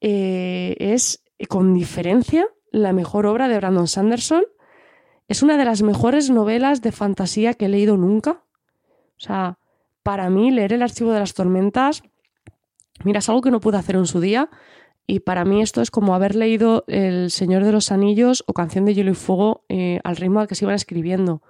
eh, 0.00 0.76
es 0.78 1.22
con 1.48 1.74
diferencia 1.74 2.46
la 2.70 2.92
mejor 2.92 3.26
obra 3.26 3.48
de 3.48 3.56
Brandon 3.56 3.88
Sanderson, 3.88 4.44
es 5.28 5.42
una 5.42 5.56
de 5.56 5.64
las 5.64 5.82
mejores 5.82 6.30
novelas 6.30 6.82
de 6.82 6.92
fantasía 6.92 7.54
que 7.54 7.66
he 7.66 7.68
leído 7.68 7.96
nunca, 7.96 8.42
o 9.16 9.20
sea, 9.20 9.58
para 10.02 10.30
mí 10.30 10.50
leer 10.50 10.72
el 10.72 10.82
archivo 10.82 11.12
de 11.12 11.20
las 11.20 11.34
tormentas, 11.34 12.02
mira, 13.04 13.18
es 13.18 13.28
algo 13.28 13.40
que 13.40 13.50
no 13.50 13.60
pude 13.60 13.76
hacer 13.76 13.96
en 13.96 14.06
su 14.06 14.20
día, 14.20 14.50
y 15.06 15.20
para 15.20 15.44
mí 15.44 15.60
esto 15.60 15.82
es 15.82 15.90
como 15.90 16.14
haber 16.14 16.36
leído 16.36 16.84
El 16.86 17.32
Señor 17.32 17.64
de 17.64 17.72
los 17.72 17.90
Anillos 17.90 18.44
o 18.46 18.52
Canción 18.52 18.84
de 18.84 18.94
Hielo 18.94 19.10
y 19.10 19.14
Fuego 19.14 19.64
eh, 19.68 19.98
al 20.04 20.14
ritmo 20.14 20.38
al 20.38 20.46
que 20.46 20.54
se 20.54 20.64
iban 20.64 20.76
escribiendo. 20.76 21.42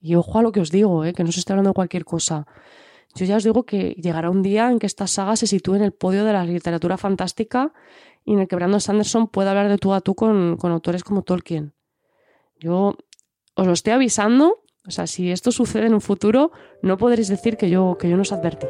Y 0.00 0.14
ojo 0.14 0.38
a 0.38 0.42
lo 0.42 0.50
que 0.50 0.60
os 0.60 0.70
digo, 0.70 1.04
eh, 1.04 1.12
que 1.12 1.22
no 1.22 1.28
os 1.28 1.36
estoy 1.36 1.52
hablando 1.52 1.70
de 1.70 1.74
cualquier 1.74 2.06
cosa. 2.06 2.46
Yo 3.14 3.26
ya 3.26 3.36
os 3.36 3.44
digo 3.44 3.64
que 3.64 3.90
llegará 4.00 4.30
un 4.30 4.42
día 4.42 4.70
en 4.70 4.78
que 4.78 4.86
esta 4.86 5.06
saga 5.06 5.36
se 5.36 5.46
sitúe 5.46 5.74
en 5.74 5.82
el 5.82 5.92
podio 5.92 6.24
de 6.24 6.32
la 6.32 6.44
literatura 6.44 6.96
fantástica 6.96 7.72
y 8.24 8.32
en 8.32 8.40
el 8.40 8.48
que 8.48 8.56
Brandon 8.56 8.80
Sanderson 8.80 9.28
pueda 9.28 9.50
hablar 9.50 9.68
de 9.68 9.78
tú 9.78 9.92
a 9.92 10.00
tú 10.00 10.14
con, 10.14 10.56
con 10.56 10.72
autores 10.72 11.04
como 11.04 11.22
Tolkien. 11.22 11.74
Yo 12.58 12.96
os 13.54 13.66
lo 13.66 13.72
estoy 13.72 13.92
avisando, 13.92 14.62
o 14.86 14.90
sea, 14.90 15.06
si 15.06 15.30
esto 15.30 15.52
sucede 15.52 15.86
en 15.86 15.94
un 15.94 16.00
futuro, 16.00 16.52
no 16.80 16.96
podréis 16.96 17.28
decir 17.28 17.56
que 17.56 17.68
yo, 17.68 17.98
que 17.98 18.08
yo 18.08 18.16
no 18.16 18.22
os 18.22 18.32
advertí. 18.32 18.66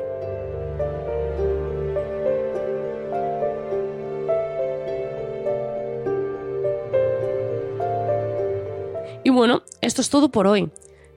Y 9.24 9.30
bueno, 9.30 9.62
esto 9.80 10.00
es 10.00 10.10
todo 10.10 10.30
por 10.30 10.48
hoy. 10.48 10.70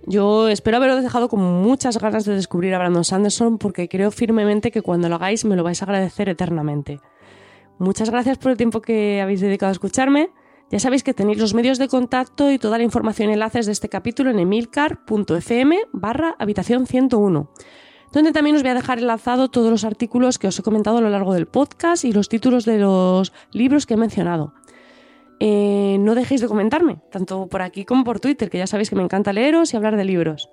Yo 0.07 0.49
espero 0.49 0.77
haberos 0.77 1.01
dejado 1.01 1.29
con 1.29 1.41
muchas 1.41 1.97
ganas 1.97 2.25
de 2.25 2.35
descubrir 2.35 2.75
a 2.75 2.77
Brandon 2.77 3.03
Sanderson 3.03 3.57
porque 3.57 3.89
creo 3.89 4.11
firmemente 4.11 4.69
que 4.69 4.83
cuando 4.83 5.09
lo 5.09 5.15
hagáis 5.15 5.45
me 5.45 5.55
lo 5.55 5.63
vais 5.63 5.81
a 5.81 5.85
agradecer 5.85 6.29
eternamente. 6.29 6.99
Muchas 7.79 8.11
gracias 8.11 8.37
por 8.37 8.51
el 8.51 8.57
tiempo 8.57 8.81
que 8.81 9.19
habéis 9.19 9.41
dedicado 9.41 9.69
a 9.69 9.73
escucharme. 9.73 10.29
Ya 10.69 10.79
sabéis 10.79 11.03
que 11.03 11.15
tenéis 11.15 11.39
los 11.39 11.55
medios 11.55 11.79
de 11.79 11.87
contacto 11.87 12.51
y 12.51 12.59
toda 12.59 12.77
la 12.77 12.83
información 12.83 13.29
y 13.29 13.33
enlaces 13.33 13.65
de 13.65 13.71
este 13.71 13.89
capítulo 13.89 14.29
en 14.29 14.39
emilcar.fm 14.39 15.79
barra 15.91 16.35
habitación 16.37 16.85
101, 16.85 17.49
donde 18.11 18.31
también 18.31 18.55
os 18.55 18.61
voy 18.61 18.71
a 18.71 18.75
dejar 18.75 18.99
enlazado 18.99 19.49
todos 19.49 19.71
los 19.71 19.83
artículos 19.83 20.37
que 20.37 20.47
os 20.47 20.57
he 20.57 20.63
comentado 20.63 20.97
a 20.97 21.01
lo 21.01 21.09
largo 21.09 21.33
del 21.33 21.47
podcast 21.47 22.05
y 22.05 22.13
los 22.13 22.29
títulos 22.29 22.65
de 22.65 22.77
los 22.77 23.33
libros 23.51 23.85
que 23.85 23.95
he 23.95 23.97
mencionado. 23.97 24.53
Eh, 25.39 25.97
no 25.99 26.15
dejéis 26.15 26.41
de 26.41 26.47
comentarme, 26.47 26.97
tanto 27.11 27.47
por 27.47 27.61
aquí 27.61 27.85
como 27.85 28.03
por 28.03 28.19
Twitter, 28.19 28.49
que 28.49 28.57
ya 28.57 28.67
sabéis 28.67 28.89
que 28.89 28.95
me 28.95 29.03
encanta 29.03 29.33
leeros 29.33 29.73
y 29.73 29.77
hablar 29.77 29.97
de 29.97 30.05
libros. 30.05 30.49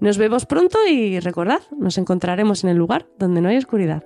Nos 0.00 0.18
vemos 0.18 0.46
pronto 0.46 0.78
y 0.86 1.20
recordad, 1.20 1.60
nos 1.76 1.96
encontraremos 1.96 2.64
en 2.64 2.70
el 2.70 2.76
lugar 2.76 3.06
donde 3.18 3.40
no 3.40 3.48
hay 3.48 3.56
oscuridad. 3.56 4.04